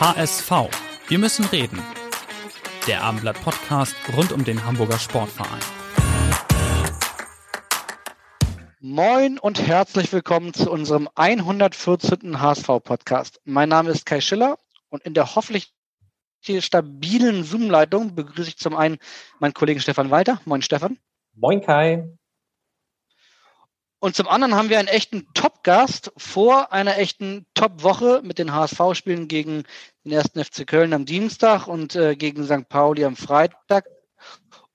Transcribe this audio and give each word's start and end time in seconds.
HSV. 0.00 0.52
Wir 1.08 1.18
müssen 1.18 1.44
reden. 1.46 1.82
Der 2.86 3.02
Abendblatt 3.02 3.42
Podcast 3.42 3.96
rund 4.16 4.30
um 4.30 4.44
den 4.44 4.64
Hamburger 4.64 4.96
Sportverein. 4.96 5.58
Moin 8.78 9.40
und 9.40 9.60
herzlich 9.60 10.12
willkommen 10.12 10.54
zu 10.54 10.70
unserem 10.70 11.08
114. 11.16 12.40
HSV-Podcast. 12.40 13.40
Mein 13.44 13.70
Name 13.70 13.90
ist 13.90 14.06
Kai 14.06 14.20
Schiller 14.20 14.60
und 14.88 15.02
in 15.02 15.14
der 15.14 15.34
hoffentlich 15.34 15.74
stabilen 16.60 17.42
Zoom-Leitung 17.42 18.14
begrüße 18.14 18.50
ich 18.50 18.56
zum 18.56 18.76
einen 18.76 18.98
meinen 19.40 19.52
Kollegen 19.52 19.80
Stefan 19.80 20.12
Walter. 20.12 20.40
Moin 20.44 20.62
Stefan. 20.62 20.96
Moin 21.34 21.60
Kai. 21.60 22.08
Und 24.00 24.14
zum 24.14 24.28
anderen 24.28 24.54
haben 24.54 24.68
wir 24.68 24.78
einen 24.78 24.86
echten 24.86 25.26
Top-Gast 25.34 26.12
vor 26.16 26.72
einer 26.72 26.98
echten 26.98 27.46
Top-Woche 27.54 28.20
mit 28.22 28.38
den 28.38 28.52
HSV-Spielen 28.52 29.26
gegen 29.26 29.64
den 30.04 30.12
ersten 30.12 30.44
FC 30.44 30.66
Köln 30.66 30.92
am 30.92 31.04
Dienstag 31.04 31.66
und 31.66 31.96
äh, 31.96 32.14
gegen 32.14 32.44
St. 32.44 32.68
Pauli 32.68 33.04
am 33.04 33.16
Freitag. 33.16 33.86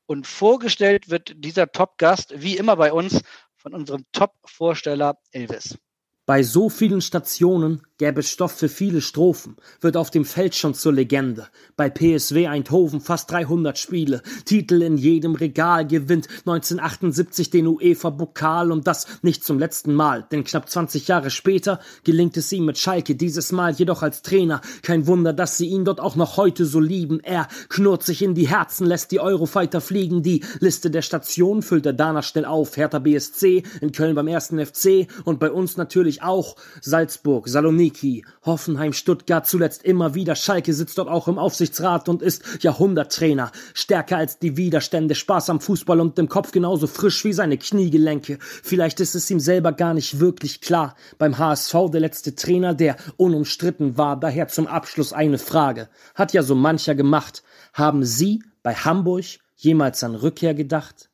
Und 0.06 0.28
vorgestellt 0.28 1.10
wird 1.10 1.34
dieser 1.38 1.72
Top-Gast, 1.72 2.34
wie 2.42 2.58
immer 2.58 2.76
bei 2.76 2.92
uns, 2.92 3.22
von 3.56 3.74
unserem 3.74 4.06
Top-Vorsteller 4.12 5.18
Elvis. 5.32 5.78
Bei 6.26 6.42
so 6.42 6.70
vielen 6.70 7.02
Stationen 7.02 7.82
gäbe 7.98 8.24
Stoff 8.24 8.54
für 8.54 8.70
viele 8.70 9.02
Strophen, 9.02 9.56
wird 9.82 9.98
auf 9.98 10.10
dem 10.10 10.26
Feld 10.26 10.56
schon 10.56 10.74
zur 10.74 10.94
Legende. 10.94 11.48
Bei 11.76 11.90
PSW 11.90 12.48
Eindhoven 12.48 13.02
fast 13.02 13.32
300 13.32 13.78
Spiele, 13.78 14.22
Titel 14.46 14.82
in 14.82 14.98
jedem 14.98 15.36
Regal, 15.36 15.86
gewinnt 15.86 16.28
1978 16.40 17.50
den 17.50 17.68
UEFA-Pokal 17.68 18.72
und 18.72 18.88
das 18.88 19.06
nicht 19.22 19.44
zum 19.44 19.60
letzten 19.60 19.94
Mal, 19.94 20.26
denn 20.32 20.44
knapp 20.44 20.70
20 20.70 21.08
Jahre 21.08 21.30
später 21.30 21.80
gelingt 22.04 22.38
es 22.38 22.52
ihm 22.52 22.66
mit 22.66 22.78
Schalke, 22.78 23.16
dieses 23.16 23.52
Mal 23.52 23.74
jedoch 23.74 24.02
als 24.02 24.22
Trainer. 24.22 24.62
Kein 24.82 25.08
Wunder, 25.08 25.34
dass 25.34 25.58
sie 25.58 25.68
ihn 25.68 25.86
dort 25.86 26.00
auch 26.00 26.16
noch 26.16 26.38
heute 26.38 26.66
so 26.66 26.80
lieben. 26.80 27.20
Er 27.20 27.48
knurrt 27.68 28.04
sich 28.04 28.22
in 28.22 28.34
die 28.34 28.48
Herzen, 28.48 28.86
lässt 28.86 29.12
die 29.12 29.20
Eurofighter 29.20 29.82
fliegen, 29.82 30.24
die 30.24 30.44
Liste 30.60 30.90
der 30.90 31.02
Stationen 31.02 31.62
füllt 31.62 31.86
er 31.86 31.94
danach 31.94 32.24
schnell 32.24 32.46
auf. 32.46 32.78
Hertha 32.78 33.00
BSC, 33.00 33.64
in 33.82 33.92
Köln 33.92 34.16
beim 34.16 34.28
ersten 34.28 34.64
FC 34.64 35.08
und 35.26 35.40
bei 35.40 35.52
uns 35.52 35.78
natürlich 35.78 36.13
natürlich 36.14 36.24
auch 36.24 36.56
Salzburg, 36.82 37.48
Saloniki, 37.48 38.26
Hoffenheim, 38.46 38.94
Stuttgart, 38.94 39.48
zuletzt 39.48 39.84
immer 39.84 40.16
wieder. 40.16 40.36
Schalke 40.36 40.74
sitzt 40.74 40.98
dort 40.98 41.10
auch 41.10 41.28
im 41.28 41.38
Aufsichtsrat 41.38 42.10
und 42.10 42.22
ist 42.22 42.64
Jahrhunderttrainer. 42.64 43.52
Stärker 43.74 44.18
als 44.18 44.40
die 44.40 44.58
Widerstände, 44.58 45.16
Spaß 45.16 45.50
am 45.50 45.60
Fußball 45.60 46.00
und 46.00 46.20
im 46.20 46.30
Kopf 46.30 46.52
genauso 46.52 46.88
frisch 46.88 47.24
wie 47.26 47.34
seine 47.34 47.58
Kniegelenke. 47.58 48.38
Vielleicht 48.40 49.00
ist 49.00 49.16
es 49.16 49.30
ihm 49.30 49.40
selber 49.40 49.72
gar 49.72 49.94
nicht 49.94 50.20
wirklich 50.20 50.62
klar. 50.62 50.96
Beim 51.18 51.38
HSV 51.38 51.74
der 51.92 52.02
letzte 52.02 52.36
Trainer, 52.36 52.74
der 52.74 52.98
unumstritten 53.18 53.98
war. 53.98 54.20
Daher 54.20 54.48
zum 54.48 54.68
Abschluss 54.68 55.14
eine 55.14 55.38
Frage. 55.38 55.90
Hat 56.16 56.34
ja 56.34 56.44
so 56.44 56.56
mancher 56.56 56.96
gemacht. 56.96 57.44
Haben 57.74 58.04
Sie 58.04 58.44
bei 58.62 58.76
Hamburg 58.76 59.26
jemals 59.56 60.04
an 60.04 60.16
Rückkehr 60.16 60.54
gedacht? 60.54 61.10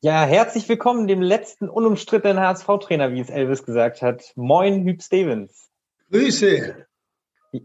Ja, 0.00 0.24
herzlich 0.24 0.68
willkommen 0.68 1.08
dem 1.08 1.20
letzten 1.20 1.68
unumstrittenen 1.68 2.38
HSV-Trainer, 2.38 3.10
wie 3.10 3.20
es 3.20 3.30
Elvis 3.30 3.64
gesagt 3.64 4.00
hat. 4.00 4.32
Moin, 4.36 4.84
Hüb 4.84 5.02
Stevens. 5.02 5.70
Grüße. 6.12 6.86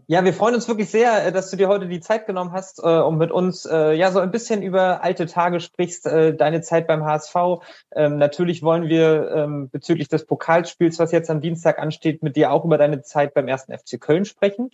Ja, 0.08 0.24
wir 0.24 0.34
freuen 0.34 0.56
uns 0.56 0.66
wirklich 0.66 0.90
sehr, 0.90 1.26
äh, 1.26 1.30
dass 1.30 1.52
du 1.52 1.56
dir 1.56 1.68
heute 1.68 1.86
die 1.86 2.00
Zeit 2.00 2.26
genommen 2.26 2.50
hast, 2.50 2.80
äh, 2.82 2.88
um 2.88 3.18
mit 3.18 3.30
uns 3.30 3.66
äh, 3.66 3.92
ja 3.92 4.10
so 4.10 4.18
ein 4.18 4.32
bisschen 4.32 4.62
über 4.62 5.04
alte 5.04 5.26
Tage 5.26 5.60
sprichst, 5.60 6.06
deine 6.06 6.60
Zeit 6.62 6.88
beim 6.88 7.04
HSV. 7.04 7.36
Ähm, 7.94 8.18
natürlich 8.18 8.64
wollen 8.64 8.88
wir 8.88 9.30
ähm, 9.30 9.70
bezüglich 9.70 10.08
des 10.08 10.26
Pokalspiels, 10.26 10.98
was 10.98 11.12
jetzt 11.12 11.30
am 11.30 11.40
Dienstag 11.40 11.78
ansteht, 11.78 12.24
mit 12.24 12.34
dir 12.34 12.50
auch 12.50 12.64
über 12.64 12.78
deine 12.78 13.02
Zeit 13.02 13.32
beim 13.34 13.46
ersten 13.46 13.78
FC 13.78 14.00
Köln 14.00 14.24
sprechen. 14.24 14.70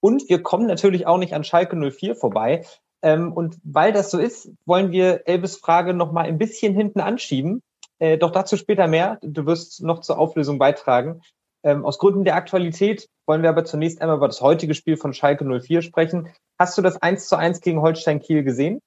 Und 0.00 0.28
wir 0.28 0.42
kommen 0.42 0.66
natürlich 0.66 1.06
auch 1.06 1.18
nicht 1.18 1.32
an 1.32 1.44
Schalke 1.44 1.76
04 1.76 2.16
vorbei. 2.16 2.64
Ähm, 3.04 3.34
und 3.34 3.58
weil 3.62 3.92
das 3.92 4.10
so 4.10 4.18
ist, 4.18 4.50
wollen 4.64 4.90
wir 4.90 5.28
Elvis 5.28 5.58
Frage 5.58 5.92
noch 5.92 6.10
mal 6.10 6.24
ein 6.24 6.38
bisschen 6.38 6.74
hinten 6.74 7.00
anschieben. 7.00 7.62
Äh, 7.98 8.16
doch 8.16 8.30
dazu 8.30 8.56
später 8.56 8.88
mehr. 8.88 9.18
Du 9.20 9.44
wirst 9.44 9.82
noch 9.82 10.00
zur 10.00 10.18
Auflösung 10.18 10.58
beitragen. 10.58 11.20
Ähm, 11.62 11.84
aus 11.84 11.98
Gründen 11.98 12.24
der 12.24 12.34
Aktualität 12.34 13.08
wollen 13.26 13.42
wir 13.42 13.50
aber 13.50 13.66
zunächst 13.66 14.00
einmal 14.00 14.16
über 14.16 14.26
das 14.26 14.40
heutige 14.40 14.74
Spiel 14.74 14.96
von 14.96 15.12
Schalke 15.12 15.44
04 15.44 15.82
sprechen. 15.82 16.28
Hast 16.58 16.78
du 16.78 16.82
das 16.82 16.96
1 16.96 17.28
zu 17.28 17.36
1 17.36 17.60
gegen 17.60 17.82
Holstein 17.82 18.20
Kiel 18.20 18.42
gesehen? 18.42 18.80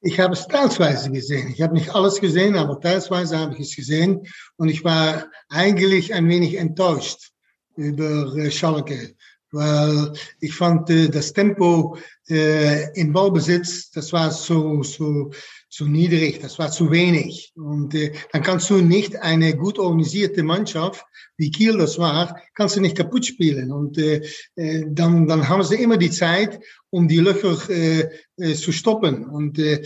Ich 0.00 0.18
habe 0.18 0.32
es 0.32 0.48
teilweise 0.48 1.10
gesehen. 1.10 1.48
Ich 1.48 1.60
habe 1.60 1.74
nicht 1.74 1.94
alles 1.94 2.18
gesehen, 2.18 2.56
aber 2.56 2.80
teilweise 2.80 3.38
habe 3.38 3.52
ich 3.54 3.60
es 3.60 3.76
gesehen. 3.76 4.26
Und 4.56 4.70
ich 4.70 4.84
war 4.84 5.26
eigentlich 5.50 6.14
ein 6.14 6.26
wenig 6.30 6.56
enttäuscht 6.56 7.32
über 7.76 8.34
äh, 8.36 8.50
Schalke 8.50 9.14
weil 9.52 10.12
ich 10.40 10.54
fand 10.54 10.90
äh, 10.90 11.08
das 11.08 11.32
Tempo 11.32 11.96
äh, 12.28 12.92
im 12.98 13.12
Ballbesitz, 13.12 13.90
das 13.90 14.12
war 14.12 14.30
so, 14.30 14.82
so, 14.82 15.30
so 15.68 15.84
niedrig, 15.84 16.40
das 16.40 16.58
war 16.58 16.70
zu 16.70 16.90
wenig. 16.90 17.52
Und 17.56 17.94
äh, 17.94 18.12
dann 18.32 18.42
kannst 18.42 18.70
du 18.70 18.76
nicht 18.76 19.16
eine 19.16 19.56
gut 19.56 19.78
organisierte 19.78 20.42
Mannschaft, 20.42 21.04
wie 21.36 21.50
Kiel 21.50 21.78
das 21.78 21.98
war, 21.98 22.40
kannst 22.54 22.76
du 22.76 22.80
nicht 22.80 22.96
kaputt 22.96 23.26
spielen. 23.26 23.72
Und 23.72 23.98
äh, 23.98 24.22
äh, 24.56 24.84
dann, 24.88 25.26
dann 25.26 25.48
haben 25.48 25.64
sie 25.64 25.82
immer 25.82 25.96
die 25.96 26.10
Zeit, 26.10 26.60
um 26.90 27.08
die 27.08 27.18
Löcher 27.18 27.56
äh, 27.70 28.08
äh, 28.36 28.54
zu 28.54 28.72
stoppen. 28.72 29.24
Und 29.24 29.58
äh, 29.58 29.82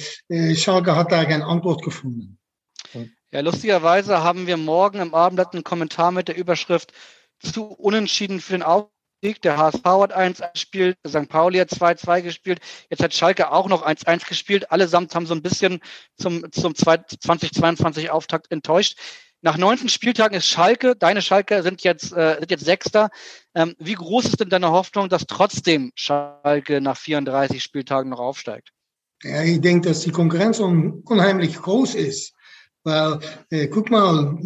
Schalke 0.54 0.96
hat 0.96 1.12
da 1.12 1.24
keine 1.24 1.46
Antwort 1.46 1.82
gefunden. 1.82 2.38
Ja, 3.30 3.40
lustigerweise 3.40 4.22
haben 4.22 4.46
wir 4.46 4.56
morgen 4.56 5.00
im 5.00 5.12
Abendblatt 5.12 5.54
einen 5.54 5.64
Kommentar 5.64 6.12
mit 6.12 6.28
der 6.28 6.36
Überschrift 6.36 6.92
zu 7.40 7.64
unentschieden 7.64 8.40
für 8.40 8.52
den 8.52 8.62
Auf 9.24 9.38
der 9.38 9.56
HSV 9.56 9.84
hat 9.84 10.16
1-1 10.16 10.52
gespielt, 10.52 10.98
St. 11.06 11.28
Pauli 11.28 11.58
hat 11.58 11.70
2-2 11.70 12.20
gespielt, 12.20 12.60
jetzt 12.90 13.02
hat 13.02 13.14
Schalke 13.14 13.50
auch 13.50 13.68
noch 13.68 13.86
1-1 13.86 14.28
gespielt. 14.28 14.70
Allesamt 14.70 15.14
haben 15.14 15.26
so 15.26 15.34
ein 15.34 15.40
bisschen 15.40 15.80
zum, 16.18 16.44
zum 16.52 16.74
2022 16.74 18.10
Auftakt 18.10 18.52
enttäuscht. 18.52 18.98
Nach 19.40 19.56
19 19.56 19.88
Spieltagen 19.88 20.36
ist 20.36 20.46
Schalke, 20.46 20.94
deine 20.94 21.22
Schalke 21.22 21.62
sind 21.62 21.82
jetzt, 21.84 22.12
äh, 22.12 22.36
sind 22.38 22.50
jetzt 22.50 22.64
Sechster. 22.64 23.10
Ähm, 23.54 23.74
wie 23.78 23.94
groß 23.94 24.26
ist 24.26 24.40
denn 24.40 24.50
deine 24.50 24.70
Hoffnung, 24.70 25.08
dass 25.08 25.26
trotzdem 25.26 25.92
Schalke 25.94 26.80
nach 26.80 26.96
34 26.96 27.62
Spieltagen 27.62 28.10
noch 28.10 28.20
aufsteigt? 28.20 28.72
Ja, 29.22 29.42
ich 29.42 29.60
denke, 29.60 29.88
dass 29.88 30.00
die 30.00 30.10
Konkurrenz 30.10 30.60
un 30.60 31.02
unheimlich 31.04 31.56
groß 31.56 31.94
ist. 31.94 32.33
Weil, 32.84 33.18
äh, 33.50 33.66
guck 33.68 33.90
mal, 33.90 34.38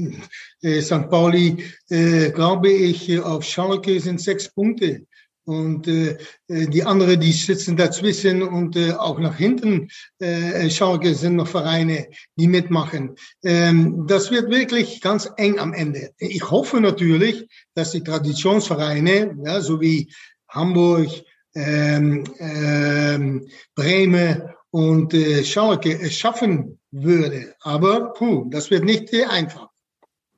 äh, 0.63 0.81
St. 0.81 1.11
Pauli, 1.11 1.65
äh, 1.91 2.31
glaube 2.31 2.71
ich, 2.71 3.21
auf 3.21 3.45
Schalke 3.45 3.99
sind 4.01 4.21
sechs 4.21 4.49
Punkte. 4.49 5.07
Und 5.45 5.89
äh, 5.89 6.19
die 6.47 6.85
anderen, 6.85 7.19
die 7.19 7.33
sitzen 7.33 7.75
dazwischen 7.75 8.43
und 8.43 8.77
äh, 8.77 8.93
auch 8.93 9.19
nach 9.19 9.37
hinten, 9.37 9.89
äh, 10.19 10.69
Schalke 10.69 11.15
sind 11.15 11.37
noch 11.37 11.49
Vereine, 11.49 12.09
die 12.37 12.49
mitmachen. 12.49 13.17
Ähm, 13.43 14.07
das 14.07 14.31
wird 14.31 14.51
wirklich 14.51 15.01
ganz 15.01 15.31
eng 15.39 15.59
am 15.59 15.73
Ende. 15.73 16.11
Ich 16.19 16.51
hoffe 16.51 16.83
natürlich, 16.83 17.49
dass 17.75 17.93
die 17.93 18.05
Traditionsvereine, 18.05 19.39
ja, 19.43 19.63
so 19.63 19.81
wie 19.81 20.13
Hamburg, 20.49 21.09
ähm, 21.55 22.25
ähm, 22.39 23.49
Bremen 23.75 24.43
und 24.71 25.15
äh, 25.15 25.43
Schalke 25.45 25.99
es 25.99 26.15
schaffen 26.15 26.78
würde. 26.91 27.55
Aber 27.61 28.13
puh, 28.13 28.47
das 28.51 28.71
wird 28.71 28.85
nicht 28.85 29.13
einfach. 29.29 29.69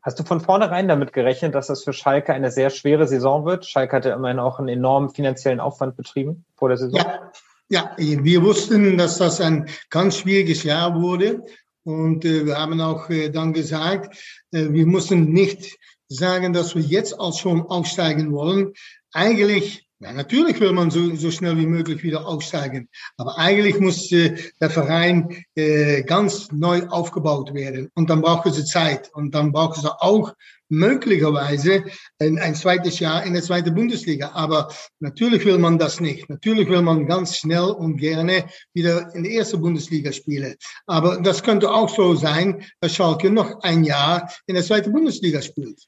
Hast 0.03 0.19
du 0.19 0.25
von 0.25 0.41
vornherein 0.41 0.89
damit 0.89 1.13
gerechnet, 1.13 1.55
dass 1.55 1.67
das 1.67 1.85
für 1.85 1.93
Schalke 1.93 2.33
eine 2.33 2.51
sehr 2.51 2.71
schwere 2.71 3.07
Saison 3.07 3.45
wird? 3.45 3.67
Schalke 3.67 3.97
hatte 3.97 4.11
immerhin 4.11 4.39
auch 4.39 4.59
einen 4.59 4.69
enormen 4.69 5.11
finanziellen 5.11 5.61
Aufwand 5.61 5.97
betrieben 5.97 6.45
vor 6.57 6.71
der 6.71 6.79
Saison. 6.79 6.99
Ja, 6.99 7.31
ja 7.69 7.95
wir 7.99 8.43
wussten, 8.43 8.97
dass 8.97 9.19
das 9.19 9.41
ein 9.41 9.69
ganz 9.91 10.17
schwieriges 10.17 10.63
Jahr 10.63 11.01
wurde. 11.01 11.45
Und 11.85 12.25
äh, 12.25 12.47
wir 12.47 12.57
haben 12.57 12.81
auch 12.81 13.11
äh, 13.11 13.31
dann 13.31 13.53
gesagt, 13.53 14.17
äh, 14.53 14.71
wir 14.71 14.87
mussten 14.87 15.33
nicht 15.33 15.79
sagen, 16.09 16.53
dass 16.53 16.75
wir 16.75 16.83
jetzt 16.83 17.19
auch 17.19 17.39
schon 17.39 17.63
aufsteigen 17.63 18.33
wollen. 18.33 18.73
Eigentlich 19.13 19.87
Ja, 20.03 20.15
natürlich 20.15 20.59
will 20.61 20.73
man 20.73 20.91
so, 20.91 21.15
so 21.15 21.31
schnell 21.31 21.59
wie 21.59 21.67
möglich 21.67 22.03
wieder 22.03 22.27
aufsteigen. 22.27 22.89
Aber 23.19 23.37
eigentlich 23.37 23.79
muss 23.79 24.11
äh, 24.13 24.35
der 24.59 24.71
Verein 24.71 25.45
äh, 25.55 26.03
ganz 26.05 26.51
neu 26.53 26.87
aufgebaut 26.89 27.53
werden. 27.53 27.91
Und 27.95 28.09
dann 28.09 28.23
braucht 28.23 28.47
es 28.47 28.65
Zeit. 28.65 29.11
Und 29.13 29.35
dann 29.35 29.53
braucht 29.53 29.77
es 29.77 29.85
auch 29.85 30.33
möglicherweise 30.71 31.85
ein, 32.19 32.39
ein 32.39 32.55
zweites 32.55 32.99
Jahr 32.99 33.25
in 33.25 33.35
der 33.35 33.43
zweiten 33.43 33.75
Bundesliga. 33.75 34.31
Aber 34.31 34.73
natürlich 35.01 35.45
will 35.45 35.59
man 35.59 35.79
das 35.79 36.01
nicht. 36.01 36.31
Natürlich 36.31 36.71
will 36.71 36.81
man 36.81 37.07
ganz 37.07 37.37
schnell 37.37 37.65
und 37.65 37.99
gerne 37.99 38.47
wieder 38.73 39.15
in 39.15 39.25
die 39.25 39.35
erste 39.35 39.59
Bundesliga 39.59 40.13
spielen. 40.13 40.55
Aber 40.87 41.21
das 41.21 41.43
könnte 41.43 41.71
auch 41.71 41.95
so 41.95 42.15
sein, 42.15 42.65
dass 42.81 42.95
Schalke 42.95 43.31
noch 43.31 43.61
ein 43.61 43.85
Jahr 43.85 44.33
in 44.47 44.55
der 44.55 44.65
zweiten 44.65 44.93
Bundesliga 44.93 45.43
spielt. 45.43 45.79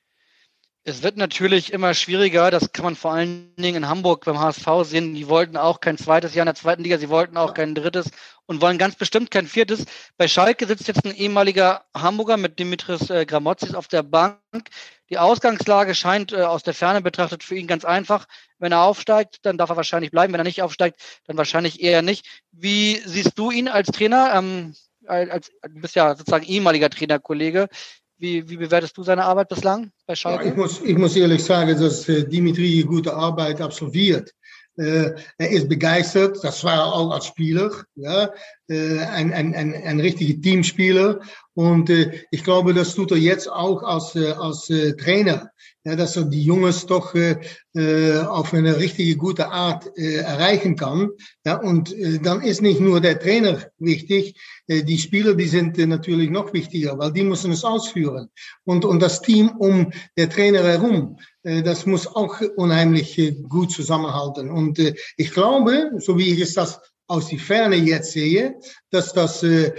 Es 0.84 1.04
wird 1.04 1.16
natürlich 1.16 1.72
immer 1.72 1.94
schwieriger. 1.94 2.50
Das 2.50 2.72
kann 2.72 2.84
man 2.84 2.96
vor 2.96 3.12
allen 3.12 3.54
Dingen 3.54 3.84
in 3.84 3.88
Hamburg 3.88 4.24
beim 4.24 4.40
HSV 4.40 4.66
sehen. 4.82 5.14
Die 5.14 5.28
wollten 5.28 5.56
auch 5.56 5.78
kein 5.80 5.96
zweites 5.96 6.34
Jahr 6.34 6.42
in 6.42 6.46
der 6.48 6.56
zweiten 6.56 6.82
Liga. 6.82 6.98
Sie 6.98 7.08
wollten 7.08 7.36
auch 7.36 7.54
kein 7.54 7.76
drittes 7.76 8.10
und 8.46 8.60
wollen 8.60 8.78
ganz 8.78 8.96
bestimmt 8.96 9.30
kein 9.30 9.46
viertes. 9.46 9.84
Bei 10.16 10.26
Schalke 10.26 10.66
sitzt 10.66 10.88
jetzt 10.88 11.04
ein 11.04 11.14
ehemaliger 11.14 11.84
Hamburger 11.94 12.36
mit 12.36 12.58
Dimitris 12.58 13.10
äh, 13.10 13.24
Gramotzis 13.26 13.74
auf 13.74 13.86
der 13.86 14.02
Bank. 14.02 14.40
Die 15.08 15.18
Ausgangslage 15.18 15.94
scheint 15.94 16.32
äh, 16.32 16.42
aus 16.42 16.64
der 16.64 16.74
Ferne 16.74 17.00
betrachtet 17.00 17.44
für 17.44 17.54
ihn 17.54 17.68
ganz 17.68 17.84
einfach. 17.84 18.26
Wenn 18.58 18.72
er 18.72 18.82
aufsteigt, 18.82 19.38
dann 19.42 19.58
darf 19.58 19.70
er 19.70 19.76
wahrscheinlich 19.76 20.10
bleiben. 20.10 20.32
Wenn 20.32 20.40
er 20.40 20.44
nicht 20.44 20.62
aufsteigt, 20.62 21.00
dann 21.26 21.36
wahrscheinlich 21.36 21.80
eher 21.80 22.02
nicht. 22.02 22.26
Wie 22.50 22.96
siehst 23.06 23.38
du 23.38 23.52
ihn 23.52 23.68
als 23.68 23.86
Trainer? 23.92 24.34
Ähm, 24.34 24.74
als, 25.06 25.50
du 25.62 25.80
bist 25.80 25.94
ja 25.94 26.16
sozusagen 26.16 26.44
ehemaliger 26.44 26.90
Trainerkollege. 26.90 27.68
Wie, 28.22 28.48
wie 28.48 28.56
bewertest 28.56 28.96
du 28.96 29.02
seine 29.02 29.24
Arbeit 29.24 29.48
bislang 29.48 29.90
bei 30.06 30.14
Schalke? 30.14 30.44
Ja, 30.44 30.50
ich, 30.52 30.56
muss, 30.56 30.80
ich 30.80 30.96
muss 30.96 31.16
ehrlich 31.16 31.42
sagen, 31.42 31.76
dass 31.76 32.08
äh, 32.08 32.24
Dimitri 32.24 32.84
gute 32.84 33.12
Arbeit 33.12 33.60
absolviert. 33.60 34.32
Äh, 34.76 35.10
er 35.38 35.50
ist 35.50 35.68
begeistert, 35.68 36.38
das 36.44 36.62
war 36.62 36.74
er 36.74 36.94
auch 36.94 37.10
als 37.10 37.26
Spieler, 37.26 37.72
ja, 37.96 38.30
äh, 38.68 38.98
ein, 39.00 39.32
ein, 39.32 39.56
ein, 39.56 39.74
ein 39.74 39.98
richtiger 39.98 40.40
Teamspieler. 40.40 41.20
Und 41.54 41.90
äh, 41.90 42.12
ich 42.30 42.44
glaube, 42.44 42.74
das 42.74 42.94
tut 42.94 43.10
er 43.10 43.18
jetzt 43.18 43.50
auch 43.50 43.82
als, 43.82 44.14
äh, 44.14 44.30
als 44.30 44.70
äh, 44.70 44.94
Trainer 44.94 45.50
ja, 45.84 45.96
dass 45.96 46.16
er 46.16 46.24
die 46.24 46.42
Jungs 46.44 46.86
doch 46.86 47.14
äh, 47.14 47.36
äh, 47.74 48.18
auf 48.18 48.54
eine 48.54 48.78
richtige 48.78 49.16
gute 49.16 49.48
Art 49.48 49.90
äh, 49.96 50.16
erreichen 50.16 50.76
kann. 50.76 51.10
Ja, 51.44 51.56
und 51.56 51.92
äh, 51.92 52.18
dann 52.20 52.40
ist 52.42 52.62
nicht 52.62 52.80
nur 52.80 53.00
der 53.00 53.18
Trainer 53.18 53.58
wichtig, 53.78 54.34
äh, 54.68 54.84
die 54.84 54.98
Spieler, 54.98 55.34
die 55.34 55.48
sind 55.48 55.78
äh, 55.78 55.86
natürlich 55.86 56.30
noch 56.30 56.52
wichtiger, 56.52 56.98
weil 56.98 57.12
die 57.12 57.24
müssen 57.24 57.50
es 57.52 57.64
ausführen. 57.64 58.28
Und, 58.64 58.84
und 58.84 59.00
das 59.00 59.22
Team 59.22 59.50
um 59.58 59.92
der 60.16 60.30
Trainer 60.30 60.62
herum, 60.62 61.18
äh, 61.42 61.62
das 61.62 61.84
muss 61.86 62.06
auch 62.06 62.40
unheimlich 62.56 63.18
äh, 63.18 63.32
gut 63.32 63.72
zusammenhalten. 63.72 64.50
Und 64.50 64.78
äh, 64.78 64.94
ich 65.16 65.32
glaube, 65.32 65.90
so 65.98 66.16
wie 66.16 66.32
ich 66.32 66.40
es 66.40 66.54
das 66.54 66.80
aus 67.08 67.26
die 67.26 67.38
Ferne 67.38 67.76
jetzt 67.76 68.12
sehe, 68.12 68.54
dass 68.90 69.12
das 69.12 69.42
äh, 69.42 69.72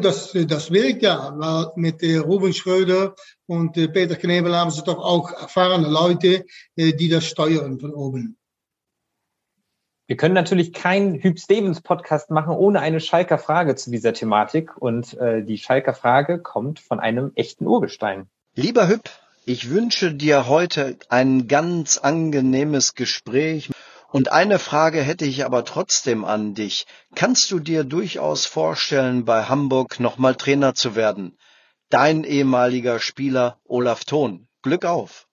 das, 0.00 0.34
äh, 0.34 0.46
das 0.46 0.70
wirkt 0.70 1.02
ja, 1.02 1.32
weil 1.36 1.72
mit 1.76 2.02
äh, 2.02 2.16
Ruben 2.16 2.52
Schröder 2.52 3.14
und 3.46 3.72
Peter 3.72 4.16
Knebel 4.16 4.56
haben 4.56 4.70
sie 4.70 4.82
doch 4.82 4.98
auch 4.98 5.30
erfahrene 5.30 5.88
Leute, 5.88 6.46
die 6.76 7.08
das 7.08 7.26
steuern 7.26 7.78
von 7.78 7.92
oben. 7.92 8.38
Wir 10.12 10.16
können 10.16 10.34
natürlich 10.34 10.72
keinen 10.72 11.22
Hüb 11.22 11.38
Stevens 11.38 11.80
Podcast 11.80 12.30
machen 12.30 12.54
ohne 12.54 12.80
eine 12.80 13.00
Schalker 13.00 13.38
Frage 13.38 13.76
zu 13.76 13.90
dieser 13.90 14.12
Thematik. 14.12 14.76
Und 14.76 15.14
äh, 15.14 15.42
die 15.42 15.58
Schalker 15.58 15.94
Frage 15.94 16.38
kommt 16.38 16.80
von 16.80 17.00
einem 17.00 17.32
echten 17.34 17.66
Urgestein. 17.66 18.26
Lieber 18.54 18.88
Hüb, 18.88 19.08
ich 19.46 19.70
wünsche 19.70 20.12
dir 20.12 20.48
heute 20.48 20.96
ein 21.08 21.48
ganz 21.48 21.98
angenehmes 21.98 22.94
Gespräch 22.94 23.70
und 24.12 24.30
eine 24.30 24.58
Frage 24.58 25.00
hätte 25.02 25.24
ich 25.24 25.44
aber 25.44 25.64
trotzdem 25.64 26.24
an 26.26 26.52
dich. 26.54 26.86
Kannst 27.14 27.50
du 27.50 27.58
dir 27.58 27.82
durchaus 27.82 28.44
vorstellen, 28.44 29.24
bei 29.24 29.44
Hamburg 29.44 30.00
nochmal 30.00 30.34
Trainer 30.34 30.74
zu 30.74 30.94
werden? 30.94 31.38
Dein 31.88 32.22
ehemaliger 32.24 33.00
Spieler 33.00 33.58
Olaf 33.64 34.04
Thon. 34.04 34.48
Glück 34.60 34.84
auf. 34.84 35.26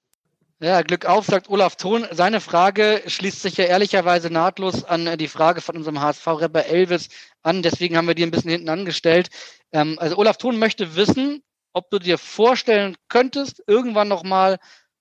Ja, 0.62 0.82
Glück 0.82 1.06
auf, 1.06 1.26
sagt 1.26 1.50
Olaf 1.50 1.76
Thon. 1.76 2.08
Seine 2.12 2.40
Frage 2.40 3.04
schließt 3.06 3.42
sich 3.42 3.58
ja 3.58 3.66
ehrlicherweise 3.66 4.30
nahtlos 4.30 4.86
an 4.86 5.18
die 5.18 5.28
Frage 5.28 5.60
von 5.60 5.76
unserem 5.76 6.00
HSV-Rapper 6.00 6.66
Elvis 6.66 7.10
an. 7.42 7.62
Deswegen 7.62 7.98
haben 7.98 8.08
wir 8.08 8.16
die 8.16 8.24
ein 8.24 8.32
bisschen 8.32 8.52
hinten 8.52 8.70
angestellt. 8.70 9.30
Ähm, 9.74 9.98
also 10.00 10.18
Olaf 10.18 10.38
Thon 10.38 10.58
möchte 10.58 10.96
wissen, 10.96 11.44
ob 11.74 11.90
du 11.90 12.00
dir 12.00 12.18
vorstellen 12.18 12.96
könntest, 13.10 13.62
irgendwann 13.68 14.08
nochmal 14.08 14.58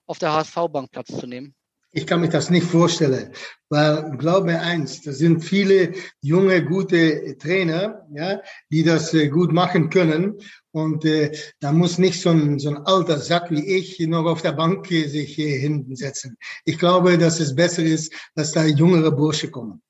auf 0.06 0.18
der 0.18 0.32
HSV-Bank 0.32 0.90
Platz 0.90 1.16
zu 1.16 1.26
nehmen. 1.28 1.54
Ich 1.92 2.06
kann 2.06 2.20
mich 2.20 2.30
das 2.30 2.50
nicht 2.50 2.66
vorstellen, 2.66 3.32
weil 3.70 4.16
glaub 4.18 4.44
mir 4.44 4.60
eins, 4.60 5.00
da 5.00 5.12
sind 5.12 5.42
viele 5.42 5.94
junge, 6.20 6.62
gute 6.62 7.38
Trainer, 7.38 8.06
ja, 8.14 8.42
die 8.70 8.82
das 8.82 9.14
äh, 9.14 9.28
gut 9.28 9.52
machen 9.52 9.88
können. 9.88 10.38
Und 10.70 11.06
äh, 11.06 11.32
da 11.60 11.72
muss 11.72 11.96
nicht 11.96 12.20
so 12.20 12.28
ein, 12.28 12.58
so 12.58 12.68
ein 12.68 12.78
alter 12.84 13.18
Sack 13.18 13.50
wie 13.50 13.64
ich 13.64 13.98
noch 14.00 14.26
auf 14.26 14.42
der 14.42 14.52
Bank 14.52 14.86
sich 14.86 15.38
äh, 15.38 15.58
hinten 15.58 15.96
setzen. 15.96 16.36
Ich 16.66 16.78
glaube, 16.78 17.16
dass 17.16 17.40
es 17.40 17.54
besser 17.54 17.82
ist, 17.82 18.12
dass 18.34 18.52
da 18.52 18.64
jüngere 18.64 19.10
Bursche 19.10 19.50
kommen. 19.50 19.80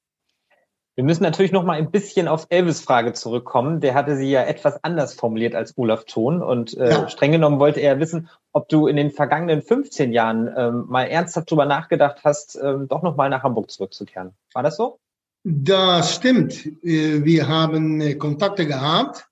Wir 0.98 1.04
müssen 1.04 1.22
natürlich 1.22 1.52
noch 1.52 1.62
mal 1.62 1.78
ein 1.78 1.92
bisschen 1.92 2.26
auf 2.26 2.48
Elvis 2.48 2.80
Frage 2.80 3.12
zurückkommen. 3.12 3.78
Der 3.78 3.94
hatte 3.94 4.16
sie 4.16 4.32
ja 4.32 4.42
etwas 4.42 4.82
anders 4.82 5.14
formuliert 5.14 5.54
als 5.54 5.78
Olaf 5.78 6.06
Thon 6.06 6.42
und 6.42 6.76
äh, 6.76 6.90
ja. 6.90 7.08
streng 7.08 7.30
genommen 7.30 7.60
wollte 7.60 7.78
er 7.78 8.00
wissen, 8.00 8.28
ob 8.52 8.68
du 8.68 8.88
in 8.88 8.96
den 8.96 9.12
vergangenen 9.12 9.62
15 9.62 10.12
Jahren 10.12 10.52
ähm, 10.56 10.86
mal 10.88 11.04
ernsthaft 11.04 11.52
drüber 11.52 11.66
nachgedacht 11.66 12.22
hast, 12.24 12.58
ähm, 12.60 12.88
doch 12.88 13.04
noch 13.04 13.14
mal 13.14 13.30
nach 13.30 13.44
Hamburg 13.44 13.70
zurückzukehren. 13.70 14.32
War 14.52 14.64
das 14.64 14.76
so? 14.76 14.98
Das 15.44 16.16
stimmt. 16.16 16.66
Äh, 16.82 17.24
wir 17.24 17.46
haben 17.46 18.00
äh, 18.00 18.16
Kontakte 18.16 18.66
gehabt 18.66 19.28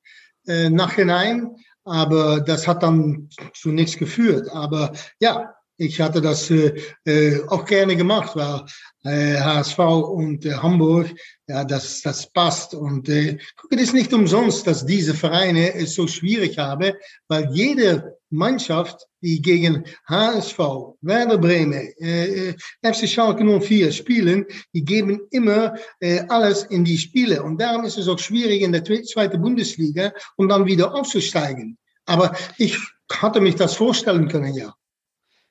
äh, 0.46 0.70
nachhinein, 0.70 1.56
aber 1.84 2.42
das 2.42 2.68
hat 2.68 2.84
dann 2.84 3.28
zu 3.54 3.70
nichts 3.70 3.98
geführt. 3.98 4.50
Aber 4.52 4.92
ja, 5.18 5.55
ich 5.78 6.00
hatte 6.00 6.20
das 6.20 6.50
äh, 6.50 6.74
äh, 7.04 7.40
auch 7.48 7.64
gerne 7.64 7.96
gemacht, 7.96 8.34
weil 8.34 8.62
äh, 9.04 9.38
HSV 9.38 9.78
und 9.78 10.44
äh, 10.46 10.54
Hamburg, 10.54 11.08
ja, 11.46 11.64
das, 11.64 12.00
das 12.02 12.32
passt. 12.32 12.74
Und 12.74 13.08
äh, 13.08 13.38
es 13.70 13.80
ist 13.80 13.94
nicht 13.94 14.12
umsonst, 14.12 14.66
dass 14.66 14.86
diese 14.86 15.14
Vereine 15.14 15.74
es 15.74 15.94
so 15.94 16.06
schwierig 16.06 16.58
haben, 16.58 16.92
weil 17.28 17.50
jede 17.52 18.16
Mannschaft, 18.30 19.06
die 19.20 19.40
gegen 19.40 19.84
HSV, 20.08 20.58
Werder 21.02 21.38
Bremen, 21.38 21.92
äh, 22.00 22.50
äh 22.50 22.54
FC 22.82 23.08
Schalke 23.08 23.44
04 23.44 23.92
spielen, 23.92 24.46
die 24.72 24.84
geben 24.84 25.20
immer 25.30 25.74
äh, 26.00 26.22
alles 26.28 26.64
in 26.64 26.84
die 26.84 26.98
Spiele. 26.98 27.42
Und 27.42 27.60
darum 27.60 27.84
ist 27.84 27.98
es 27.98 28.08
auch 28.08 28.18
schwierig 28.18 28.62
in 28.62 28.72
der 28.72 28.84
zweiten 28.84 29.40
Bundesliga, 29.40 30.12
um 30.36 30.48
dann 30.48 30.66
wieder 30.66 30.94
aufzusteigen. 30.94 31.78
Aber 32.06 32.34
ich 32.56 32.78
hatte 33.12 33.40
mich 33.40 33.56
das 33.56 33.74
vorstellen 33.74 34.28
können, 34.28 34.54
ja. 34.54 34.74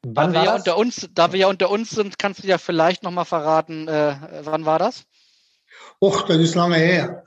Wann 0.07 0.34
da 0.34 0.42
wir, 0.42 0.46
ja 0.46 0.56
unter 0.56 0.78
uns, 0.78 1.10
da 1.16 1.31
wir 1.31 1.40
ja 1.40 1.48
unter 1.48 1.72
uns 1.72 1.90
sind, 1.90 2.19
kannst 2.19 2.44
du 2.44 2.48
ja 2.48 2.60
vielleicht 2.60 3.02
noch 3.02 3.10
mal 3.10 3.25
verraten, 3.25 3.88
äh, 3.88 4.16
wann 4.44 4.64
war 4.64 4.78
das? 4.78 5.06
Och, 6.00 6.28
das 6.28 6.38
ist 6.38 6.54
lange 6.54 6.76
her. 6.76 7.24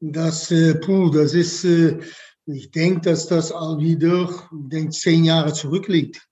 Das, 0.00 0.50
äh, 0.50 0.74
puh, 0.74 1.10
das 1.10 1.34
ist, 1.34 1.64
äh, 1.64 2.00
ich 2.46 2.72
denke, 2.72 3.02
dass 3.02 3.28
das 3.28 3.52
all 3.52 3.78
wieder, 3.78 4.28
ich 4.28 4.68
denke, 4.68 4.90
zehn 4.90 5.24
Jahre 5.24 5.52
zurückliegt. 5.52 6.26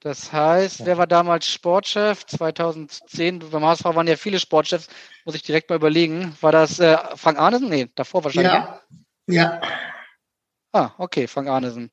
Das 0.00 0.30
heißt, 0.30 0.84
wer 0.84 0.98
war 0.98 1.06
damals 1.06 1.48
Sportchef? 1.48 2.26
2010, 2.26 3.38
beim 3.38 3.64
HSV 3.64 3.84
waren 3.86 4.06
ja 4.06 4.16
viele 4.16 4.38
Sportchefs, 4.38 4.88
muss 5.24 5.34
ich 5.34 5.42
direkt 5.42 5.70
mal 5.70 5.76
überlegen. 5.76 6.36
War 6.42 6.52
das 6.52 6.78
äh, 6.78 6.98
Frank 7.16 7.38
Arnesen? 7.38 7.70
Nee, 7.70 7.88
davor 7.94 8.22
wahrscheinlich. 8.22 8.52
Ja. 8.52 8.82
ja. 9.28 9.60
Ah, 10.72 10.90
okay, 10.98 11.26
Frank 11.26 11.48
Arnesen. 11.48 11.90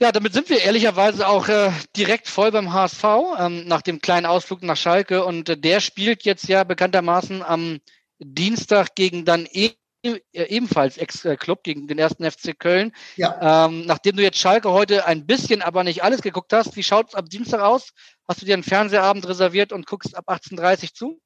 Ja, 0.00 0.10
damit 0.10 0.32
sind 0.32 0.50
wir 0.50 0.60
ehrlicherweise 0.60 1.28
auch 1.28 1.48
äh, 1.48 1.70
direkt 1.96 2.28
voll 2.28 2.50
beim 2.50 2.72
HSV 2.72 3.04
ähm, 3.38 3.66
nach 3.66 3.82
dem 3.82 4.00
kleinen 4.00 4.26
Ausflug 4.26 4.62
nach 4.62 4.76
Schalke. 4.76 5.24
Und 5.24 5.48
äh, 5.48 5.56
der 5.56 5.80
spielt 5.80 6.24
jetzt 6.24 6.48
ja 6.48 6.64
bekanntermaßen 6.64 7.42
am 7.42 7.78
Dienstag 8.18 8.94
gegen 8.96 9.24
dann 9.24 9.46
e 9.50 9.70
äh, 10.04 10.20
ebenfalls 10.32 10.98
Ex-Club, 10.98 11.62
gegen 11.62 11.86
den 11.86 11.98
ersten 11.98 12.30
FC 12.30 12.58
Köln. 12.58 12.92
Ja. 13.16 13.66
Ähm, 13.66 13.86
nachdem 13.86 14.16
du 14.16 14.22
jetzt 14.22 14.38
Schalke 14.38 14.70
heute 14.70 15.06
ein 15.06 15.26
bisschen, 15.26 15.62
aber 15.62 15.82
nicht 15.82 16.02
alles 16.02 16.20
geguckt 16.20 16.52
hast, 16.52 16.76
wie 16.76 16.82
schaut 16.82 17.08
es 17.08 17.14
am 17.14 17.26
Dienstag 17.26 17.62
aus? 17.62 17.90
Hast 18.28 18.42
du 18.42 18.46
dir 18.46 18.54
einen 18.54 18.62
Fernsehabend 18.64 19.26
reserviert 19.26 19.72
und 19.72 19.86
guckst 19.86 20.16
ab 20.16 20.28
18.30 20.28 20.82
Uhr 20.82 20.88
zu? 20.94 21.20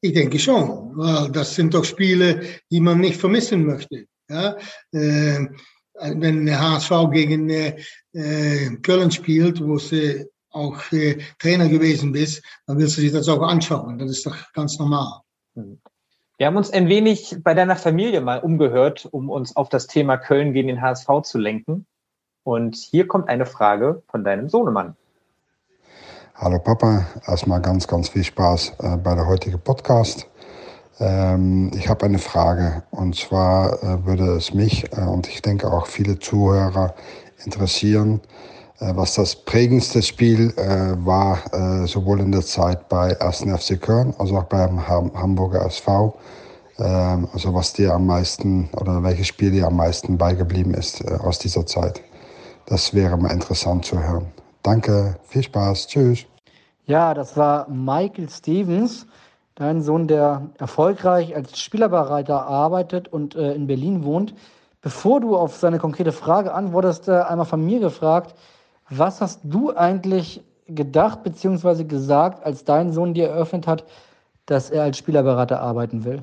Ich 0.00 0.12
denke 0.12 0.38
schon, 0.38 0.96
weil 0.96 1.30
das 1.30 1.54
sind 1.54 1.74
doch 1.74 1.84
Spiele, 1.84 2.42
die 2.70 2.80
man 2.80 2.98
nicht 2.98 3.20
vermissen 3.20 3.64
möchte. 3.64 4.06
Ja? 4.28 4.56
Äh, 4.92 5.46
wenn 6.00 6.46
der 6.46 6.60
HSV 6.60 6.90
gegen 7.12 7.48
äh, 7.50 7.76
Köln 8.82 9.10
spielt, 9.10 9.64
wo 9.64 9.78
sie 9.78 10.26
auch 10.50 10.80
äh, 10.92 11.18
Trainer 11.38 11.68
gewesen 11.68 12.12
bist, 12.12 12.42
dann 12.66 12.78
willst 12.78 12.96
du 12.96 13.02
sich 13.02 13.12
das 13.12 13.28
auch 13.28 13.42
anschauen. 13.42 13.98
Das 13.98 14.10
ist 14.10 14.26
doch 14.26 14.36
ganz 14.52 14.78
normal. 14.78 15.20
Wir 15.54 16.46
haben 16.46 16.56
uns 16.56 16.70
ein 16.70 16.88
wenig 16.88 17.36
bei 17.42 17.54
deiner 17.54 17.76
Familie 17.76 18.20
mal 18.20 18.40
umgehört, 18.40 19.06
um 19.10 19.28
uns 19.28 19.56
auf 19.56 19.68
das 19.68 19.86
Thema 19.86 20.16
Köln 20.16 20.52
gegen 20.52 20.68
den 20.68 20.80
HSV 20.80 21.08
zu 21.22 21.38
lenken. 21.38 21.86
Und 22.42 22.76
hier 22.76 23.06
kommt 23.06 23.28
eine 23.28 23.46
Frage 23.46 24.02
von 24.08 24.24
deinem 24.24 24.48
Sohnemann. 24.48 24.96
Hallo 26.34 26.58
Papa, 26.58 27.06
erstmal 27.26 27.60
ganz, 27.60 27.86
ganz 27.86 28.08
viel 28.08 28.24
Spaß 28.24 28.72
äh, 28.78 28.96
bei 28.96 29.14
der 29.14 29.26
heutigen 29.26 29.60
Podcast. 29.60 30.26
Ähm, 31.00 31.70
ich 31.74 31.88
habe 31.88 32.04
eine 32.04 32.18
Frage 32.18 32.82
und 32.90 33.16
zwar 33.16 33.82
äh, 33.82 34.04
würde 34.04 34.36
es 34.36 34.52
mich 34.52 34.84
äh, 34.92 35.00
und 35.00 35.26
ich 35.28 35.40
denke 35.40 35.72
auch 35.72 35.86
viele 35.86 36.18
Zuhörer 36.18 36.94
interessieren, 37.44 38.20
äh, 38.80 38.92
was 38.94 39.14
das 39.14 39.34
prägendste 39.34 40.02
Spiel 40.02 40.52
äh, 40.56 40.94
war, 41.04 41.38
äh, 41.54 41.86
sowohl 41.86 42.20
in 42.20 42.32
der 42.32 42.42
Zeit 42.42 42.88
bei 42.90 43.18
1. 43.18 43.46
FC 43.56 43.80
Köln 43.80 44.14
als 44.18 44.30
auch 44.30 44.44
beim 44.44 44.86
Hamburger 44.86 45.64
SV. 45.64 46.14
Ähm, 46.78 47.28
also 47.32 47.54
was 47.54 47.72
dir 47.72 47.94
am 47.94 48.06
meisten 48.06 48.68
oder 48.78 49.02
welches 49.02 49.28
Spiel 49.28 49.52
dir 49.52 49.68
am 49.68 49.76
meisten 49.76 50.18
beigeblieben 50.18 50.74
ist 50.74 51.06
aus 51.22 51.38
dieser 51.38 51.64
Zeit. 51.64 52.02
Das 52.66 52.92
wäre 52.92 53.16
mal 53.16 53.32
interessant 53.32 53.86
zu 53.86 53.98
hören. 53.98 54.26
Danke, 54.62 55.16
viel 55.26 55.42
Spaß, 55.42 55.86
tschüss. 55.86 56.26
Ja, 56.86 57.14
das 57.14 57.36
war 57.36 57.68
Michael 57.70 58.28
Stevens, 58.28 59.06
dein 59.60 59.82
Sohn, 59.82 60.08
der 60.08 60.48
erfolgreich 60.58 61.36
als 61.36 61.60
Spielerberater 61.60 62.46
arbeitet 62.46 63.08
und 63.08 63.34
äh, 63.34 63.52
in 63.52 63.66
Berlin 63.66 64.04
wohnt. 64.04 64.34
Bevor 64.80 65.20
du 65.20 65.36
auf 65.36 65.56
seine 65.56 65.78
konkrete 65.78 66.12
Frage 66.12 66.54
antwortest, 66.54 67.08
äh, 67.08 67.12
einmal 67.12 67.44
von 67.44 67.64
mir 67.64 67.78
gefragt, 67.78 68.34
was 68.88 69.20
hast 69.20 69.40
du 69.44 69.76
eigentlich 69.76 70.42
gedacht 70.66 71.22
bzw. 71.24 71.84
gesagt, 71.84 72.44
als 72.44 72.64
dein 72.64 72.92
Sohn 72.92 73.12
dir 73.12 73.28
eröffnet 73.28 73.66
hat, 73.66 73.84
dass 74.46 74.70
er 74.70 74.84
als 74.84 74.96
Spielerberater 74.96 75.60
arbeiten 75.60 76.04
will? 76.04 76.22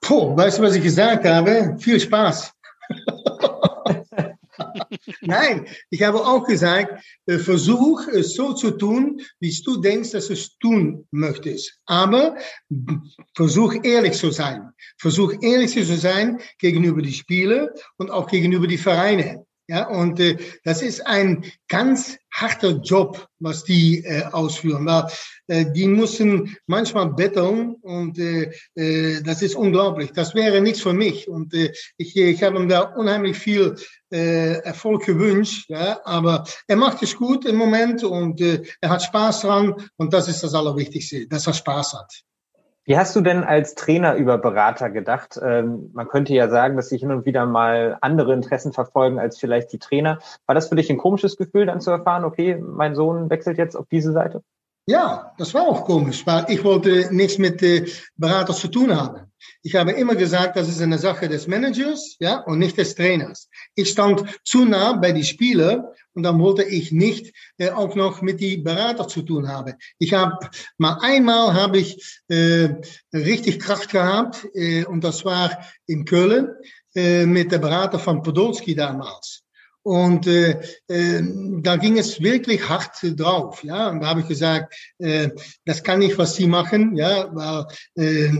Puh, 0.00 0.36
weißt 0.36 0.58
du, 0.58 0.64
was 0.64 0.74
ich 0.74 0.82
gesagt 0.82 1.24
habe? 1.24 1.76
Viel 1.78 2.00
Spaß. 2.00 2.52
Nein, 5.20 5.66
ich 5.90 6.02
habe 6.02 6.24
auch 6.24 6.46
gesagt, 6.46 7.02
äh, 7.26 7.38
versuch 7.38 8.08
es 8.08 8.34
so 8.34 8.52
zu 8.52 8.72
tun, 8.72 9.20
wie 9.40 9.54
du 9.64 9.80
denkst, 9.80 10.12
dass 10.12 10.28
du 10.28 10.34
es 10.34 10.56
tun 10.58 11.06
möchtest. 11.10 11.78
Aber 11.86 12.36
versuch 13.34 13.74
ehrlich 13.82 14.14
zu 14.14 14.30
sein. 14.30 14.70
Versuch 14.98 15.34
ehrlich 15.40 15.72
zu 15.72 15.84
sein 15.84 16.40
gegenüber 16.58 17.02
die 17.02 17.12
Spieler 17.12 17.70
und 17.96 18.10
auch 18.10 18.28
gegenüber 18.28 18.66
die 18.66 18.78
Vereine. 18.78 19.46
Ja, 19.66 19.88
und 19.88 20.20
äh, 20.20 20.36
das 20.62 20.82
ist 20.82 21.06
ein 21.06 21.42
ganz 21.68 22.18
harter 22.30 22.80
Job, 22.82 23.28
was 23.38 23.64
die 23.64 24.04
äh, 24.04 24.24
ausführen. 24.24 24.84
Weil, 24.84 25.06
äh, 25.46 25.72
die 25.72 25.86
müssen 25.86 26.54
manchmal 26.66 27.14
betteln 27.14 27.76
und 27.80 28.18
äh, 28.18 28.52
äh, 28.74 29.22
das 29.22 29.40
ist 29.40 29.54
unglaublich. 29.54 30.12
Das 30.12 30.34
wäre 30.34 30.60
nichts 30.60 30.82
für 30.82 30.92
mich. 30.92 31.28
Und 31.28 31.54
äh, 31.54 31.72
ich, 31.96 32.14
ich 32.14 32.42
habe 32.42 32.58
ihm 32.58 32.68
da 32.68 32.80
unheimlich 32.80 33.38
viel 33.38 33.74
äh, 34.12 34.58
Erfolg 34.58 35.06
gewünscht. 35.06 35.70
Ja, 35.70 35.98
aber 36.04 36.44
er 36.66 36.76
macht 36.76 37.02
es 37.02 37.16
gut 37.16 37.46
im 37.46 37.56
Moment 37.56 38.04
und 38.04 38.42
äh, 38.42 38.62
er 38.82 38.90
hat 38.90 39.02
Spaß 39.02 39.42
dran. 39.42 39.74
Und 39.96 40.12
das 40.12 40.28
ist 40.28 40.42
das 40.42 40.52
Allerwichtigste, 40.52 41.26
dass 41.26 41.46
er 41.46 41.54
Spaß 41.54 41.94
hat. 41.94 42.24
Wie 42.86 42.98
hast 42.98 43.16
du 43.16 43.22
denn 43.22 43.44
als 43.44 43.74
Trainer 43.74 44.14
über 44.16 44.36
Berater 44.36 44.90
gedacht? 44.90 45.40
Ähm, 45.42 45.90
man 45.94 46.06
könnte 46.06 46.34
ja 46.34 46.50
sagen, 46.50 46.76
dass 46.76 46.90
sie 46.90 46.98
hin 46.98 47.12
und 47.12 47.24
wieder 47.24 47.46
mal 47.46 47.96
andere 48.02 48.34
Interessen 48.34 48.74
verfolgen 48.74 49.18
als 49.18 49.38
vielleicht 49.38 49.72
die 49.72 49.78
Trainer. 49.78 50.18
War 50.44 50.54
das 50.54 50.68
für 50.68 50.76
dich 50.76 50.90
ein 50.90 50.98
komisches 50.98 51.38
Gefühl, 51.38 51.64
dann 51.64 51.80
zu 51.80 51.90
erfahren, 51.90 52.24
okay, 52.24 52.56
mein 52.56 52.94
Sohn 52.94 53.30
wechselt 53.30 53.56
jetzt 53.56 53.74
auf 53.74 53.86
diese 53.90 54.12
Seite? 54.12 54.42
Ja, 54.86 55.32
das 55.38 55.54
war 55.54 55.62
auch 55.62 55.84
komisch, 55.84 56.26
weil 56.26 56.44
ich 56.48 56.62
wollte 56.62 57.08
nichts 57.10 57.38
mit 57.38 57.62
äh, 57.62 57.86
Berater 58.16 58.52
zu 58.52 58.68
tun 58.68 58.94
haben. 58.94 59.32
Ich 59.62 59.74
habe 59.74 59.92
immer 59.92 60.14
gesagt, 60.14 60.56
das 60.56 60.68
ist 60.68 60.82
eine 60.82 60.98
Sache 60.98 61.26
des 61.26 61.46
Managers, 61.46 62.16
ja, 62.20 62.40
und 62.40 62.58
nicht 62.58 62.76
des 62.76 62.94
Trainers. 62.94 63.48
Ich 63.74 63.88
stand 63.88 64.24
zu 64.44 64.66
nah 64.66 64.92
bei 64.92 65.12
die 65.12 65.24
Spieler 65.24 65.94
und 66.12 66.22
dann 66.22 66.38
wollte 66.38 66.64
ich 66.64 66.92
nicht 66.92 67.34
äh, 67.56 67.70
auch 67.70 67.94
noch 67.94 68.20
mit 68.20 68.40
die 68.40 68.58
Berater 68.58 69.08
zu 69.08 69.22
tun 69.22 69.48
haben. 69.48 69.72
Ich 69.98 70.12
habe 70.12 70.36
mal 70.76 70.98
einmal 71.00 71.54
habe 71.54 71.78
ich 71.78 72.20
äh, 72.28 72.74
richtig 73.14 73.60
Kraft 73.60 73.90
gehabt 73.90 74.46
äh, 74.52 74.84
und 74.84 75.02
das 75.02 75.24
war 75.24 75.64
in 75.86 76.04
Köln 76.04 76.48
äh, 76.94 77.24
mit 77.24 77.52
der 77.52 77.58
Berater 77.58 77.98
von 77.98 78.22
Podolski 78.22 78.74
damals. 78.74 79.43
Und 79.84 80.26
äh, 80.26 80.62
äh, 80.88 81.22
da 81.60 81.76
ging 81.76 81.98
es 81.98 82.22
wirklich 82.22 82.66
hart 82.70 82.96
drauf, 83.02 83.62
ja. 83.62 83.90
Und 83.90 84.00
da 84.00 84.08
habe 84.08 84.20
ich 84.20 84.28
gesagt, 84.28 84.74
äh, 84.98 85.28
das 85.66 85.84
kann 85.84 85.98
nicht, 85.98 86.16
was 86.16 86.36
Sie 86.36 86.46
machen, 86.46 86.96
ja, 86.96 87.28
weil 87.34 87.66
äh, 87.96 88.30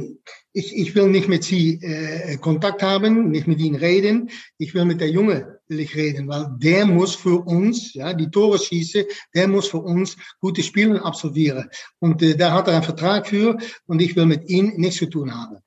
ich, 0.55 0.75
ich 0.75 0.95
will 0.95 1.09
nicht 1.09 1.29
mit 1.29 1.45
Sie 1.45 1.83
äh, 1.83 2.39
Kontakt 2.39 2.83
haben, 2.83 3.31
nicht 3.31 3.47
mit 3.47 3.59
Ihnen 3.61 3.77
reden. 3.77 4.31
Ich 4.57 4.75
will 4.75 4.87
mit 4.87 5.03
der 5.03 5.11
Junge 5.11 5.61
will 5.69 5.81
ich 5.81 5.95
reden, 5.97 6.29
weil 6.29 6.47
der 6.59 6.87
muss 6.87 7.15
für 7.15 7.45
uns, 7.45 7.93
ja, 7.93 8.15
die 8.15 8.31
Tore 8.31 8.59
schießen, 8.59 9.05
der 9.35 9.49
muss 9.49 9.69
für 9.69 9.81
uns 9.81 10.17
gute 10.41 10.63
Spiele 10.63 11.05
absolvieren. 11.05 11.69
Und 11.99 12.23
äh, 12.23 12.37
da 12.37 12.53
hat 12.53 12.69
er 12.69 12.75
einen 12.75 12.83
Vertrag 12.85 13.27
für 13.27 13.59
und 13.87 14.01
ich 14.01 14.17
will 14.17 14.27
mit 14.27 14.49
ihm 14.49 14.73
nichts 14.77 14.97
zu 14.97 15.07
tun 15.07 15.35
haben. 15.35 15.59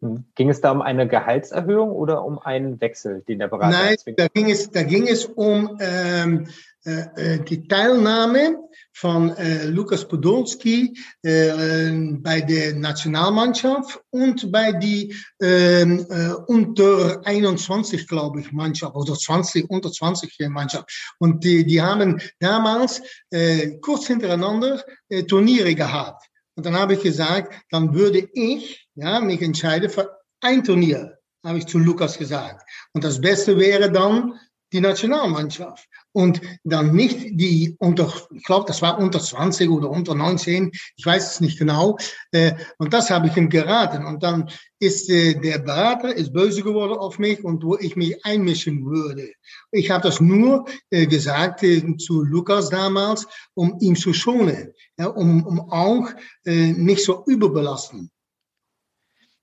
Ging 0.00 0.48
es 0.48 0.60
da 0.60 0.70
um 0.70 0.80
eine 0.80 1.08
Gehaltserhöhung 1.08 1.90
oder 1.90 2.24
um 2.24 2.38
einen 2.38 2.80
Wechsel, 2.80 3.24
den 3.26 3.40
der 3.40 3.48
Berater 3.48 3.76
Nein, 3.76 3.96
da 4.16 4.28
ging 4.28 4.48
es, 4.50 4.70
da 4.70 4.84
ging 4.84 5.08
es 5.08 5.24
um 5.24 5.76
ähm, 5.80 6.46
äh, 6.88 7.34
äh, 7.34 7.44
die 7.44 7.66
Teilnahme 7.66 8.56
von 8.92 9.36
äh, 9.36 9.66
Lukas 9.66 10.06
Podolski 10.06 10.96
äh, 11.22 11.90
bei 12.20 12.40
der 12.40 12.74
Nationalmannschaft 12.76 14.00
und 14.10 14.50
bei 14.50 14.72
die 14.72 15.14
ähm, 15.42 16.06
äh, 16.08 16.32
unter 16.46 17.20
21, 17.26 18.06
glaube 18.06 18.40
ich, 18.40 18.52
Mannschaft 18.52 18.94
oder 18.94 19.14
20, 19.14 19.68
unter 19.68 19.90
20 19.90 20.48
Mannschaft. 20.48 21.14
Und 21.18 21.44
die, 21.44 21.66
die 21.66 21.82
haben 21.82 22.20
damals 22.38 23.02
äh, 23.30 23.78
kurz 23.80 24.06
hintereinander 24.06 24.82
äh, 25.08 25.24
Turniere 25.24 25.74
gehabt. 25.74 26.24
Und 26.54 26.64
dann 26.64 26.76
habe 26.76 26.94
ich 26.94 27.02
gesagt, 27.02 27.54
dann 27.70 27.94
würde 27.94 28.28
ich 28.32 28.87
ja, 28.98 29.20
mich 29.20 29.40
entscheiden 29.42 29.88
für 29.88 30.18
ein 30.40 30.64
Turnier, 30.64 31.18
habe 31.44 31.58
ich 31.58 31.66
zu 31.66 31.78
Lukas 31.78 32.18
gesagt. 32.18 32.68
Und 32.92 33.04
das 33.04 33.20
Beste 33.20 33.56
wäre 33.56 33.92
dann 33.92 34.34
die 34.72 34.80
Nationalmannschaft. 34.80 35.88
Und 36.12 36.40
dann 36.64 36.96
nicht 36.96 37.38
die 37.38 37.76
unter, 37.78 38.12
ich 38.34 38.42
glaube, 38.42 38.66
das 38.66 38.82
war 38.82 38.98
unter 38.98 39.20
20 39.20 39.70
oder 39.70 39.88
unter 39.88 40.16
19, 40.16 40.72
ich 40.96 41.06
weiß 41.06 41.32
es 41.32 41.40
nicht 41.40 41.60
genau. 41.60 41.96
Äh, 42.32 42.54
und 42.78 42.92
das 42.92 43.08
habe 43.08 43.28
ich 43.28 43.36
ihm 43.36 43.48
geraten. 43.48 44.04
Und 44.04 44.24
dann 44.24 44.50
ist 44.80 45.08
äh, 45.10 45.34
der 45.34 45.60
Berater 45.60 46.12
ist 46.12 46.32
böse 46.32 46.62
geworden 46.62 46.98
auf 46.98 47.20
mich 47.20 47.44
und 47.44 47.62
wo 47.62 47.76
ich 47.76 47.94
mich 47.94 48.24
einmischen 48.24 48.84
würde. 48.84 49.30
Ich 49.70 49.92
habe 49.92 50.02
das 50.02 50.20
nur 50.20 50.64
äh, 50.90 51.06
gesagt 51.06 51.60
zu 51.98 52.24
Lukas 52.24 52.68
damals, 52.68 53.28
um 53.54 53.76
ihn 53.80 53.94
zu 53.94 54.12
schonen, 54.12 54.72
um, 54.96 55.46
um 55.46 55.70
auch 55.70 56.08
nicht 56.44 57.04
so 57.04 57.24
überbelasten. 57.26 58.10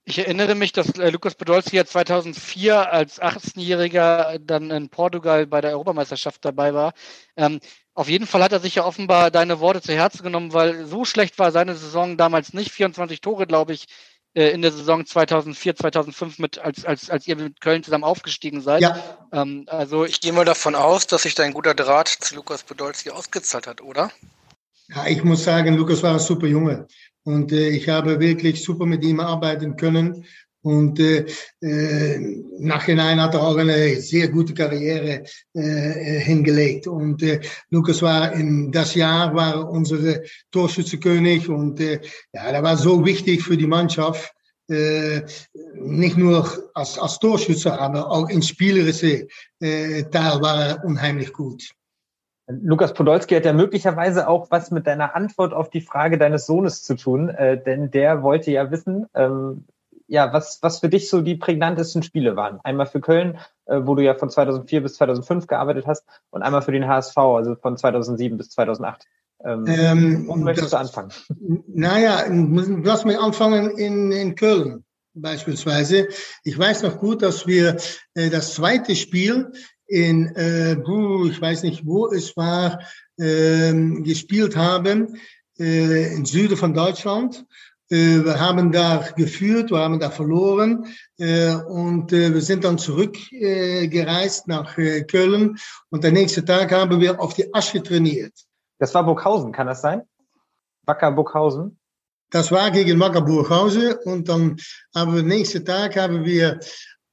Ich 0.08 0.20
erinnere 0.20 0.54
mich, 0.54 0.72
dass 0.72 0.90
äh, 1.00 1.10
Lukas 1.10 1.34
Podolski 1.34 1.78
ja 1.78 1.86
2004 1.86 2.92
als 2.92 3.20
18-Jähriger 3.20 4.38
dann 4.40 4.70
in 4.70 4.90
Portugal 4.90 5.48
bei 5.48 5.62
der 5.62 5.72
Europameisterschaft 5.72 6.46
dabei 6.46 6.76
war. 6.76 6.94
Ähm, 7.36 7.60
auf 7.96 8.08
jeden 8.08 8.28
Fall 8.28 8.44
hat 8.44 8.52
er 8.52 8.60
sich 8.60 8.76
ja 8.76 8.86
offenbar 8.86 9.32
deine 9.32 9.60
Worte 9.60 9.82
zu 9.82 9.94
Herzen 9.94 10.22
genommen, 10.22 10.54
weil 10.54 10.86
so 10.86 11.06
schlecht 11.06 11.40
war 11.40 11.52
seine 11.52 11.74
Saison 11.74 12.18
damals 12.18 12.54
nicht. 12.54 12.72
24 12.72 13.20
Tore, 13.20 13.48
glaube 13.48 13.74
ich, 13.74 13.88
äh, 14.36 14.50
in 14.50 14.62
der 14.62 14.72
Saison 14.72 15.08
2004, 15.08 15.76
2005 15.76 16.38
mit, 16.38 16.60
als, 16.60 16.86
als, 16.86 17.10
als 17.10 17.26
ihr 17.26 17.38
mit 17.38 17.60
Köln 17.60 17.82
zusammen 17.82 18.04
aufgestiegen 18.04 18.62
seid. 18.62 18.82
Ja. 18.82 19.00
Ähm, 19.32 19.64
also 19.68 20.06
ich 20.06 20.22
gehe 20.22 20.34
mal 20.34 20.46
davon 20.46 20.76
aus, 20.76 21.08
dass 21.08 21.24
sich 21.24 21.34
dein 21.34 21.54
guter 21.54 21.74
Draht 21.74 22.10
zu 22.10 22.36
Lukas 22.36 22.64
Podolski 22.64 23.10
ausgezahlt 23.10 23.66
hat, 23.66 23.82
oder? 23.82 24.12
Ja, 24.90 25.08
ich 25.08 25.24
muss 25.24 25.44
sagen, 25.44 25.76
Lukas 25.76 26.04
war 26.04 26.14
ein 26.14 26.20
super 26.20 26.46
Junge. 26.46 26.88
Und 27.26 27.52
äh, 27.52 27.70
ich 27.70 27.90
habe 27.90 28.20
wirklich 28.20 28.64
super 28.64 28.86
mit 28.86 29.04
ihm 29.04 29.20
arbeiten 29.20 29.76
können. 29.76 30.26
Und 30.62 31.00
äh, 31.00 31.26
äh, 31.62 32.20
nachhinein 32.58 33.22
hat 33.22 33.36
er 33.36 33.44
auch 33.44 33.58
eine 33.58 34.02
sehr 34.02 34.30
gute 34.30 34.56
Karriere 34.56 35.24
äh, 35.54 36.20
hingelegt. 36.22 36.88
Und 36.88 37.22
äh, 37.22 37.40
Lukas 37.70 38.02
war 38.02 38.34
in 38.34 38.72
das 38.72 38.96
Jahr 38.96 39.36
war 39.36 39.70
unsere 39.70 40.24
Torschützekönig 40.50 41.50
und 41.50 41.80
äh, 41.80 42.02
ja, 42.34 42.52
der 42.52 42.64
war 42.64 42.78
so 42.78 43.06
wichtig 43.06 43.44
für 43.44 43.58
die 43.58 43.68
Mannschaft. 43.68 44.34
Äh, 44.68 45.22
nicht 45.76 46.18
nur 46.18 46.72
als, 46.74 46.98
als 46.98 47.20
Torschütze, 47.20 47.80
aber 47.80 48.10
auch 48.10 48.28
in 48.30 48.42
spielerische 48.42 49.28
äh, 49.60 50.04
Teil 50.06 50.42
war 50.42 50.66
er 50.66 50.84
unheimlich 50.84 51.32
gut. 51.32 51.75
Lukas 52.48 52.94
Podolski 52.94 53.36
hat 53.36 53.46
ja 53.46 53.54
möglicherweise 53.54 54.28
auch 54.28 54.52
was 54.52 54.72
mit 54.72 54.86
deiner 54.86 55.16
Antwort 55.16 55.54
auf 55.54 55.70
die 55.70 55.82
Frage 55.82 56.18
deines 56.18 56.46
Sohnes 56.46 56.84
zu 56.84 56.96
tun, 56.96 57.30
äh, 57.30 57.62
denn 57.62 57.90
der 57.90 58.22
wollte 58.22 58.52
ja 58.52 58.70
wissen, 58.70 59.08
ähm, 59.16 59.66
ja, 60.08 60.32
was, 60.32 60.60
was 60.62 60.80
für 60.80 60.90
dich 60.90 61.10
so 61.10 61.22
die 61.22 61.36
prägnantesten 61.36 62.04
Spiele 62.04 62.36
waren. 62.36 62.60
Einmal 62.64 62.86
für 62.86 63.02
Köln, 63.02 63.40
äh, 63.66 63.80
wo 63.84 63.96
du 63.96 64.04
ja 64.04 64.14
von 64.14 64.30
2004 64.30 64.84
bis 64.84 64.96
2005 64.96 65.48
gearbeitet 65.48 65.88
hast, 65.88 66.06
und 66.30 66.44
einmal 66.44 66.62
für 66.62 66.72
den 66.72 66.88
HSV, 66.88 67.18
also 67.18 67.56
von 67.56 67.78
2007 67.78 68.38
bis 68.38 68.52
2008. 68.52 69.06
Ähm, 69.44 69.66
ähm, 69.68 70.30
und 70.30 70.44
möchtest 70.44 70.74
du 70.74 70.78
anfangen? 70.78 71.12
Naja, 71.68 72.24
lass 72.30 73.06
mich 73.06 73.20
anfangen 73.20 73.78
in, 73.78 74.12
in 74.12 74.36
Köln 74.36 74.86
beispielsweise. 75.14 76.08
Ich 76.44 76.58
weiß 76.58 76.84
noch 76.84 77.00
gut, 77.00 77.22
dass 77.22 77.48
wir 77.48 77.78
äh, 78.14 78.30
das 78.30 78.54
zweite 78.54 78.96
Spiel 78.96 79.52
in, 79.88 80.28
äh, 80.36 80.74
ich 80.74 81.42
weiß 81.42 81.64
nicht, 81.64 81.86
wo 81.86 82.08
es 82.08 82.36
war, 82.36 82.80
äh, 83.18 83.74
gespielt 84.02 84.56
haben, 84.56 85.18
äh, 85.60 86.14
im 86.16 86.26
Süden 86.26 86.58
von 86.58 86.74
Deutschland. 86.74 87.46
Äh, 87.90 88.26
wir 88.26 88.40
haben 88.40 88.72
da 88.72 89.06
geführt, 89.16 89.72
wir 89.72 89.80
haben 89.80 90.00
da 90.00 90.10
verloren 90.10 90.86
äh, 91.18 91.54
und 91.54 92.12
äh, 92.14 92.34
wir 92.34 92.42
sind 92.42 92.64
dann 92.64 92.78
zurückgereist 92.78 94.48
nach 94.48 94.76
Köln 94.76 95.58
und 95.90 96.04
der 96.04 96.12
nächste 96.12 96.44
Tag 96.44 96.72
haben 96.72 97.00
wir 97.00 97.20
auf 97.20 97.36
die 97.36 97.54
Asche 97.54 97.84
trainiert. 97.84 98.34
Das 98.80 98.94
war 98.94 99.06
Burghausen, 99.06 99.52
kann 99.52 99.68
das 99.68 99.82
sein? 99.82 100.02
Wacker 100.86 101.12
Burghausen? 101.12 101.78
Das 102.32 102.52
war 102.52 102.72
gegen 102.72 103.00
Wacker 103.00 103.22
Burghausen 103.22 103.94
und 104.04 104.28
dann 104.28 104.58
haben 104.96 105.16
wir 105.16 105.24
nächsten 105.24 105.64
Tag 105.64 105.96
haben 105.96 106.26
wir 106.26 106.60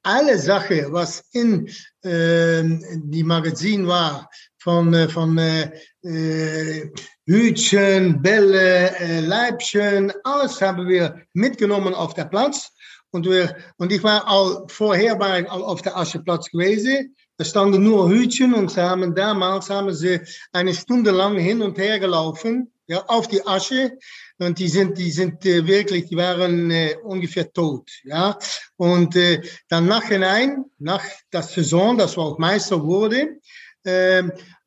alle 0.02 0.38
Sachen, 0.38 0.92
was 0.92 1.24
in 1.32 1.68
äh, 2.02 2.62
die 2.96 3.22
Magazin 3.22 3.86
war, 3.86 4.28
von, 4.58 4.94
äh, 4.94 5.08
von 5.08 5.36
äh, 5.38 6.90
Hütchen, 7.26 8.20
Bälle, 8.22 8.96
äh, 8.98 9.20
Leibchen, 9.20 10.12
alles 10.24 10.60
haben 10.60 10.88
wir 10.88 11.22
mitgenommen 11.32 11.94
auf 11.94 12.14
der 12.14 12.24
Platz. 12.26 12.70
Und, 13.10 13.26
wir, 13.26 13.54
und 13.76 13.92
ich 13.92 14.02
war 14.02 14.26
all 14.26 14.64
vorher 14.68 15.18
war 15.18 15.38
ich 15.38 15.48
auf 15.48 15.82
der 15.82 15.96
Ascheplatz 15.96 16.50
gewesen. 16.50 17.14
Da 17.36 17.44
standen 17.44 17.82
nur 17.82 18.08
Hütchen 18.08 18.54
und 18.54 18.70
sie 18.70 18.80
haben 18.80 19.14
damals 19.14 19.68
haben 19.68 19.92
sie 19.92 20.20
eine 20.52 20.74
Stunde 20.74 21.10
lang 21.10 21.36
hin 21.36 21.60
und 21.60 21.76
her 21.76 21.98
gelaufen, 21.98 22.72
ja, 22.86 23.04
auf 23.06 23.28
die 23.28 23.44
Asche. 23.46 23.98
Und 24.42 24.58
die 24.58 24.68
sind, 24.68 24.98
die 24.98 25.10
sind 25.10 25.44
äh, 25.46 25.66
wirklich, 25.66 26.06
die 26.08 26.16
waren 26.16 26.70
äh, 26.70 26.96
ungefähr 27.04 27.52
tot, 27.52 27.90
ja. 28.04 28.38
Und 28.76 29.16
äh, 29.16 29.40
dann 29.68 29.86
nachhinein, 29.86 30.64
nach 30.78 31.04
der 31.32 31.42
Saison, 31.42 31.96
das 31.96 32.16
war 32.16 32.24
auch 32.24 32.38
Meister 32.38 32.82
wurde, 32.82 33.38
äh, 33.84 34.22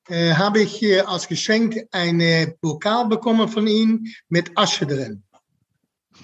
äh, 0.08 0.34
habe 0.34 0.62
ich 0.62 0.82
äh, 0.84 1.02
als 1.02 1.28
Geschenk 1.28 1.88
eine 1.92 2.56
Pokal 2.62 3.08
bekommen 3.08 3.48
von 3.48 3.68
Ihnen 3.68 4.08
mit 4.30 4.52
Asche 4.56 4.86
drin. 4.86 5.24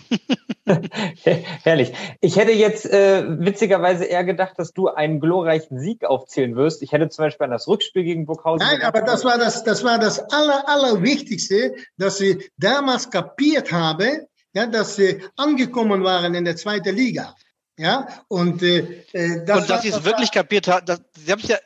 Herrlich. 1.63 1.93
Ich 2.19 2.37
hätte 2.37 2.51
jetzt 2.51 2.85
äh, 2.85 3.23
witzigerweise 3.39 4.05
eher 4.05 4.23
gedacht, 4.23 4.53
dass 4.57 4.73
du 4.73 4.87
einen 4.87 5.19
glorreichen 5.19 5.79
Sieg 5.79 6.05
aufzählen 6.05 6.55
wirst. 6.55 6.81
Ich 6.83 6.91
hätte 6.91 7.09
zum 7.09 7.25
Beispiel 7.25 7.45
an 7.45 7.51
das 7.51 7.67
Rückspiel 7.67 8.03
gegen 8.03 8.25
Burghausen. 8.25 8.67
Nein, 8.67 8.81
aber 8.81 9.01
das 9.01 9.25
war 9.25 9.37
das, 9.37 9.63
das 9.63 9.83
war 9.83 9.99
das 9.99 10.19
aller, 10.31 10.67
allerwichtigste, 10.67 11.73
dass 11.97 12.19
ich 12.21 12.51
damals 12.57 13.09
kapiert 13.09 13.71
habe, 13.71 14.27
ja, 14.53 14.67
dass 14.67 14.95
sie 14.95 15.21
angekommen 15.35 16.03
waren 16.03 16.33
in 16.35 16.45
der 16.45 16.55
zweiten 16.55 16.95
Liga. 16.95 17.35
Ja, 17.77 18.07
und, 18.27 18.61
äh, 18.61 19.05
äh 19.13 19.45
das 19.45 19.61
und 19.61 19.69
dass 19.69 19.81
sie 19.81 19.89
es 19.89 20.03
wirklich 20.03 20.29
war, 20.29 20.43
kapiert 20.43 20.67
haben, 20.67 20.85
sie 21.15 21.31
haben 21.31 21.41
es 21.41 21.47
ja 21.47 21.57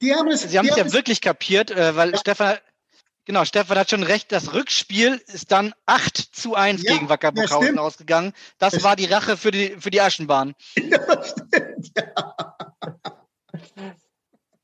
die 0.00 0.14
haben 0.14 0.28
es, 0.28 0.42
Sie 0.42 0.58
haben 0.58 0.68
es 0.68 0.76
ja 0.76 0.92
wirklich 0.92 1.20
kapiert, 1.20 1.70
äh, 1.70 1.96
weil 1.96 2.12
ja. 2.12 2.18
Stefan, 2.18 2.56
genau, 3.28 3.44
Stefan 3.44 3.78
hat 3.78 3.90
schon 3.90 4.02
recht, 4.02 4.32
das 4.32 4.54
Rückspiel 4.54 5.20
ist 5.26 5.52
dann 5.52 5.72
8 5.86 6.16
zu 6.16 6.54
1 6.56 6.82
ja, 6.82 6.94
gegen 6.94 7.08
Wacker 7.08 7.30
Burghausen 7.30 7.76
ja, 7.76 7.80
ausgegangen. 7.82 8.32
Das, 8.58 8.72
das 8.72 8.82
war 8.82 8.96
die 8.96 9.04
Rache 9.04 9.36
für 9.36 9.52
die, 9.52 9.76
für 9.78 9.90
die 9.90 10.00
Aschenbahn. 10.00 10.54
Ja, 10.76 11.22
stimmt, 11.22 11.92
ja. 11.96 12.56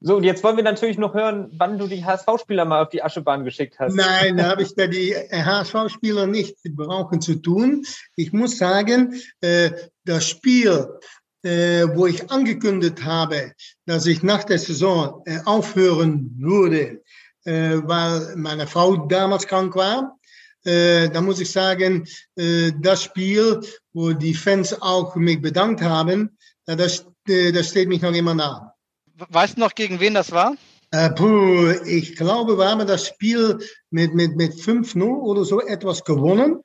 So, 0.01 0.17
und 0.17 0.25
jetzt 0.25 0.43
wollen 0.43 0.57
wir 0.57 0.65
natürlich 0.65 0.99
noch 0.99 1.15
hören, 1.15 1.51
wann 1.57 1.79
du 1.79 1.87
die 1.87 2.05
HSV-Spieler 2.05 2.65
mal 2.65 2.83
auf 2.83 2.91
die 2.91 3.03
Aschebahn 3.03 3.45
geschickt 3.45 3.79
hast. 3.79 3.95
Nein, 3.95 4.37
da 4.37 4.49
habe 4.49 4.63
ich 4.63 4.75
da 4.75 4.87
die 4.87 5.15
HSV-Spieler 5.15 6.27
nicht 6.27 6.57
brauchen 6.71 7.21
zu 7.21 7.37
tun. 7.37 7.85
Ich 8.17 8.33
muss 8.33 8.59
sagen, 8.59 9.21
äh, 9.41 9.71
das 10.05 10.29
Spiel 10.29 10.99
äh, 11.45 11.87
wo 11.95 12.07
ich 12.07 12.31
angekündigt 12.31 13.05
habe, 13.05 13.53
dass 13.85 14.07
ich 14.07 14.23
nach 14.23 14.45
der 14.45 14.59
Saison 14.59 15.23
äh, 15.27 15.41
aufhören 15.45 16.35
würde, 16.39 17.03
äh, 17.45 17.79
weil 17.83 18.37
meine 18.37 18.67
Frau 18.67 18.97
damals 18.97 19.47
krank 19.47 19.75
war. 19.77 20.19
Äh, 20.65 21.11
da 21.11 21.21
muss 21.21 21.41
ich 21.41 21.51
sagen, 21.51 22.07
äh, 22.37 22.73
das 22.81 23.03
Spiel, 23.03 23.61
wo 23.93 24.13
die 24.13 24.35
Fans 24.35 24.81
auch 24.81 25.15
mich 25.15 25.41
bedankt 25.41 25.83
haben, 25.83 26.39
das, 26.65 27.07
äh, 27.29 27.53
das 27.53 27.69
steht 27.69 27.89
mich 27.89 28.03
noch 28.03 28.15
immer 28.15 28.35
nah. 28.35 28.75
Weißt 29.17 29.57
du 29.57 29.61
noch, 29.61 29.75
gegen 29.75 30.01
wen 30.01 30.15
das 30.15 30.33
war? 30.33 30.57
Äh, 30.91 31.11
puh, 31.11 31.71
ich 31.87 32.17
glaube, 32.17 32.57
wir 32.57 32.69
haben 32.69 32.87
das 32.87 33.09
Spiel 33.09 33.59
mit, 33.91 34.15
mit, 34.15 34.37
mit 34.37 34.53
5-0 34.53 35.03
oder 35.03 35.45
so 35.45 35.61
etwas 35.61 36.05
gewonnen. 36.05 36.61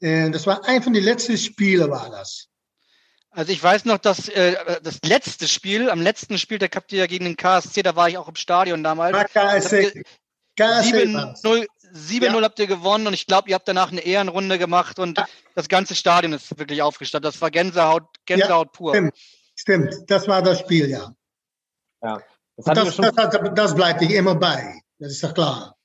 Äh, 0.00 0.30
das 0.30 0.46
war 0.46 0.64
ein 0.66 0.82
von 0.82 0.92
den 0.92 1.04
letzten 1.04 1.38
Spielen, 1.38 1.90
war 1.90 2.10
das. 2.10 2.47
Also 3.30 3.52
ich 3.52 3.62
weiß 3.62 3.84
noch, 3.84 3.98
dass 3.98 4.28
äh, 4.28 4.80
das 4.82 5.00
letzte 5.04 5.48
Spiel, 5.48 5.90
am 5.90 6.00
letzten 6.00 6.38
Spiel, 6.38 6.58
der 6.58 6.70
habt 6.74 6.92
ihr 6.92 7.00
ja 7.00 7.06
gegen 7.06 7.24
den 7.24 7.36
KSC, 7.36 7.82
da 7.82 7.94
war 7.94 8.08
ich 8.08 8.18
auch 8.18 8.28
im 8.28 8.36
Stadion 8.36 8.82
damals. 8.82 9.16
KSC. 9.32 10.02
7-0 11.94 12.22
ja. 12.24 12.42
habt 12.42 12.58
ihr 12.58 12.66
gewonnen 12.66 13.06
und 13.06 13.14
ich 13.14 13.26
glaube, 13.26 13.48
ihr 13.48 13.54
habt 13.54 13.68
danach 13.68 13.92
eine 13.92 14.00
Ehrenrunde 14.00 14.58
gemacht 14.58 14.98
und 14.98 15.18
ja. 15.18 15.26
das 15.54 15.68
ganze 15.68 15.94
Stadion 15.94 16.32
ist 16.32 16.58
wirklich 16.58 16.82
aufgestanden. 16.82 17.30
Das 17.30 17.40
war 17.40 17.50
Gänsehaut, 17.50 18.08
Gänsehaut 18.26 18.68
ja, 18.68 18.72
pur. 18.72 18.94
Stimmt. 18.94 19.14
stimmt, 19.54 20.10
das 20.10 20.26
war 20.26 20.42
das 20.42 20.58
Spiel, 20.58 20.90
ja. 20.90 21.12
Ja. 22.02 22.20
Das, 22.56 22.96
das, 22.96 23.14
das, 23.14 23.54
das 23.54 23.74
bleibt 23.74 24.00
dich 24.00 24.10
immer 24.10 24.34
bei. 24.34 24.80
Das 24.98 25.12
ist 25.12 25.22
doch 25.22 25.32
klar. 25.32 25.76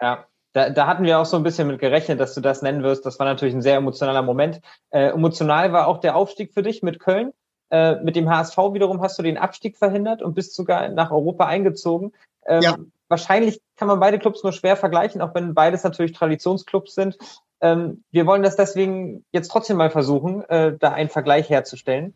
Ja, 0.00 0.26
da, 0.56 0.70
da 0.70 0.86
hatten 0.86 1.04
wir 1.04 1.18
auch 1.18 1.26
so 1.26 1.36
ein 1.36 1.42
bisschen 1.42 1.68
mit 1.68 1.80
gerechnet, 1.80 2.18
dass 2.18 2.32
du 2.32 2.40
das 2.40 2.62
nennen 2.62 2.82
wirst. 2.82 3.04
Das 3.04 3.18
war 3.18 3.26
natürlich 3.26 3.54
ein 3.54 3.60
sehr 3.60 3.76
emotionaler 3.76 4.22
Moment. 4.22 4.62
Äh, 4.88 5.08
emotional 5.08 5.74
war 5.74 5.86
auch 5.86 5.98
der 5.98 6.16
Aufstieg 6.16 6.54
für 6.54 6.62
dich 6.62 6.82
mit 6.82 6.98
Köln. 6.98 7.34
Äh, 7.68 7.96
mit 7.96 8.16
dem 8.16 8.30
HSV 8.30 8.56
wiederum 8.72 9.02
hast 9.02 9.18
du 9.18 9.22
den 9.22 9.36
Abstieg 9.36 9.76
verhindert 9.76 10.22
und 10.22 10.32
bist 10.34 10.54
sogar 10.54 10.88
nach 10.88 11.10
Europa 11.10 11.44
eingezogen. 11.44 12.14
Ähm, 12.46 12.62
ja. 12.62 12.76
Wahrscheinlich 13.08 13.60
kann 13.76 13.86
man 13.86 14.00
beide 14.00 14.18
Clubs 14.18 14.42
nur 14.44 14.52
schwer 14.54 14.78
vergleichen, 14.78 15.20
auch 15.20 15.34
wenn 15.34 15.52
beides 15.52 15.84
natürlich 15.84 16.12
Traditionsclubs 16.12 16.94
sind. 16.94 17.18
Ähm, 17.60 18.02
wir 18.10 18.24
wollen 18.24 18.42
das 18.42 18.56
deswegen 18.56 19.26
jetzt 19.32 19.48
trotzdem 19.48 19.76
mal 19.76 19.90
versuchen, 19.90 20.42
äh, 20.48 20.74
da 20.78 20.92
einen 20.92 21.10
Vergleich 21.10 21.50
herzustellen 21.50 22.14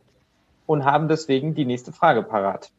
und 0.65 0.87
haben 0.87 1.09
deswegen 1.09 1.55
die 1.55 1.67
nächste 1.67 1.93
Frage 1.93 2.23
parat. 2.23 2.71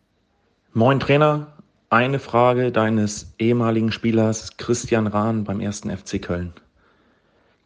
Moin 0.73 0.99
Trainer, 0.99 1.53
eine 1.91 2.19
Frage 2.19 2.71
deines 2.71 3.33
ehemaligen 3.37 3.91
Spielers 3.91 4.55
Christian 4.55 5.07
Rahn 5.07 5.43
beim 5.43 5.59
ersten 5.59 5.95
FC 5.95 6.21
Köln. 6.21 6.53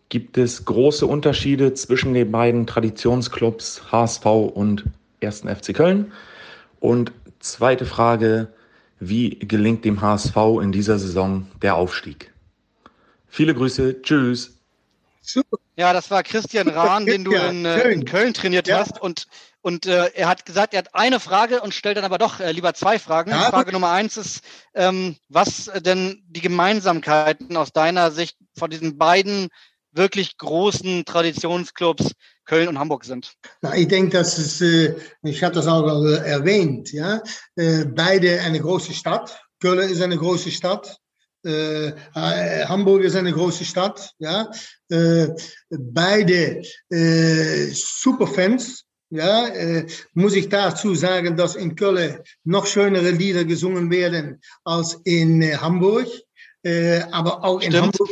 Gibt 0.10 0.38
es 0.40 0.66
große 0.66 1.06
Unterschiede 1.06 1.76
zwischen 1.76 2.16
den 2.16 2.32
beiden 2.32 2.66
Traditionsclubs 2.66 3.92
HSV 3.92 4.26
und 4.26 4.86
ersten 5.20 5.48
FC 5.48 5.76
Köln? 5.76 6.12
Und 6.80 7.12
zweite 7.40 7.86
Frage, 7.86 8.52
wie 9.00 9.38
gelingt 9.38 9.86
dem 9.86 10.02
HSV 10.02 10.36
in 10.60 10.72
dieser 10.72 10.98
Saison 10.98 11.46
der 11.62 11.76
Aufstieg? 11.76 12.34
Viele 13.28 13.54
Grüße, 13.54 14.02
tschüss. 14.02 14.58
Ja, 15.76 15.94
das 15.94 16.10
war 16.10 16.24
Christian 16.24 16.70
Rahn, 16.70 17.06
den 17.06 17.26
du 17.26 17.34
in, 17.34 17.66
äh, 17.66 17.90
in 17.92 18.06
Köln 18.06 18.34
trainiert 18.34 18.68
ja. 18.68 18.80
hast. 18.80 19.00
Und 19.00 19.28
und 19.65 19.88
äh, 19.88 20.12
er 20.13 20.28
hat 20.28 20.45
gesagt, 20.45 20.75
er 20.75 20.78
hat 20.78 20.93
eine 20.93 21.19
Frage 21.19 21.60
und 21.60 21.73
stellt 21.73 21.97
dann 21.97 22.04
aber 22.04 22.19
doch 22.19 22.39
äh, 22.39 22.51
lieber 22.51 22.75
zwei 22.75 22.99
Fragen. 22.99 23.32
Ja, 23.32 23.49
Frage 23.49 23.71
Nummer 23.71 23.89
eins 23.89 24.15
ist, 24.15 24.41
ähm, 24.75 25.15
was 25.28 25.71
denn 25.78 26.21
die 26.28 26.41
Gemeinsamkeiten 26.41 27.58
aus 27.58 27.73
deiner 27.73 28.12
Sicht 28.12 28.38
von 28.56 28.69
diesen 28.69 28.99
beiden 28.99 29.47
wirklich 29.91 30.38
großen 30.38 31.04
Traditionsclubs 31.06 32.12
Köln 32.45 32.67
und 32.67 32.78
Hamburg 32.78 33.06
sind? 33.06 33.34
Na, 33.63 33.75
ich 33.75 33.88
denke, 33.88 34.15
dass 34.15 34.38
es, 34.38 34.62
äh, 34.62 34.97
ich 35.23 35.43
habe 35.43 35.56
das 35.56 35.65
auch 35.65 36.06
äh, 36.06 36.17
erwähnt, 36.17 36.93
ja, 36.93 37.23
äh, 37.56 37.86
beide 37.86 38.41
eine 38.41 38.60
große 38.60 38.93
Stadt. 38.93 39.41
Köln 39.60 39.89
ist 39.89 40.01
eine 40.04 40.17
große 40.17 40.51
Stadt. 40.51 40.95
Äh, 41.43 41.88
äh, 41.88 42.65
Hamburg 42.65 43.01
ist 43.01 43.15
eine 43.15 43.34
große 43.34 43.65
Stadt, 43.65 44.12
ja. 44.19 44.47
Äh, 44.89 45.30
beide 45.71 46.62
äh, 46.89 47.67
Superfans, 47.73 48.85
ja, 49.10 49.48
äh, 49.48 49.86
muss 50.13 50.36
ich 50.36 50.50
dazu 50.50 50.96
sagen, 50.96 51.38
dass 51.38 51.56
in 51.56 51.76
Köln 51.76 52.20
noch 52.44 52.65
schönere 52.65 53.12
Lieder 53.12 53.46
gesungen 53.46 53.89
werden 53.91 54.41
als 54.63 55.00
in 55.04 55.41
äh, 55.41 55.58
Hamburg. 55.58 56.08
Äh, 56.63 57.02
aber 57.12 57.44
auch 57.44 57.62
Stimmt. 57.62 57.76
in 57.76 57.82
Hamburg, 57.82 58.10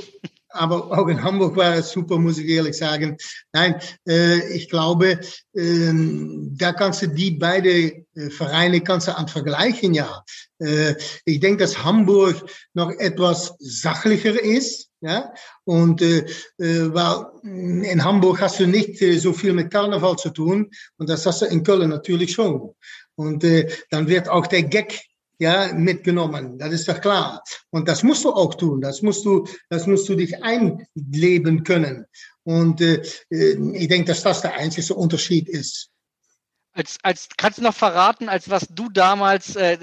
aber 0.54 0.92
auch 0.92 1.08
in 1.08 1.24
Hamburg 1.24 1.56
war 1.56 1.76
es 1.76 1.92
super, 1.92 2.20
muss 2.20 2.38
ich 2.38 2.48
ehrlich 2.48 2.78
sagen. 2.78 3.18
Nein, 3.52 3.82
äh, 4.08 4.56
ich 4.56 4.70
glaube, 4.70 5.20
äh, 5.54 5.92
da 5.94 6.72
kannst 6.74 7.02
du 7.02 7.08
die 7.08 7.32
beide 7.32 8.06
äh, 8.16 8.30
Vereine 8.30 8.82
kannst 8.82 9.08
du 9.08 9.18
an 9.18 9.28
vergleichen, 9.28 9.94
ja. 9.96 10.24
Äh, 10.60 10.94
ich 11.26 11.40
denke, 11.40 11.64
dass 11.64 11.84
Hamburg 11.84 12.46
noch 12.74 12.92
etwas 12.92 13.56
sachlicher 13.60 14.42
ist. 14.42 14.90
Ja? 15.04 15.34
Und 15.66 16.02
äh, 16.02 16.26
äh, 16.58 16.94
weil 16.94 17.26
in 17.44 18.04
Hamburg 18.04 18.40
hast 18.40 18.60
du 18.60 18.66
nicht 18.66 19.02
äh, 19.02 19.18
so 19.18 19.34
viel 19.34 19.52
mit 19.52 19.70
Karneval 19.70 20.16
zu 20.16 20.30
tun 20.30 20.72
und 20.98 21.10
das 21.10 21.26
hast 21.26 21.42
du 21.42 21.46
in 21.46 21.64
Köln 21.64 21.90
natürlich 21.90 22.32
schon. 22.32 22.74
Und 23.16 23.44
äh, 23.44 23.70
dann 23.90 24.08
wird 24.08 24.30
auch 24.30 24.48
der 24.48 24.64
Gag 24.64 25.02
ja 25.40 25.74
mitgenommen. 25.74 26.58
Das 26.58 26.72
ist 26.72 26.88
doch 26.88 27.02
klar. 27.02 27.44
Und 27.70 27.90
das 27.90 28.02
musst 28.02 28.24
du 28.24 28.32
auch 28.32 28.56
tun. 28.56 28.80
Das 28.80 29.02
musst 29.02 29.26
du, 29.26 29.46
das 29.70 29.88
musst 29.88 30.08
du 30.08 30.16
dich 30.16 30.42
einleben 30.42 31.64
können. 31.66 32.06
Und 32.44 32.80
äh, 32.80 33.02
äh 33.30 33.58
ich 33.74 33.90
denke, 33.90 34.08
dass 34.08 34.24
das 34.24 34.42
der 34.42 34.56
einzige 34.56 34.94
Unterschied 34.94 35.50
ist. 35.50 35.93
Als, 36.76 36.98
als 37.04 37.30
kannst 37.38 37.60
du 37.60 37.64
noch 37.64 37.76
verraten, 37.76 38.30
als 38.30 38.50
was 38.50 38.68
du 38.68 38.90
damals 38.90 39.56
äh, 39.56 39.78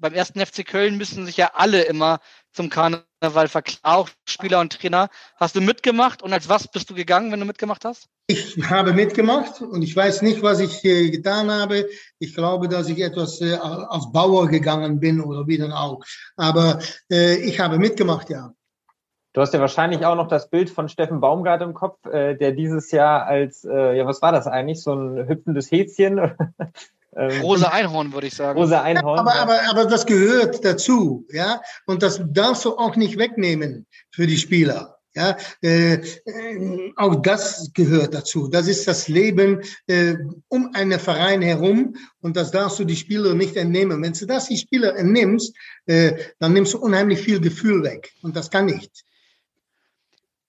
beim 0.00 0.14
ersten 0.14 0.44
FC 0.44 0.66
Köln 0.66 0.96
müssen 0.96 1.26
sich 1.26 1.36
ja 1.36 1.52
alle 1.54 1.82
immer 1.82 2.18
zum 2.52 2.70
Karneval 2.70 3.48
verkleiden, 3.48 3.84
auch 3.84 4.08
Spieler 4.28 4.58
und 4.60 4.72
Trainer. 4.72 5.10
Hast 5.36 5.54
du 5.54 5.60
mitgemacht 5.60 6.22
und 6.22 6.32
als 6.32 6.48
was 6.48 6.66
bist 6.68 6.90
du 6.90 6.94
gegangen, 6.94 7.30
wenn 7.30 7.38
du 7.38 7.46
mitgemacht 7.46 7.84
hast? 7.84 8.08
Ich 8.26 8.56
habe 8.68 8.92
mitgemacht 8.92 9.60
und 9.60 9.82
ich 9.82 9.94
weiß 9.94 10.22
nicht, 10.22 10.42
was 10.42 10.58
ich 10.58 10.84
äh, 10.84 11.10
getan 11.10 11.50
habe. 11.50 11.88
Ich 12.18 12.34
glaube, 12.34 12.68
dass 12.68 12.88
ich 12.88 13.00
etwas 13.00 13.40
äh, 13.40 13.54
als 13.54 14.10
Bauer 14.10 14.48
gegangen 14.48 14.98
bin 14.98 15.20
oder 15.20 15.46
wie 15.46 15.58
dann 15.58 15.72
auch. 15.72 16.02
Aber 16.36 16.80
äh, 17.10 17.36
ich 17.36 17.60
habe 17.60 17.78
mitgemacht, 17.78 18.30
ja. 18.30 18.54
Du 19.34 19.40
hast 19.40 19.52
ja 19.52 19.58
wahrscheinlich 19.58 20.06
auch 20.06 20.14
noch 20.14 20.28
das 20.28 20.48
Bild 20.48 20.70
von 20.70 20.88
Steffen 20.88 21.20
Baumgart 21.20 21.60
im 21.60 21.74
Kopf, 21.74 22.06
äh, 22.06 22.36
der 22.36 22.52
dieses 22.52 22.92
Jahr 22.92 23.26
als, 23.26 23.64
äh, 23.64 23.96
ja, 23.96 24.06
was 24.06 24.22
war 24.22 24.30
das 24.30 24.46
eigentlich? 24.46 24.80
So 24.80 24.94
ein 24.94 25.28
hüpfendes 25.28 25.72
Häschen? 25.72 26.18
ähm, 27.16 27.40
Rosa 27.42 27.68
Einhorn, 27.70 28.12
würde 28.12 28.28
ich 28.28 28.34
sagen. 28.34 28.56
Rosa 28.56 28.82
Einhorn. 28.82 29.16
Ja, 29.16 29.22
aber, 29.22 29.34
aber, 29.34 29.60
aber 29.68 29.84
das 29.86 30.06
gehört 30.06 30.64
dazu, 30.64 31.26
ja. 31.32 31.60
Und 31.84 32.04
das 32.04 32.22
darfst 32.28 32.64
du 32.64 32.78
auch 32.78 32.94
nicht 32.94 33.18
wegnehmen 33.18 33.86
für 34.12 34.28
die 34.28 34.36
Spieler. 34.36 34.98
Ja, 35.16 35.36
äh, 35.62 35.94
äh, 35.94 36.92
auch 36.94 37.16
das 37.16 37.72
gehört 37.74 38.14
dazu. 38.14 38.46
Das 38.46 38.68
ist 38.68 38.86
das 38.86 39.08
Leben 39.08 39.62
äh, 39.88 40.14
um 40.46 40.70
einen 40.74 41.00
Verein 41.00 41.42
herum 41.42 41.96
und 42.20 42.36
das 42.36 42.52
darfst 42.52 42.78
du 42.78 42.84
die 42.84 42.96
Spieler 42.96 43.34
nicht 43.34 43.56
entnehmen. 43.56 44.00
Wenn 44.00 44.12
du 44.12 44.26
das 44.26 44.46
die 44.46 44.58
Spieler 44.58 44.96
entnimmst, 44.96 45.56
äh, 45.86 46.18
dann 46.38 46.52
nimmst 46.52 46.74
du 46.74 46.78
unheimlich 46.78 47.20
viel 47.20 47.40
Gefühl 47.40 47.82
weg 47.82 48.12
und 48.22 48.36
das 48.36 48.50
kann 48.50 48.66
nicht. 48.66 49.04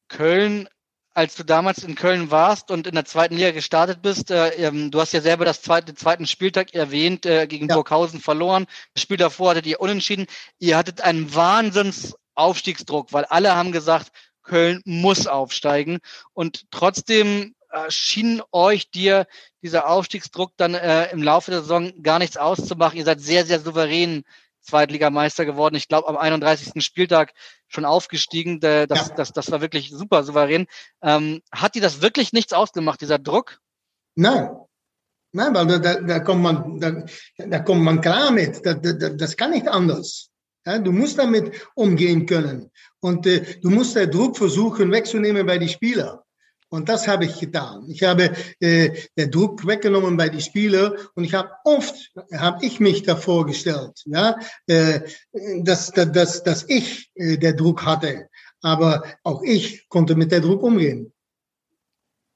Köln, 0.07 0.67
als 1.13 1.35
du 1.35 1.43
damals 1.43 1.83
in 1.83 1.95
Köln 1.95 2.29
warst 2.31 2.71
und 2.71 2.87
in 2.87 2.95
der 2.95 3.05
zweiten 3.05 3.35
Liga 3.35 3.51
gestartet 3.51 4.01
bist, 4.01 4.31
äh, 4.31 4.49
ähm, 4.55 4.91
du 4.91 4.99
hast 4.99 5.13
ja 5.13 5.21
selber 5.21 5.45
das 5.45 5.61
zweite, 5.61 5.87
den 5.87 5.97
zweiten 5.97 6.27
Spieltag 6.27 6.73
erwähnt, 6.73 7.25
äh, 7.25 7.47
gegen 7.47 7.69
ja. 7.69 7.75
Burghausen 7.75 8.19
verloren. 8.19 8.65
Das 8.93 9.03
Spiel 9.03 9.17
davor 9.17 9.51
hattet 9.51 9.65
ihr 9.65 9.79
unentschieden. 9.79 10.27
Ihr 10.59 10.77
hattet 10.77 11.01
einen 11.01 11.33
Wahnsinns 11.33 12.15
Aufstiegsdruck, 12.35 13.13
weil 13.13 13.25
alle 13.25 13.55
haben 13.55 13.71
gesagt, 13.71 14.11
Köln 14.43 14.81
muss 14.85 15.25
aufsteigen. 15.25 15.99
Und 16.33 16.65
trotzdem 16.69 17.55
äh, 17.69 17.89
schien 17.89 18.41
euch 18.51 18.91
dir 18.91 19.25
dieser 19.61 19.89
Aufstiegsdruck 19.89 20.51
dann 20.57 20.75
äh, 20.75 21.11
im 21.11 21.23
Laufe 21.23 21.51
der 21.51 21.61
Saison 21.61 21.91
gar 22.03 22.19
nichts 22.19 22.37
auszumachen. 22.37 22.97
Ihr 22.97 23.05
seid 23.05 23.21
sehr, 23.21 23.45
sehr 23.45 23.59
souverän 23.59 24.23
Zweitligameister 24.65 25.45
geworden. 25.45 25.75
Ich 25.75 25.87
glaube, 25.87 26.07
am 26.07 26.17
31. 26.17 26.83
Spieltag 26.83 27.33
schon 27.67 27.85
aufgestiegen. 27.85 28.59
Das, 28.59 28.87
ja. 28.89 29.15
das, 29.15 29.31
das 29.31 29.51
war 29.51 29.61
wirklich 29.61 29.91
super 29.91 30.23
souverän. 30.23 30.67
Ähm, 31.01 31.41
hat 31.51 31.75
dir 31.75 31.81
das 31.81 32.01
wirklich 32.01 32.33
nichts 32.33 32.53
ausgemacht, 32.53 33.01
dieser 33.01 33.19
Druck? 33.19 33.59
Nein. 34.15 34.49
Nein, 35.31 35.53
weil 35.53 35.67
da, 35.67 35.79
da, 35.79 35.95
da, 35.95 36.19
kommt, 36.19 36.41
man, 36.41 36.79
da, 36.79 37.03
da 37.37 37.59
kommt 37.59 37.83
man 37.83 37.99
klar 37.99 38.31
mit. 38.31 38.65
Da, 38.65 38.73
da, 38.73 39.09
das 39.09 39.35
kann 39.35 39.51
nicht 39.51 39.67
anders. 39.67 40.29
Ja, 40.65 40.79
du 40.79 40.91
musst 40.91 41.19
damit 41.19 41.51
umgehen 41.75 42.25
können. 42.25 42.71
Und 42.99 43.27
äh, 43.27 43.59
du 43.61 43.69
musst 43.69 43.95
den 43.95 44.09
Druck 44.09 44.37
versuchen 44.37 44.91
wegzunehmen 44.91 45.45
bei 45.45 45.57
den 45.57 45.69
Spielern. 45.69 46.19
Und 46.75 46.89
das 46.89 47.07
habe 47.07 47.23
ich 47.23 47.39
getan. 47.39 47.85
Ich 47.87 48.03
habe 48.03 48.31
äh, 48.59 48.91
den 49.17 49.31
Druck 49.31 49.65
weggenommen 49.65 50.17
bei 50.17 50.27
den 50.27 50.41
Spielern 50.41 50.93
und 51.15 51.23
ich 51.23 51.33
habe 51.33 51.49
oft, 51.63 52.11
habe 52.33 52.65
ich 52.65 52.81
mich 52.81 53.03
davor 53.03 53.45
gestellt, 53.45 54.03
ja, 54.05 54.35
äh, 54.67 54.99
dass, 55.61 55.91
dass, 55.91 56.43
dass 56.43 56.65
ich 56.67 57.09
äh, 57.15 57.37
der 57.37 57.53
Druck 57.53 57.85
hatte. 57.85 58.27
Aber 58.61 59.03
auch 59.23 59.41
ich 59.41 59.87
konnte 59.87 60.15
mit 60.15 60.33
der 60.33 60.41
Druck 60.41 60.61
umgehen. 60.63 61.13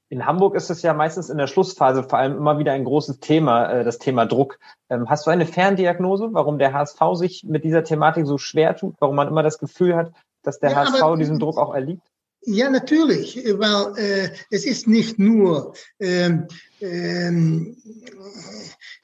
In 0.08 0.26
Hamburg 0.26 0.56
ist 0.56 0.70
es 0.70 0.82
ja 0.84 0.94
meistens 0.94 1.30
in 1.30 1.38
der 1.38 1.48
Schlussphase 1.48 2.04
vor 2.04 2.18
allem 2.18 2.38
immer 2.38 2.58
wieder 2.58 2.72
ein 2.72 2.86
großes 2.86 3.20
Thema, 3.20 3.70
äh, 3.70 3.84
das 3.84 4.00
Thema 4.00 4.26
Druck. 4.26 4.58
Ähm, 4.90 5.10
hast 5.10 5.28
du 5.28 5.32
eine 5.32 5.48
Ferndiagnose, 5.48 6.30
warum 6.32 6.60
der 6.60 6.72
HSV 6.72 7.00
sich 7.16 7.44
mit 7.44 7.66
dieser 7.66 7.84
Thematik 7.84 8.26
so 8.26 8.38
schwer 8.38 8.78
tut, 8.78 8.96
warum 9.00 9.18
man 9.18 9.28
immer 9.28 9.44
das 9.44 9.60
Gefühl 9.60 9.98
hat, 9.98 10.14
dass 10.44 10.60
der 10.60 10.72
ja, 10.72 10.78
HSV 10.78 11.18
diesem 11.18 11.40
Druck 11.40 11.58
auch 11.58 11.74
erliegt? 11.76 12.08
Ja, 12.42 12.70
natürlich, 12.70 13.36
weil 13.36 13.98
äh, 13.98 14.30
es 14.50 14.66
ist 14.66 14.88
nicht 14.88 15.20
nur 15.20 15.76
ähm, 16.00 16.48
ähm, 16.80 17.78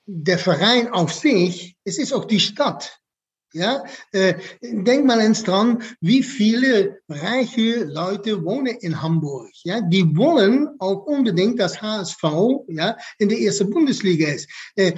der 0.06 0.40
Verein 0.40 0.90
auf 0.90 1.14
sich, 1.14 1.76
es 1.84 1.98
ist 1.98 2.14
auch 2.14 2.26
die 2.26 2.40
Stadt. 2.40 3.00
Ja, 3.56 3.86
äh, 4.12 4.34
denk 4.62 5.06
mal 5.06 5.22
ins 5.22 5.42
dran, 5.46 5.82
wie 6.02 6.24
viele 6.24 7.00
reiche 7.08 7.86
Leute 7.86 8.44
wohnen 8.44 8.76
in 8.82 9.02
Hamburg. 9.02 9.50
Ja, 9.64 9.80
die 9.80 10.18
wollen 10.18 10.68
auch 10.80 11.06
unbedingt, 11.06 11.58
dass 11.62 11.82
HSV 11.82 12.22
ja 12.68 12.98
in 13.18 13.30
der 13.30 13.40
ersten 13.40 13.70
Bundesliga 13.70 14.28
ist. 14.28 14.50
Äh, 14.76 14.92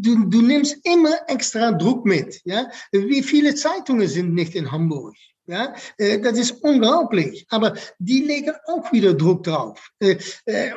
du, 0.00 0.24
du 0.30 0.40
nimmst 0.40 0.78
immer 0.84 1.14
extra 1.26 1.72
Druck 1.72 2.06
mit. 2.06 2.40
Ja, 2.46 2.70
wie 2.90 3.22
viele 3.22 3.54
Zeitungen 3.54 4.08
sind 4.08 4.32
nicht 4.32 4.54
in 4.54 4.72
Hamburg? 4.72 5.14
Ja, 5.46 5.74
äh, 5.98 6.20
das 6.20 6.38
ist 6.38 6.52
unglaublich. 6.62 7.44
Aber 7.50 7.74
die 7.98 8.22
legen 8.22 8.54
auch 8.66 8.90
wieder 8.92 9.12
Druck 9.12 9.42
drauf. 9.44 9.90
Äh, 9.98 10.16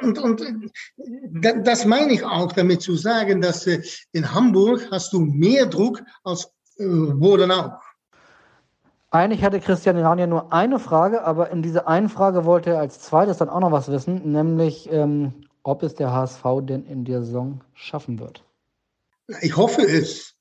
und 0.02 0.18
und 0.20 0.72
das 1.64 1.86
meine 1.86 2.14
ich 2.14 2.24
auch 2.24 2.52
damit 2.52 2.82
zu 2.82 2.98
sagen, 2.98 3.40
dass 3.40 3.66
in 3.68 4.34
Hamburg 4.34 4.90
hast 4.92 5.14
du 5.14 5.20
mehr 5.22 5.68
Druck 5.68 6.02
als 6.24 6.52
wo 6.78 7.38
dann 7.38 7.52
auch. 7.52 7.80
Eigentlich 9.12 9.44
hatte 9.44 9.60
Christian 9.60 9.98
Iran 9.98 10.18
ja 10.18 10.26
nur 10.26 10.52
eine 10.52 10.80
Frage, 10.80 11.24
aber 11.24 11.52
in 11.52 11.62
dieser 11.62 11.88
einen 11.88 12.10
Frage 12.10 12.46
wollte 12.46 12.72
er 12.72 12.80
als 12.80 13.00
zweites 13.00 13.38
dann 13.38 13.50
auch 13.50 13.60
noch 13.60 13.72
was 13.72 13.92
wissen, 13.92 14.32
nämlich 14.32 14.92
ähm, 14.92 15.46
ob 15.62 15.84
es 15.84 15.94
der 15.94 16.12
HSV 16.12 16.44
denn 16.64 16.86
in 16.86 17.06
der 17.06 17.24
Saison 17.24 17.62
schaffen 17.76 18.20
wird. 18.20 18.44
Ich 19.42 19.56
hoffe 19.56 19.84
es. 19.84 20.34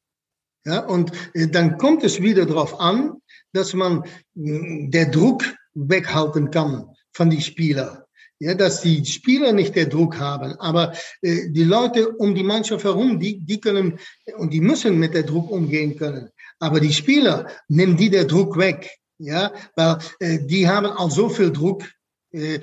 Ja, 0.64 0.87
und 0.87 1.12
dann 1.35 1.77
kommt 1.77 2.05
es 2.05 2.23
wieder 2.23 2.47
darauf 2.47 2.79
an, 2.81 3.21
dass 3.53 3.75
man 3.75 4.05
mm, 4.35 4.90
der 4.90 5.07
Druck 5.07 5.45
weghalten 5.75 6.51
kann 6.51 6.88
von 7.12 7.31
den 7.31 7.40
Spielern. 7.40 8.01
Ja, 8.42 8.55
dass 8.55 8.81
die 8.81 9.05
Spieler 9.05 9.52
nicht 9.52 9.76
der 9.76 9.87
Druck 9.87 10.18
haben, 10.18 10.59
aber 10.59 10.94
äh, 11.20 11.48
die 11.50 11.62
Leute 11.62 12.09
um 12.09 12.35
die 12.35 12.42
Mannschaft 12.42 12.83
herum, 12.83 13.20
die, 13.20 13.38
die 13.38 13.61
können 13.61 14.00
und 14.37 14.52
die 14.52 14.61
müssen 14.61 14.98
mit 14.98 15.14
der 15.14 15.22
Druck 15.22 15.48
umgehen 15.48 15.96
können. 15.96 16.28
Aber 16.59 16.81
die 16.81 16.92
Spieler 16.92 17.46
nehmen 17.68 17.96
die 17.96 18.11
der 18.11 18.24
Druck 18.24 18.59
weg. 18.59 18.98
Ja, 19.18 19.52
weil 19.76 19.98
äh, 20.18 20.40
die 20.44 20.68
haben 20.68 20.87
auch 20.87 21.12
so 21.12 21.28
viel 21.28 21.52
Druck, 21.52 21.85
äh, 22.33 22.59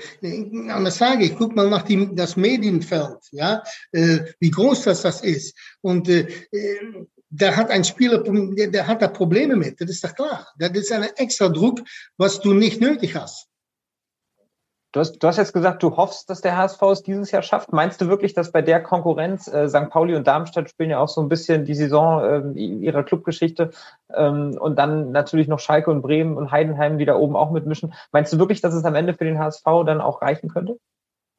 anders 0.68 0.98
sage 0.98 1.24
ich, 1.24 1.38
guck 1.38 1.56
mal 1.56 1.70
nach 1.70 1.84
die, 1.84 2.14
das 2.14 2.36
Medienfeld, 2.36 3.20
ja, 3.32 3.64
äh, 3.94 4.20
wie 4.42 4.52
groß 4.52 4.84
das 4.84 5.04
das 5.04 5.22
ist. 5.22 5.58
Und 5.80 6.10
äh, 6.10 6.28
äh 6.52 7.06
da 7.30 7.56
hat 7.56 7.70
ein 7.70 7.86
Spieler, 7.86 8.22
der 8.26 8.86
hat 8.86 9.02
da 9.02 9.08
Probleme 9.08 9.56
mit, 9.56 9.80
das 9.80 9.92
ist 9.92 10.04
doch 10.04 10.16
klar. 10.16 10.48
Das 10.58 10.72
ist 10.72 10.92
ein 10.92 11.04
extra 11.16 11.48
Druck, 11.48 11.80
was 12.18 12.42
du 12.42 12.54
nicht 12.54 12.82
nötig 12.82 13.16
hast. 13.16 13.50
Du 14.92 15.02
hast, 15.02 15.20
du 15.20 15.28
hast 15.28 15.38
jetzt 15.38 15.54
gesagt, 15.54 15.84
du 15.84 15.98
hoffst, 15.98 16.32
dass 16.32 16.42
der 16.42 16.58
HSV 16.58 16.82
es 16.82 17.04
dieses 17.04 17.30
Jahr 17.30 17.44
schafft. 17.44 17.72
Meinst 17.72 18.02
du 18.02 18.08
wirklich, 18.08 18.34
dass 18.34 18.52
bei 18.52 18.64
der 18.64 18.82
Konkurrenz 18.82 19.48
äh, 19.48 19.70
St. 19.70 19.92
Pauli 19.92 20.16
und 20.16 20.26
Darmstadt 20.26 20.68
spielen 20.68 20.90
ja 20.90 21.00
auch 21.00 21.10
so 21.10 21.22
ein 21.22 21.30
bisschen 21.30 21.64
die 21.64 21.76
Saison 21.76 22.56
äh, 22.56 22.60
ihrer 22.60 23.04
Clubgeschichte 23.04 23.70
ähm, 24.12 24.58
und 24.60 24.78
dann 24.80 25.12
natürlich 25.12 25.48
noch 25.48 25.60
Schalke 25.60 25.92
und 25.92 26.02
Bremen 26.02 26.38
und 26.38 26.50
Heidenheim, 26.50 26.98
die 26.98 27.06
da 27.06 27.16
oben 27.16 27.36
auch 27.36 27.52
mitmischen. 27.52 27.94
Meinst 28.12 28.34
du 28.34 28.40
wirklich, 28.40 28.62
dass 28.62 28.74
es 28.74 28.84
am 28.84 28.96
Ende 28.96 29.14
für 29.14 29.26
den 29.26 29.38
HSV 29.38 29.64
dann 29.86 30.02
auch 30.02 30.24
reichen 30.24 30.50
könnte? 30.50 30.78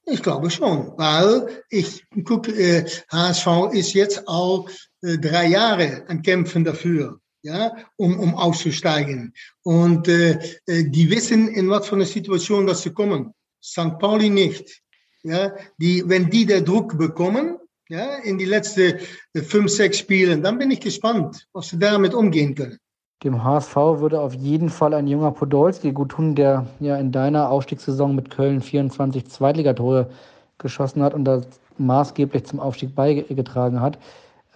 Ich 0.06 0.22
glaube 0.22 0.50
schon, 0.50 0.92
weil 0.96 1.48
ich 1.70 2.04
gucke, 2.24 2.52
äh, 2.52 2.88
HSV 3.10 3.72
ist 3.72 3.94
jetzt 3.94 4.28
auch 4.28 4.68
äh, 5.02 5.18
drei 5.18 5.46
Jahre 5.46 6.04
am 6.06 6.22
Kämpfen 6.22 6.64
dafür, 6.64 7.18
ja, 7.42 7.74
um, 7.96 8.16
um 8.20 8.36
auszusteigen. 8.36 9.34
Und 9.64 10.06
äh, 10.06 10.38
äh, 10.66 10.84
die 10.88 11.10
wissen, 11.10 11.48
in 11.48 11.68
was 11.68 11.88
für 11.88 11.96
eine 11.96 12.06
Situation 12.06 12.68
dass 12.68 12.82
sie 12.82 12.92
kommen. 12.92 13.34
St. 13.62 13.98
Pauli 13.98 14.30
nicht. 14.30 14.82
Ja, 15.22 15.52
die, 15.78 16.02
wenn 16.06 16.30
die 16.30 16.46
der 16.46 16.62
Druck 16.62 16.96
bekommen, 16.96 17.58
ja, 17.90 18.16
in 18.22 18.38
die 18.38 18.44
letzten 18.46 18.98
äh, 19.34 19.42
fünf, 19.42 19.70
sechs 19.70 19.98
Spielen, 19.98 20.42
dann 20.42 20.58
bin 20.58 20.70
ich 20.70 20.80
gespannt, 20.80 21.46
ob 21.52 21.64
sie 21.64 21.78
damit 21.78 22.14
umgehen 22.14 22.54
können. 22.54 22.78
Dem 23.22 23.44
HSV 23.44 23.76
würde 23.76 24.20
auf 24.20 24.32
jeden 24.32 24.70
Fall 24.70 24.94
ein 24.94 25.06
junger 25.06 25.32
Podolski 25.32 25.92
gut 25.92 26.12
tun, 26.12 26.34
der 26.34 26.66
ja 26.78 26.96
in 26.96 27.12
deiner 27.12 27.50
Aufstiegssaison 27.50 28.14
mit 28.14 28.30
Köln 28.30 28.62
24 28.62 29.26
Zweitligatore 29.26 30.08
geschossen 30.56 31.02
hat 31.02 31.12
und 31.12 31.24
das 31.24 31.46
maßgeblich 31.76 32.44
zum 32.44 32.60
Aufstieg 32.60 32.94
beigetragen 32.94 33.80
hat. 33.80 33.98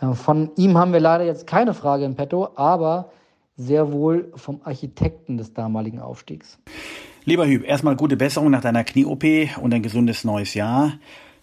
Äh, 0.01 0.14
von 0.14 0.51
ihm 0.57 0.79
haben 0.79 0.93
wir 0.93 1.01
leider 1.01 1.25
jetzt 1.25 1.47
keine 1.47 1.75
Frage 1.75 2.05
im 2.05 2.14
Petto, 2.14 2.49
aber 2.55 3.11
sehr 3.57 3.93
wohl 3.93 4.33
vom 4.35 4.61
Architekten 4.64 5.37
des 5.37 5.53
damaligen 5.53 6.01
Aufstiegs. 6.01 6.59
Lieber 7.27 7.47
Hüb, 7.47 7.67
erstmal 7.67 7.97
gute 7.97 8.19
Besserung 8.19 8.51
nach 8.51 8.61
deiner 8.61 8.85
Knie-OP 8.85 9.25
und 9.63 9.73
ein 9.73 9.83
gesundes 9.83 10.25
neues 10.25 10.53
Jahr. 10.53 10.99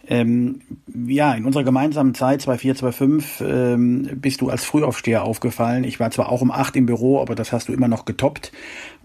Ähm, 0.07 0.61
ja, 1.07 1.33
in 1.33 1.45
unserer 1.45 1.63
gemeinsamen 1.63 2.13
Zeit 2.13 2.43
24, 2.43 2.95
25 2.95 3.47
ähm, 3.47 4.09
bist 4.15 4.41
du 4.41 4.49
als 4.49 4.63
Frühaufsteher 4.63 5.23
aufgefallen. 5.23 5.83
Ich 5.83 5.99
war 5.99 6.11
zwar 6.11 6.31
auch 6.31 6.41
um 6.41 6.51
acht 6.51 6.75
im 6.75 6.85
Büro, 6.85 7.19
aber 7.19 7.33
das 7.33 7.51
hast 7.51 7.67
du 7.67 7.73
immer 7.73 7.87
noch 7.87 8.05
getoppt. 8.05 8.51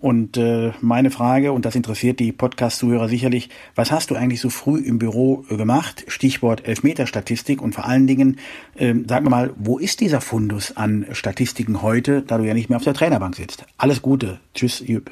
Und 0.01 0.37
äh, 0.37 0.73
meine 0.83 1.11
Frage, 1.11 1.53
und 1.53 1.65
das 1.65 1.77
interessiert 1.77 2.21
die 2.21 2.33
Podcast-Zuhörer 2.33 3.09
sicherlich, 3.09 3.49
was 3.75 3.91
hast 3.91 4.11
du 4.11 4.15
eigentlich 4.15 4.41
so 4.43 4.51
früh 4.51 4.79
im 4.79 4.99
Büro 4.99 5.45
gemacht? 5.49 6.05
Stichwort 6.09 6.67
Elfmeterstatistik 6.67 7.63
und 7.63 7.75
vor 7.75 7.87
allen 7.87 8.07
Dingen, 8.07 8.39
äh, 8.75 8.95
sag 9.07 9.25
mal, 9.25 9.53
wo 9.57 9.79
ist 9.79 10.01
dieser 10.01 10.21
Fundus 10.21 10.77
an 10.77 11.07
Statistiken 11.13 11.81
heute, 11.81 12.21
da 12.21 12.37
du 12.37 12.45
ja 12.45 12.53
nicht 12.53 12.69
mehr 12.69 12.77
auf 12.77 12.85
der 12.85 12.95
Trainerbank 12.95 13.37
sitzt? 13.37 13.65
Alles 13.79 14.03
Gute. 14.03 14.41
Tschüss, 14.55 14.81
Jüb. 14.81 15.11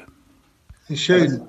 Schön. 0.93 1.41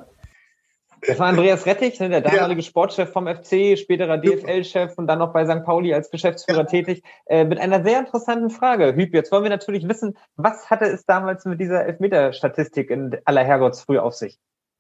Das 1.06 1.18
war 1.18 1.28
Andreas 1.28 1.66
Rettich, 1.66 2.00
ne, 2.00 2.08
der 2.08 2.20
damalige 2.20 2.60
ja. 2.60 2.66
Sportchef 2.66 3.10
vom 3.10 3.26
FC, 3.26 3.78
späterer 3.78 4.18
DFL-Chef 4.18 4.94
und 4.96 5.06
dann 5.06 5.18
noch 5.18 5.32
bei 5.32 5.44
St. 5.44 5.64
Pauli 5.64 5.94
als 5.94 6.10
Geschäftsführer 6.10 6.60
ja. 6.60 6.64
tätig, 6.64 7.02
äh, 7.26 7.44
mit 7.44 7.58
einer 7.58 7.82
sehr 7.82 8.00
interessanten 8.00 8.50
Frage. 8.50 8.94
Hüb, 8.94 9.14
jetzt 9.14 9.30
wollen 9.30 9.44
wir 9.44 9.50
natürlich 9.50 9.88
wissen, 9.88 10.16
was 10.36 10.70
hatte 10.70 10.86
es 10.86 11.04
damals 11.04 11.44
mit 11.44 11.60
dieser 11.60 11.84
Elfmeter-Statistik 11.86 12.90
in 12.90 13.16
aller 13.24 13.44
Herrgottsfrüh 13.44 13.98
auf 13.98 14.14
sich? 14.14 14.38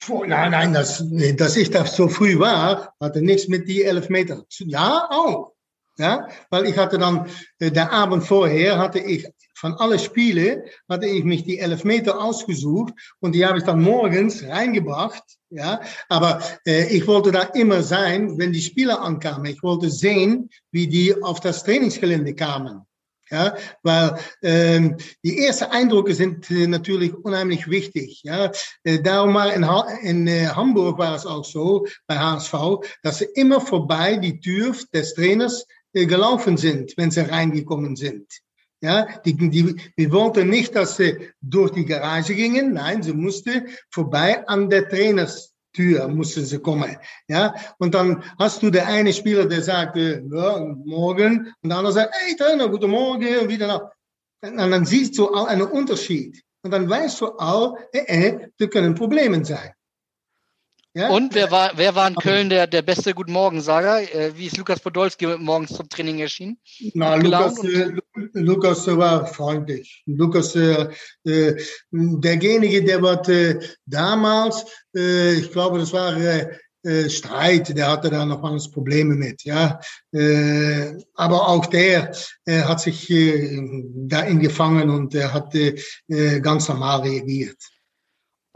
Nein, 0.08 0.50
nein, 0.50 0.72
dass, 0.72 1.04
dass 1.36 1.56
ich 1.56 1.70
da 1.70 1.84
so 1.84 2.08
früh 2.08 2.38
war, 2.38 2.92
hatte 3.00 3.22
nichts 3.22 3.48
mit 3.48 3.68
die 3.68 3.82
Elfmeter. 3.82 4.44
Ja, 4.58 5.08
auch. 5.10 5.52
Ja, 5.98 6.28
weil 6.50 6.66
ich 6.66 6.76
hatte 6.76 6.98
dann, 6.98 7.26
äh, 7.58 7.70
der 7.70 7.90
Abend 7.90 8.22
vorher 8.22 8.78
hatte 8.78 8.98
ich 8.98 9.26
von 9.54 9.72
alle 9.74 9.98
Spiele, 9.98 10.64
hatte 10.90 11.06
ich 11.06 11.24
mich 11.24 11.44
die 11.44 11.58
Elfmeter 11.58 12.20
ausgesucht 12.22 12.92
und 13.20 13.34
die 13.34 13.46
habe 13.46 13.58
ich 13.58 13.64
dann 13.64 13.82
morgens 13.82 14.44
reingebracht. 14.44 15.24
Ja, 15.50 15.80
aber 16.08 16.42
äh, 16.66 16.86
ich 16.88 17.06
wollte 17.06 17.30
da 17.30 17.42
immer 17.42 17.82
sein, 17.82 18.36
wenn 18.36 18.52
die 18.52 18.60
Spieler 18.60 19.00
ankamen. 19.00 19.46
Ich 19.46 19.62
wollte 19.62 19.90
sehen, 19.90 20.50
wie 20.72 20.88
die 20.88 21.22
auf 21.22 21.38
das 21.38 21.62
Trainingsgelände 21.62 22.34
kamen. 22.34 22.82
Ja, 23.30 23.56
weil 23.82 24.18
ähm, 24.42 24.96
die 25.24 25.44
ersten 25.44 25.64
Eindrücke 25.64 26.14
sind 26.14 26.48
äh, 26.48 26.68
natürlich 26.68 27.12
unheimlich 27.12 27.68
wichtig. 27.68 28.22
Ja, 28.22 28.52
äh, 28.84 29.00
darum 29.00 29.34
war 29.34 29.52
in, 29.52 29.66
ha 29.66 29.88
in 30.02 30.28
äh, 30.28 30.46
Hamburg 30.46 30.98
war 30.98 31.16
es 31.16 31.26
auch 31.26 31.44
so 31.44 31.86
bei 32.06 32.18
HSV, 32.18 32.54
dass 33.02 33.18
sie 33.18 33.28
immer 33.34 33.60
vorbei 33.60 34.16
die 34.16 34.38
Tür 34.38 34.76
des 34.92 35.14
Trainers 35.14 35.66
äh, 35.92 36.06
gelaufen 36.06 36.56
sind, 36.56 36.96
wenn 36.96 37.10
sie 37.10 37.28
reingekommen 37.28 37.96
sind. 37.96 38.26
Ja, 38.82 39.08
die, 39.24 39.34
die, 39.34 39.76
wir 39.96 40.12
wollten 40.12 40.50
nicht, 40.50 40.76
dass 40.76 40.96
sie 40.96 41.30
durch 41.40 41.72
die 41.72 41.86
Garage 41.86 42.34
gingen. 42.34 42.74
Nein, 42.74 43.02
sie 43.02 43.14
musste 43.14 43.66
vorbei 43.90 44.46
an 44.46 44.68
der 44.68 44.88
Trainerstür 44.88 46.08
mussten 46.08 46.44
sie 46.44 46.58
kommen. 46.58 46.96
Ja, 47.28 47.54
und 47.78 47.94
dann 47.94 48.22
hast 48.38 48.62
du 48.62 48.70
der 48.70 48.86
eine 48.86 49.12
Spieler, 49.12 49.46
der 49.46 49.62
sagte, 49.62 50.22
ja, 50.30 50.58
morgen, 50.84 51.52
und 51.62 51.68
der 51.68 51.78
andere 51.78 51.92
sagt, 51.92 52.14
hey 52.18 52.36
Trainer, 52.36 52.68
guten 52.68 52.90
Morgen, 52.90 53.38
und 53.38 53.48
wieder 53.48 53.66
noch. 53.66 53.90
Und 54.42 54.56
dann 54.56 54.84
siehst 54.84 55.16
du 55.18 55.28
auch 55.28 55.46
einen 55.46 55.62
Unterschied. 55.62 56.42
Und 56.62 56.70
dann 56.70 56.88
weißt 56.88 57.20
du 57.20 57.26
auch, 57.38 57.76
äh, 57.92 58.28
äh, 58.28 58.48
da 58.58 58.66
können 58.66 58.94
Probleme 58.94 59.44
sein. 59.44 59.70
Ja? 60.96 61.10
Und 61.10 61.34
wer 61.34 61.50
war, 61.50 61.72
wer 61.76 61.94
war 61.94 62.08
in 62.08 62.14
Köln 62.14 62.48
der, 62.48 62.66
der 62.66 62.80
beste 62.80 63.12
Guten 63.12 63.32
Morgen-Sager? 63.32 64.00
Äh, 64.14 64.32
wie 64.34 64.46
ist 64.46 64.56
Lukas 64.56 64.80
Podolski 64.80 65.26
morgens 65.36 65.74
zum 65.74 65.90
Training 65.90 66.20
erschienen? 66.20 66.56
Na, 66.94 67.16
Lukas, 67.16 67.62
äh, 67.64 67.92
Lukas 68.32 68.86
war 68.86 69.26
freundlich. 69.26 70.02
Lukas, 70.06 70.56
äh, 70.56 70.88
äh, 71.24 71.54
derjenige, 71.90 72.82
der 72.82 73.02
war 73.02 73.28
äh, 73.28 73.60
damals, 73.84 74.64
ich 74.94 75.52
glaube, 75.52 75.80
das 75.80 75.92
war 75.92 76.16
Streit, 77.10 77.76
der 77.76 77.90
hatte 77.90 78.08
da 78.08 78.24
noch 78.24 78.40
mal 78.40 78.58
Probleme 78.72 79.14
mit, 79.14 79.44
ja. 79.44 79.78
Aber 81.14 81.48
auch 81.48 81.66
der 81.66 82.12
hat 82.48 82.80
sich 82.80 83.08
da 83.08 84.22
gefangen 84.22 84.88
und 84.88 85.14
er 85.14 85.34
hat 85.34 85.54
ganz 86.40 86.68
normal 86.68 87.00
reagiert. 87.02 87.58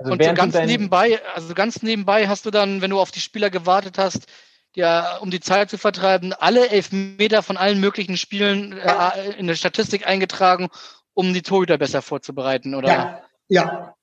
Also 0.01 0.13
und 0.13 0.25
so 0.25 0.33
ganz 0.33 0.55
nebenbei, 0.55 1.21
also 1.35 1.53
ganz 1.53 1.83
nebenbei 1.83 2.27
hast 2.27 2.47
du 2.47 2.51
dann, 2.51 2.81
wenn 2.81 2.91
du 2.91 2.99
auf 2.99 3.11
die 3.11 3.21
Spieler 3.21 3.51
gewartet 3.51 3.99
hast, 3.99 4.23
ja, 4.75 5.19
um 5.19 5.31
die 5.31 5.41
Zeit 5.41 5.69
zu 5.69 5.77
vertreiben, 5.77 6.33
alle 6.33 6.71
Elfmeter 6.71 7.43
von 7.43 7.59
allen 7.59 7.81
möglichen 7.81 8.17
Spielen 8.17 8.73
äh, 8.73 9.33
in 9.37 9.47
der 9.47 9.57
Statistik 9.57 10.07
eingetragen, 10.07 10.69
um 11.13 11.35
die 11.35 11.43
Torhüter 11.43 11.77
besser 11.77 12.01
vorzubereiten, 12.01 12.75
oder? 12.75 12.89
Ja, 12.89 13.23
ja, 13.49 13.95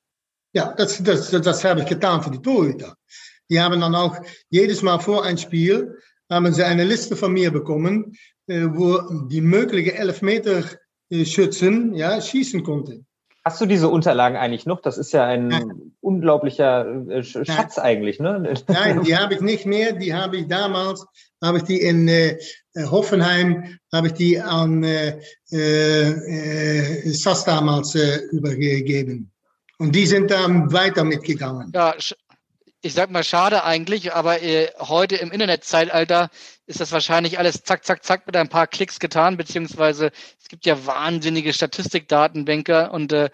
ja 0.53 0.73
das, 0.77 1.01
das, 1.01 1.31
das 1.31 1.63
habe 1.63 1.79
ich 1.79 1.87
getan 1.87 2.21
für 2.21 2.29
die 2.29 2.41
Torhüter. 2.41 2.95
Die 3.49 3.59
haben 3.59 3.81
dann 3.81 3.95
auch 3.95 4.17
jedes 4.49 4.83
Mal 4.83 4.99
vor 4.99 5.23
ein 5.23 5.39
Spiel, 5.39 5.97
haben 6.29 6.53
sie 6.53 6.63
eine 6.63 6.83
Liste 6.83 7.15
von 7.15 7.33
mir 7.33 7.49
bekommen, 7.49 8.15
äh, 8.45 8.67
wo 8.67 9.01
die 9.29 9.41
möglichen 9.41 9.95
Elfmeter-Schützen 9.95 11.95
ja, 11.95 12.21
schießen 12.21 12.61
konnten. 12.61 13.06
Hast 13.47 13.61
du 13.61 13.65
diese 13.65 13.87
Unterlagen 13.87 14.35
eigentlich 14.35 14.65
noch? 14.65 14.81
Das 14.81 14.97
ist 14.97 15.13
ja 15.13 15.23
ein 15.23 15.47
Nein. 15.47 15.93
unglaublicher 16.01 17.07
äh, 17.07 17.23
Schatz 17.23 17.77
Nein. 17.77 17.85
eigentlich, 17.85 18.19
ne? 18.19 18.55
Nein, 18.67 19.03
die 19.03 19.15
habe 19.15 19.35
ich 19.35 19.39
nicht 19.39 19.65
mehr. 19.65 19.93
Die 19.93 20.13
habe 20.13 20.35
ich 20.35 20.49
damals, 20.49 21.05
habe 21.41 21.59
ich 21.59 21.63
die 21.63 21.79
in 21.79 22.09
äh, 22.09 22.37
Hoffenheim, 22.91 23.79
habe 23.93 24.07
ich 24.07 24.13
die 24.15 24.41
an 24.41 24.83
äh, 24.83 25.17
äh, 25.49 27.09
SAS 27.09 27.45
damals 27.45 27.95
äh, 27.95 28.17
übergeben. 28.33 29.31
Und 29.77 29.95
die 29.95 30.07
sind 30.07 30.29
dann 30.29 30.73
weiter 30.73 31.05
mitgegangen. 31.05 31.71
Ja, 31.73 31.93
ich 32.81 32.93
sag 32.93 33.09
mal 33.09 33.23
schade 33.23 33.63
eigentlich, 33.63 34.13
aber 34.13 34.41
äh, 34.41 34.69
heute 34.79 35.15
im 35.15 35.31
Internetzeitalter 35.31 36.29
ist 36.67 36.79
das 36.79 36.91
wahrscheinlich 36.91 37.39
alles 37.39 37.63
zack, 37.63 37.83
zack, 37.85 38.03
zack 38.03 38.27
mit 38.27 38.35
ein 38.35 38.49
paar 38.49 38.67
Klicks 38.67 38.99
getan, 38.99 39.37
beziehungsweise 39.37 40.11
es 40.39 40.47
gibt 40.47 40.65
ja 40.65 40.85
wahnsinnige 40.85 41.53
Statistikdatenbänke 41.53 42.91
und 42.91 43.13
äh, 43.13 43.29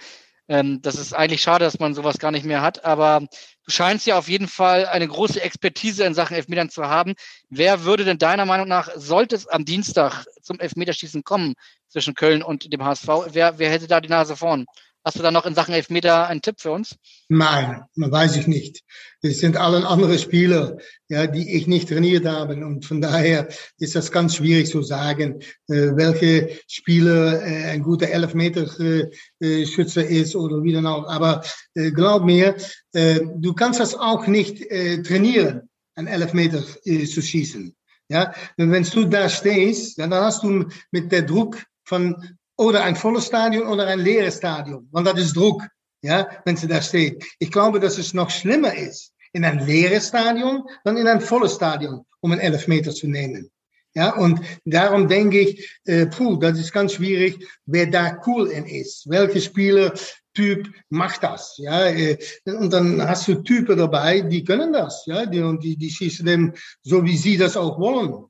ähm, 0.48 0.82
das 0.82 0.96
ist 0.96 1.14
eigentlich 1.14 1.42
schade, 1.42 1.66
dass 1.66 1.80
man 1.80 1.94
sowas 1.94 2.20
gar 2.20 2.32
nicht 2.32 2.46
mehr 2.46 2.62
hat. 2.62 2.84
Aber 2.86 3.22
du 3.22 3.72
scheinst 3.72 4.06
ja 4.08 4.18
auf 4.18 4.28
jeden 4.28 4.48
Fall 4.48 4.86
eine 4.86 5.08
große 5.08 5.42
Expertise 5.42 6.04
in 6.04 6.14
Sachen 6.14 6.36
Elfmetern 6.36 6.70
zu 6.70 6.86
haben. 6.86 7.14
Wer 7.50 7.84
würde 7.84 8.04
denn 8.06 8.18
deiner 8.18 8.46
Meinung 8.46 8.68
nach, 8.68 8.90
sollte 8.96 9.36
es 9.36 9.48
am 9.48 9.66
Dienstag 9.66 10.26
zum 10.42 10.60
Elfmeterschießen 10.60 11.24
kommen 11.24 11.56
zwischen 11.88 12.16
Köln 12.16 12.44
und 12.44 12.72
dem 12.72 12.84
HSV, 12.84 13.08
wer, 13.32 13.60
wer 13.60 13.70
hätte 13.70 13.88
da 13.88 14.02
die 14.02 14.10
Nase 14.10 14.36
vorn? 14.36 14.66
Hast 15.06 15.20
du 15.20 15.24
da 15.24 15.32
noch 15.32 15.46
in 15.46 15.54
Sachen 15.54 15.74
Elfmeter 15.74 16.28
einen 16.28 16.42
Tipp 16.42 16.62
für 16.62 16.72
uns? 16.72 16.96
Nein, 17.28 17.84
weiß 17.96 18.38
ich 18.38 18.48
nicht. 18.48 18.84
Es 19.22 19.40
sind 19.40 19.58
alle 19.58 19.86
andere 19.86 20.18
Spieler, 20.18 20.78
ja, 21.10 21.28
die 21.28 21.58
ich 21.58 21.68
nicht 21.68 21.90
trainiert 21.90 22.26
habe. 22.26 22.56
Und 22.66 22.86
von 22.86 23.02
daher 23.02 23.50
ist 23.80 23.96
das 23.96 24.14
ganz 24.14 24.38
schwierig 24.38 24.70
zu 24.70 24.82
sagen, 24.82 25.42
äh, 25.68 25.96
welche 25.96 26.58
Spieler 26.68 27.42
äh, 27.46 27.72
ein 27.72 27.84
guter 27.84 28.08
Elfmeter-Schütze 28.08 30.04
äh, 30.04 30.22
ist 30.22 30.38
oder 30.38 30.64
wie 30.64 30.72
dann 30.72 30.88
auch. 30.88 31.06
Aber 31.10 31.44
äh, 31.74 31.92
glaub 31.92 32.24
mir, 32.24 32.56
äh, 32.94 33.20
du 33.36 33.54
kannst 33.54 33.82
das 33.82 33.96
auch 33.96 34.26
nicht 34.28 34.62
äh, 34.72 35.02
trainieren, 35.02 35.70
ein 35.96 36.08
Elfmeter 36.08 36.64
äh, 36.86 37.06
zu 37.06 37.22
schießen. 37.22 37.76
Ja, 38.08 38.34
wenn 38.58 38.84
du 38.84 39.06
da 39.06 39.28
stehst, 39.28 39.98
dann 40.00 40.14
hast 40.14 40.44
du 40.44 40.66
mit 40.92 41.12
der 41.12 41.24
Druck 41.24 41.64
von 41.84 42.38
oder 42.58 42.84
ein 42.84 42.96
volles 42.96 43.28
Stadion 43.28 43.68
oder 43.68 43.88
ein 43.88 44.00
leeres 44.00 44.38
Stadion. 44.38 44.88
Want 44.92 45.08
dat 45.08 45.18
is 45.18 45.34
Druck, 45.34 45.68
ja, 46.02 46.28
wenn 46.46 46.58
sie 46.58 46.68
da 46.68 46.82
steht. 46.82 47.24
Ich 47.40 47.52
glaube, 47.52 47.80
dass 47.80 47.98
es 47.98 48.14
noch 48.14 48.30
schlimmer 48.30 48.76
ist 48.76 49.14
in 49.34 49.46
ein 49.46 49.66
leeres 49.66 50.10
Stadion 50.10 50.64
dann 50.84 50.98
in 50.98 51.08
ein 51.08 51.22
volles 51.22 51.56
Stadion, 51.56 52.06
um 52.22 52.32
einen 52.32 52.42
Elfmeter 52.42 52.94
zu 52.94 53.08
nehmen. 53.08 53.50
Ja, 53.96 54.16
und 54.16 54.42
darum 54.66 55.08
denke 55.08 55.40
ich, 55.40 55.80
äh, 55.86 56.08
puh, 56.08 56.38
das 56.38 56.58
ist 56.58 56.74
ganz 56.74 56.94
schwierig, 56.94 57.46
wer 57.66 57.86
da 57.86 58.20
cool 58.26 58.48
in 58.48 58.66
ist. 58.66 59.08
Welche 59.08 59.40
Spielertyp 59.40 60.68
macht 60.90 61.22
das? 61.22 61.56
Ja, 61.58 61.86
äh, 61.86 62.18
und 62.46 62.74
dann 62.74 63.08
hast 63.08 63.28
du 63.28 63.36
Typen 63.44 63.78
dabei, 63.78 64.22
die 64.22 64.44
können 64.44 64.74
das, 64.74 65.06
ja, 65.06 65.28
die, 65.28 65.42
und 65.42 65.64
die, 65.64 65.78
die 65.78 65.92
schießen 65.92 66.26
dem 66.26 66.54
so, 66.82 67.04
wie 67.06 67.18
sie 67.18 67.38
das 67.38 67.56
auch 67.56 67.80
wollen. 67.80 68.26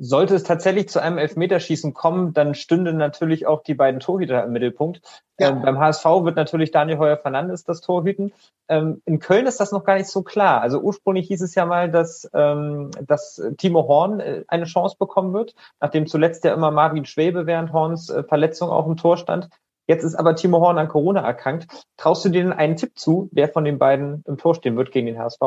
Sollte 0.00 0.36
es 0.36 0.44
tatsächlich 0.44 0.88
zu 0.88 1.02
einem 1.02 1.18
Elfmeterschießen 1.18 1.92
kommen, 1.92 2.32
dann 2.32 2.54
stünden 2.54 2.96
natürlich 2.96 3.46
auch 3.46 3.64
die 3.64 3.74
beiden 3.74 3.98
Torhüter 3.98 4.44
im 4.44 4.52
Mittelpunkt. 4.52 5.00
Ja. 5.40 5.48
Ähm, 5.48 5.62
beim 5.62 5.78
HSV 5.80 6.04
wird 6.04 6.36
natürlich 6.36 6.70
Daniel 6.70 6.98
Heuer 6.98 7.16
Fernandes 7.16 7.64
das 7.64 7.80
Torhüten. 7.80 8.32
Ähm, 8.68 9.02
in 9.06 9.18
Köln 9.18 9.46
ist 9.46 9.58
das 9.58 9.72
noch 9.72 9.82
gar 9.82 9.96
nicht 9.96 10.08
so 10.08 10.22
klar. 10.22 10.60
Also 10.60 10.78
ursprünglich 10.78 11.26
hieß 11.26 11.42
es 11.42 11.56
ja 11.56 11.66
mal, 11.66 11.90
dass, 11.90 12.30
ähm, 12.32 12.92
dass 13.06 13.42
Timo 13.56 13.88
Horn 13.88 14.20
äh, 14.20 14.44
eine 14.46 14.66
Chance 14.66 14.94
bekommen 14.98 15.32
wird, 15.32 15.56
nachdem 15.80 16.06
zuletzt 16.06 16.44
ja 16.44 16.54
immer 16.54 16.70
Marvin 16.70 17.04
Schwebe 17.04 17.46
während 17.46 17.72
Horns 17.72 18.08
äh, 18.08 18.22
Verletzung 18.22 18.70
auch 18.70 18.86
im 18.86 18.96
Tor 18.96 19.16
stand. 19.16 19.48
Jetzt 19.88 20.04
ist 20.04 20.14
aber 20.14 20.36
Timo 20.36 20.60
Horn 20.60 20.78
an 20.78 20.86
Corona 20.86 21.22
erkrankt. 21.22 21.86
Traust 21.96 22.24
du 22.24 22.28
dir 22.28 22.42
denn 22.42 22.52
einen 22.52 22.76
Tipp 22.76 22.96
zu, 22.96 23.28
wer 23.32 23.48
von 23.48 23.64
den 23.64 23.78
beiden 23.78 24.22
im 24.28 24.36
Tor 24.36 24.54
stehen 24.54 24.76
wird 24.76 24.92
gegen 24.92 25.06
den 25.06 25.18
HSV? 25.18 25.40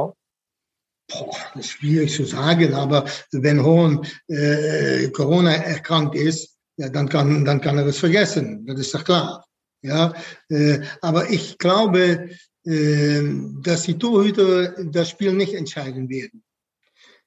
Boah, 1.12 1.36
das 1.56 1.66
ist 1.66 1.72
schwierig 1.72 2.14
zu 2.14 2.26
sagen, 2.26 2.74
aber 2.74 3.06
wenn 3.32 3.64
Horn 3.64 4.06
äh, 4.28 5.10
Corona 5.10 5.54
erkrankt 5.54 6.16
ist, 6.16 6.58
ja, 6.78 6.90
dann 6.90 7.10
kann, 7.10 7.46
dann 7.46 7.62
kann 7.62 7.78
er 7.78 7.86
das 7.86 7.98
vergessen. 7.98 8.66
Das 8.66 8.80
ist 8.80 8.94
doch 8.94 9.04
klar. 9.04 9.46
Ja, 9.82 10.14
äh, 10.50 10.80
aber 11.02 11.30
ich 11.30 11.58
glaube, 11.58 12.30
äh, 12.66 13.22
dass 13.64 13.84
die 13.84 13.98
Torhüter 13.98 14.84
das 14.86 15.10
Spiel 15.10 15.34
nicht 15.34 15.54
entscheiden 15.54 16.10
werden. 16.10 16.44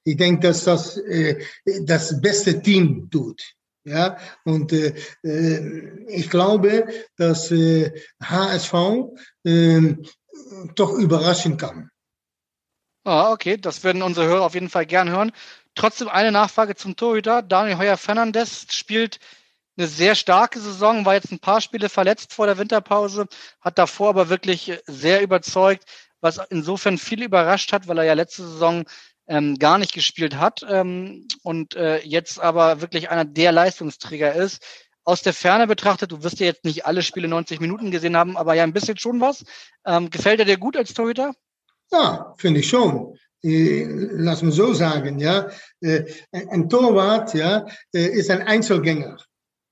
Ich 0.03 0.17
denke, 0.17 0.47
dass 0.47 0.63
das 0.63 0.97
äh, 0.97 1.43
das 1.81 2.21
beste 2.21 2.61
Team 2.61 3.09
tut. 3.09 3.41
Ja, 3.83 4.17
und 4.45 4.71
äh, 4.73 4.95
äh 5.23 6.05
ich 6.07 6.29
glaube, 6.29 6.87
dass 7.17 7.51
äh, 7.51 7.91
HSV 8.21 8.73
äh, 9.43 9.95
doch 10.75 10.93
überraschen 10.97 11.57
kann. 11.57 11.89
Ah, 13.05 13.31
okay, 13.31 13.57
das 13.57 13.83
werden 13.83 14.01
unsere 14.01 14.25
Hörer 14.27 14.41
auf 14.43 14.55
jeden 14.55 14.69
Fall 14.69 14.85
gern 14.87 15.09
hören. 15.09 15.31
Trotzdem 15.75 16.07
eine 16.09 16.31
Nachfrage 16.31 16.75
zum 16.75 16.95
Torhüter. 16.95 17.41
Daniel 17.43 17.77
Heuer 17.77 17.97
Fernandes 17.97 18.65
spielt 18.71 19.19
eine 19.77 19.87
sehr 19.87 20.15
starke 20.15 20.59
Saison, 20.59 21.05
war 21.05 21.13
jetzt 21.13 21.31
ein 21.31 21.39
paar 21.39 21.61
Spiele 21.61 21.89
verletzt 21.89 22.33
vor 22.33 22.47
der 22.47 22.57
Winterpause, 22.57 23.27
hat 23.61 23.77
davor 23.77 24.09
aber 24.09 24.29
wirklich 24.29 24.73
sehr 24.87 25.21
überzeugt, 25.21 25.85
was 26.21 26.39
insofern 26.49 26.97
viel 26.97 27.21
überrascht 27.23 27.73
hat, 27.73 27.87
weil 27.87 27.99
er 27.99 28.05
ja 28.05 28.13
letzte 28.13 28.43
Saison 28.47 28.85
ähm, 29.27 29.59
gar 29.59 29.77
nicht 29.77 29.93
gespielt 29.93 30.37
hat 30.37 30.65
ähm, 30.67 31.27
und 31.43 31.75
äh, 31.75 31.99
jetzt 31.99 32.39
aber 32.39 32.81
wirklich 32.81 33.09
einer 33.09 33.25
der 33.25 33.51
Leistungsträger 33.51 34.33
ist. 34.33 34.63
Aus 35.03 35.21
der 35.21 35.33
Ferne 35.33 35.67
betrachtet, 35.67 36.11
du 36.11 36.23
wirst 36.23 36.39
ja 36.39 36.47
jetzt 36.47 36.65
nicht 36.65 36.85
alle 36.87 37.03
Spiele 37.03 37.27
90 37.27 37.59
Minuten 37.59 37.91
gesehen 37.91 38.17
haben, 38.17 38.37
aber 38.37 38.55
ja 38.55 38.63
ein 38.63 38.73
bisschen 38.73 38.97
schon 38.97 39.21
was. 39.21 39.45
Ähm, 39.85 40.09
gefällt 40.09 40.39
er 40.39 40.45
dir 40.45 40.57
gut 40.57 40.75
als 40.77 40.93
Torhüter? 40.95 41.33
Ja, 41.91 42.33
finde 42.37 42.59
ich 42.59 42.69
schon. 42.69 43.17
Äh, 43.43 43.85
lass 43.87 44.41
mich 44.41 44.55
so 44.55 44.73
sagen, 44.73 45.19
ja. 45.19 45.49
Äh, 45.81 46.05
ein 46.31 46.69
Torwart, 46.69 47.33
ja, 47.33 47.65
äh, 47.93 48.07
ist 48.07 48.29
ein 48.29 48.41
Einzelgänger. 48.41 49.17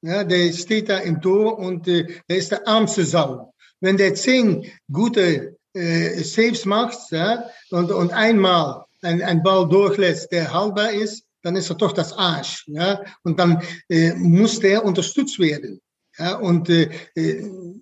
Ja, 0.02 0.24
der 0.24 0.52
steht 0.52 0.90
da 0.90 0.98
im 0.98 1.22
Tor 1.22 1.58
und 1.58 1.88
der 1.88 2.08
ist 2.28 2.52
der 2.52 2.68
armste 2.68 3.06
Sau. 3.06 3.54
Wenn 3.80 3.98
der 3.98 4.16
zehn 4.16 4.70
gute 4.92 5.58
äh, 5.74 6.24
Saves 6.24 6.66
macht 6.66 7.12
ja, 7.12 7.50
und, 7.72 7.92
und 7.92 8.12
einmal 8.12 8.86
ein, 9.02 9.22
ein 9.22 9.44
Ball 9.44 9.68
durchlässt, 9.68 10.32
der 10.32 10.54
haltbar 10.54 10.92
ist, 10.92 11.24
dann 11.42 11.56
ist 11.56 11.70
er 11.70 11.76
doch 11.76 11.94
das 11.94 12.14
Arsch. 12.14 12.66
Ja? 12.68 13.02
Und 13.24 13.40
dann 13.40 13.62
äh, 13.90 14.14
muss 14.14 14.60
der 14.60 14.84
unterstützt 14.84 15.40
werden. 15.40 15.82
Ja, 16.18 16.36
und, 16.36 16.70
äh, 16.70 16.90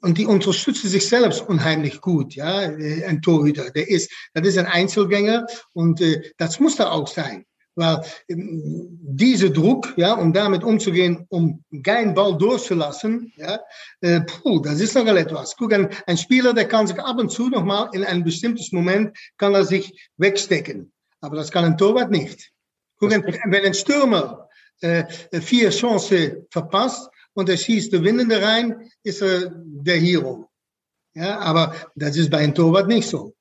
und 0.01 0.17
die 0.17 0.25
unterstützen 0.25 0.89
sich 0.89 1.07
selbst 1.07 1.41
unheimlich 1.41 1.99
gut, 1.99 2.33
ja, 2.33 2.59
ein 2.59 3.21
Torhüter. 3.21 3.71
Der 3.71 3.89
ist, 3.89 4.09
das 4.33 4.47
ist 4.47 4.57
ein 4.57 4.67
Einzelgänger 4.67 5.45
und 5.73 5.99
äh, 5.99 6.31
das 6.37 6.59
muss 6.59 6.77
da 6.77 6.91
auch 6.91 7.07
sein. 7.07 7.45
Weil 7.75 8.01
ähm, 8.29 8.99
dieser 9.01 9.49
Druck, 9.49 9.93
ja, 9.97 10.13
um 10.13 10.31
damit 10.31 10.63
umzugehen, 10.63 11.25
um 11.29 11.63
keinen 11.83 12.13
Ball 12.13 12.37
durchzulassen, 12.37 13.33
ja, 13.35 13.59
äh, 13.99 14.21
puh, 14.21 14.59
das 14.59 14.79
ist 14.79 14.95
nochmal 14.95 15.17
etwas. 15.17 15.55
Guck, 15.57 15.73
ein, 15.73 15.89
ein 16.07 16.17
Spieler, 16.17 16.53
der 16.53 16.67
kann 16.67 16.87
sich 16.87 16.99
ab 16.99 17.17
und 17.17 17.31
zu 17.31 17.49
nochmal 17.49 17.89
in 17.93 18.03
ein 18.05 18.23
bestimmtes 18.23 18.71
Moment, 18.71 19.17
kann 19.37 19.53
er 19.53 19.65
sich 19.65 20.09
wegstecken. 20.17 20.91
Aber 21.19 21.35
das 21.35 21.51
kann 21.51 21.65
ein 21.65 21.77
Torwart 21.77 22.11
nicht. 22.11 22.51
Guck, 22.97 23.11
wenn 23.11 23.65
ein 23.65 23.73
Stürmer 23.73 24.49
äh, 24.81 25.05
vier 25.41 25.69
Chancen 25.69 26.47
verpasst 26.49 27.10
und 27.33 27.49
er 27.49 27.57
schießt 27.57 27.93
der 27.93 28.03
Winnende 28.03 28.41
rein, 28.41 28.89
ist 29.03 29.21
er 29.21 29.51
der 29.55 29.97
Hero. 29.97 30.49
Ja, 31.13 31.39
aber 31.39 31.73
das 31.95 32.15
ist 32.17 32.29
bei 32.29 32.37
einem 32.37 32.55
Torwart 32.55 32.87
nicht 32.87 33.07
so. 33.07 33.33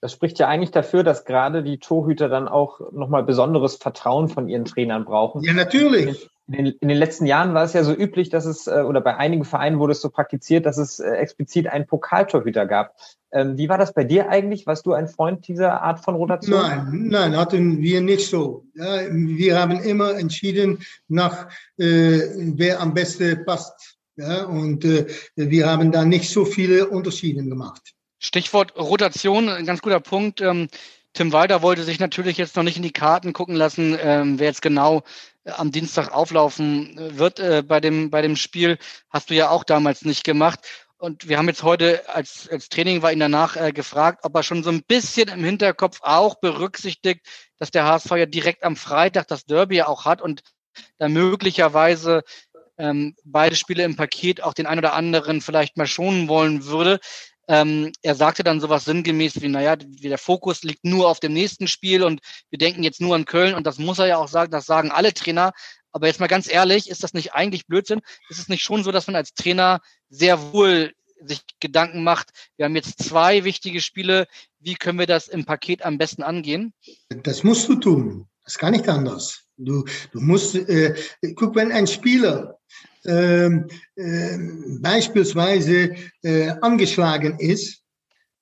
Das 0.00 0.12
spricht 0.12 0.38
ja 0.38 0.46
eigentlich 0.46 0.70
dafür, 0.70 1.02
dass 1.02 1.24
gerade 1.24 1.64
die 1.64 1.78
Torhüter 1.78 2.28
dann 2.28 2.46
auch 2.46 2.92
nochmal 2.92 3.24
besonderes 3.24 3.76
Vertrauen 3.76 4.28
von 4.28 4.48
ihren 4.48 4.64
Trainern 4.64 5.04
brauchen. 5.04 5.42
Ja, 5.42 5.52
natürlich. 5.52 6.30
In 6.46 6.64
den, 6.64 6.66
in 6.80 6.88
den, 6.88 6.96
letzten 6.96 7.26
Jahren 7.26 7.52
war 7.52 7.64
es 7.64 7.72
ja 7.72 7.82
so 7.82 7.92
üblich, 7.92 8.30
dass 8.30 8.46
es, 8.46 8.68
äh, 8.68 8.82
oder 8.86 9.00
bei 9.00 9.16
einigen 9.16 9.44
Vereinen 9.44 9.80
wurde 9.80 9.92
es 9.92 10.00
so 10.00 10.08
praktiziert, 10.08 10.66
dass 10.66 10.78
es 10.78 11.00
äh, 11.00 11.10
explizit 11.10 11.66
einen 11.66 11.86
Pokaltorhüter 11.86 12.64
gab. 12.64 12.94
Ähm, 13.30 13.58
wie 13.58 13.68
war 13.68 13.76
das 13.76 13.92
bei 13.92 14.04
dir 14.04 14.28
eigentlich? 14.30 14.66
Warst 14.66 14.86
du 14.86 14.94
ein 14.94 15.08
Freund 15.08 15.46
dieser 15.48 15.82
Art 15.82 16.00
von 16.00 16.14
Rotation? 16.14 16.60
Nein, 16.60 17.08
nein, 17.08 17.36
hatten 17.36 17.80
wir 17.80 18.00
nicht 18.00 18.26
so. 18.26 18.64
Ja, 18.74 19.02
wir 19.10 19.58
haben 19.58 19.80
immer 19.80 20.18
entschieden 20.18 20.78
nach, 21.08 21.48
äh, 21.76 22.20
wer 22.56 22.80
am 22.80 22.94
besten 22.94 23.44
passt. 23.44 23.96
Ja, 24.16 24.44
und 24.46 24.84
äh, 24.84 25.06
wir 25.36 25.66
haben 25.66 25.92
da 25.92 26.04
nicht 26.04 26.30
so 26.30 26.44
viele 26.44 26.88
Unterschiede 26.88 27.44
gemacht. 27.44 27.94
Stichwort 28.18 28.76
Rotation, 28.76 29.48
ein 29.48 29.66
ganz 29.66 29.80
guter 29.80 30.00
Punkt. 30.00 30.40
Ähm, 30.40 30.68
Tim 31.12 31.32
Walder 31.32 31.62
wollte 31.62 31.84
sich 31.84 32.00
natürlich 32.00 32.36
jetzt 32.36 32.56
noch 32.56 32.62
nicht 32.62 32.76
in 32.76 32.82
die 32.82 32.92
Karten 32.92 33.32
gucken 33.32 33.54
lassen, 33.54 33.96
ähm, 34.00 34.38
wer 34.38 34.48
jetzt 34.48 34.62
genau 34.62 35.02
äh, 35.44 35.50
am 35.52 35.70
Dienstag 35.70 36.12
auflaufen 36.12 36.98
äh, 36.98 37.18
wird 37.18 37.40
äh, 37.40 37.62
bei, 37.66 37.80
dem, 37.80 38.10
bei 38.10 38.22
dem 38.22 38.36
Spiel. 38.36 38.78
Hast 39.10 39.30
du 39.30 39.34
ja 39.34 39.50
auch 39.50 39.64
damals 39.64 40.04
nicht 40.04 40.24
gemacht. 40.24 40.60
Und 40.98 41.28
wir 41.28 41.38
haben 41.38 41.46
jetzt 41.46 41.62
heute, 41.62 42.08
als, 42.08 42.48
als 42.50 42.68
Training 42.68 43.02
war 43.02 43.12
ihn 43.12 43.20
danach 43.20 43.56
äh, 43.56 43.72
gefragt, 43.72 44.20
ob 44.24 44.34
er 44.34 44.42
schon 44.42 44.64
so 44.64 44.70
ein 44.70 44.82
bisschen 44.82 45.28
im 45.28 45.44
Hinterkopf 45.44 46.00
auch 46.02 46.40
berücksichtigt, 46.40 47.24
dass 47.58 47.70
der 47.70 47.84
HSV 47.84 48.10
ja 48.10 48.26
direkt 48.26 48.64
am 48.64 48.74
Freitag 48.74 49.28
das 49.28 49.44
Derby 49.44 49.76
ja 49.76 49.86
auch 49.86 50.04
hat 50.04 50.20
und 50.20 50.42
da 50.98 51.08
möglicherweise 51.08 52.24
ähm, 52.78 53.14
beide 53.24 53.54
Spiele 53.54 53.84
im 53.84 53.94
Paket 53.94 54.42
auch 54.42 54.54
den 54.54 54.66
ein 54.66 54.78
oder 54.78 54.94
anderen 54.94 55.40
vielleicht 55.40 55.76
mal 55.76 55.86
schonen 55.86 56.28
wollen 56.28 56.64
würde. 56.64 56.98
Ähm, 57.46 57.92
er 58.02 58.16
sagte 58.16 58.42
dann 58.42 58.60
sowas 58.60 58.84
sinngemäß 58.84 59.40
wie, 59.40 59.48
naja, 59.48 59.76
der 59.76 60.18
Fokus 60.18 60.64
liegt 60.64 60.84
nur 60.84 61.08
auf 61.08 61.20
dem 61.20 61.32
nächsten 61.32 61.68
Spiel 61.68 62.02
und 62.02 62.20
wir 62.50 62.58
denken 62.58 62.82
jetzt 62.82 63.00
nur 63.00 63.14
an 63.14 63.24
Köln 63.24 63.54
und 63.54 63.66
das 63.66 63.78
muss 63.78 64.00
er 64.00 64.06
ja 64.06 64.18
auch 64.18 64.28
sagen, 64.28 64.50
das 64.50 64.66
sagen 64.66 64.90
alle 64.90 65.14
Trainer. 65.14 65.52
Aber 65.92 66.06
jetzt 66.06 66.20
mal 66.20 66.26
ganz 66.26 66.50
ehrlich, 66.50 66.90
ist 66.90 67.02
das 67.02 67.14
nicht 67.14 67.34
eigentlich 67.34 67.66
Blödsinn? 67.66 68.00
Ist 68.28 68.38
es 68.38 68.48
nicht 68.48 68.62
schon 68.62 68.84
so, 68.84 68.92
dass 68.92 69.06
man 69.06 69.16
als 69.16 69.34
Trainer 69.34 69.80
sehr 70.10 70.52
wohl 70.52 70.92
sich 71.20 71.42
Gedanken 71.60 72.04
macht, 72.04 72.30
wir 72.56 72.66
haben 72.66 72.76
jetzt 72.76 73.02
zwei 73.02 73.44
wichtige 73.44 73.80
Spiele, 73.80 74.26
wie 74.60 74.74
können 74.74 74.98
wir 74.98 75.06
das 75.06 75.28
im 75.28 75.44
Paket 75.44 75.84
am 75.84 75.98
besten 75.98 76.22
angehen? 76.22 76.72
Das 77.08 77.42
musst 77.42 77.68
du 77.68 77.74
tun. 77.76 78.28
Das 78.44 78.56
kann 78.56 78.72
nicht 78.72 78.88
anders. 78.88 79.44
Du, 79.56 79.84
du 80.12 80.20
musst, 80.20 80.54
äh, 80.54 80.94
guck, 81.34 81.54
wenn 81.56 81.72
ein 81.72 81.86
Spieler 81.86 82.58
ähm, 83.04 83.68
äh, 83.96 84.38
beispielsweise 84.80 85.96
äh, 86.22 86.50
angeschlagen 86.60 87.38
ist, 87.40 87.82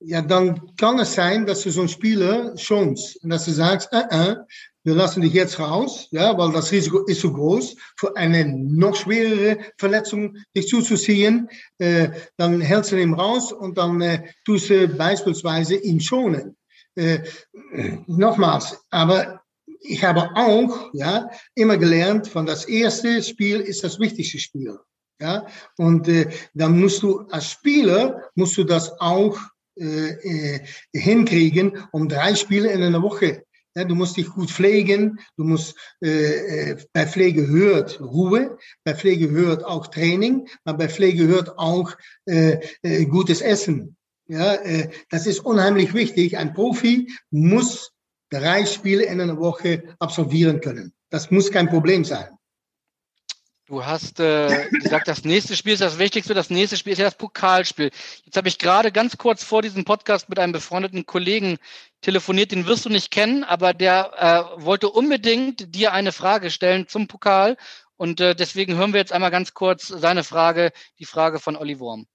ja, 0.00 0.20
dann 0.20 0.76
kann 0.76 0.98
es 0.98 1.14
sein, 1.14 1.46
dass 1.46 1.62
du 1.62 1.70
so 1.70 1.82
ein 1.82 1.88
Spieler 1.88 2.56
schonst 2.58 3.22
und 3.24 3.30
dass 3.30 3.46
du 3.46 3.52
sagst, 3.52 3.88
äh, 3.92 4.04
äh, 4.10 4.36
wir 4.86 4.94
lassen 4.94 5.20
dich 5.20 5.32
jetzt 5.32 5.58
raus, 5.58 6.06
ja, 6.12 6.38
weil 6.38 6.52
das 6.52 6.70
Risiko 6.70 7.00
ist 7.00 7.20
so 7.20 7.32
groß, 7.32 7.74
für 7.96 8.16
eine 8.16 8.44
noch 8.46 8.94
schwerere 8.94 9.58
Verletzung 9.78 10.36
dich 10.56 10.68
zuzuziehen. 10.68 11.48
Äh, 11.78 12.10
dann 12.36 12.60
hältst 12.60 12.92
du 12.92 12.96
ihn 12.96 13.14
raus 13.14 13.52
und 13.52 13.76
dann 13.78 14.00
äh, 14.00 14.22
tust 14.44 14.70
du 14.70 14.86
beispielsweise 14.86 15.74
ihn 15.74 16.00
schonen. 16.00 16.56
Äh, 16.94 17.18
nochmals, 18.06 18.78
aber 18.90 19.42
ich 19.80 20.04
habe 20.04 20.30
auch 20.36 20.90
ja, 20.92 21.30
immer 21.56 21.78
gelernt, 21.78 22.28
von 22.28 22.46
das 22.46 22.66
erste 22.66 23.22
Spiel 23.24 23.58
ist 23.60 23.82
das 23.82 23.98
wichtigste 23.98 24.38
Spiel. 24.38 24.78
Ja? 25.20 25.46
Und 25.78 26.06
äh, 26.06 26.30
dann 26.54 26.78
musst 26.78 27.02
du 27.02 27.26
als 27.30 27.50
Spieler, 27.50 28.22
musst 28.36 28.56
du 28.56 28.62
das 28.62 29.00
auch 29.00 29.36
äh, 29.78 30.10
äh, 30.10 30.60
hinkriegen, 30.94 31.76
um 31.92 32.08
drei 32.08 32.34
Spiele 32.34 32.70
in 32.70 32.82
einer 32.82 33.02
Woche. 33.02 33.42
Ja, 33.76 33.84
du 33.84 33.94
musst 33.94 34.16
dich 34.16 34.30
gut 34.30 34.50
pflegen, 34.50 35.20
du 35.36 35.44
musst, 35.44 35.76
äh, 36.02 36.70
äh 36.70 36.76
bei 36.94 37.06
Pflege 37.06 37.46
hört 37.46 38.00
Ruhe, 38.00 38.56
bei 38.84 38.94
Pflege 38.94 39.30
hört 39.30 39.66
auch 39.66 39.88
Training, 39.88 40.48
aber 40.64 40.78
bei 40.78 40.88
Pflege 40.88 41.26
hört 41.26 41.58
auch 41.58 41.94
äh, 42.24 42.58
äh, 42.80 43.04
gutes 43.04 43.42
Essen. 43.42 43.96
Ja, 44.28 44.54
äh, 44.54 44.88
das 45.10 45.26
ist 45.26 45.40
unheimlich 45.40 45.92
wichtig. 45.92 46.38
Ein 46.38 46.54
Profi 46.54 47.12
muss 47.30 47.92
drei 48.30 48.64
Spiele 48.64 49.04
in 49.04 49.20
einer 49.20 49.38
Woche 49.38 49.82
absolvieren 49.98 50.62
können. 50.62 50.94
Das 51.10 51.30
muss 51.30 51.52
kein 51.52 51.68
Problem 51.68 52.02
sein. 52.02 52.28
Du 53.68 53.84
hast 53.84 54.20
äh, 54.20 54.68
gesagt, 54.70 55.08
das 55.08 55.24
nächste 55.24 55.56
Spiel 55.56 55.72
ist 55.72 55.82
das 55.82 55.98
Wichtigste. 55.98 56.34
Das 56.34 56.50
nächste 56.50 56.76
Spiel 56.76 56.92
ist 56.92 57.00
ja 57.00 57.04
das 57.04 57.16
Pokalspiel. 57.16 57.90
Jetzt 58.24 58.36
habe 58.36 58.46
ich 58.46 58.58
gerade 58.58 58.92
ganz 58.92 59.18
kurz 59.18 59.42
vor 59.42 59.60
diesem 59.60 59.84
Podcast 59.84 60.28
mit 60.28 60.38
einem 60.38 60.52
befreundeten 60.52 61.04
Kollegen 61.04 61.58
telefoniert. 62.06 62.52
Den 62.52 62.66
wirst 62.66 62.84
du 62.84 62.88
nicht 62.88 63.10
kennen, 63.10 63.44
aber 63.44 63.74
der 63.74 64.56
äh, 64.58 64.64
wollte 64.64 64.88
unbedingt 64.88 65.74
dir 65.74 65.92
eine 65.92 66.12
Frage 66.12 66.50
stellen 66.50 66.86
zum 66.88 67.08
Pokal. 67.08 67.56
Und 67.96 68.20
äh, 68.20 68.34
deswegen 68.34 68.76
hören 68.76 68.92
wir 68.92 69.00
jetzt 69.00 69.12
einmal 69.12 69.30
ganz 69.30 69.54
kurz 69.54 69.88
seine 69.88 70.22
Frage, 70.22 70.70
die 70.98 71.04
Frage 71.04 71.40
von 71.40 71.56
Olli 71.56 71.78
Wurm. 71.80 72.06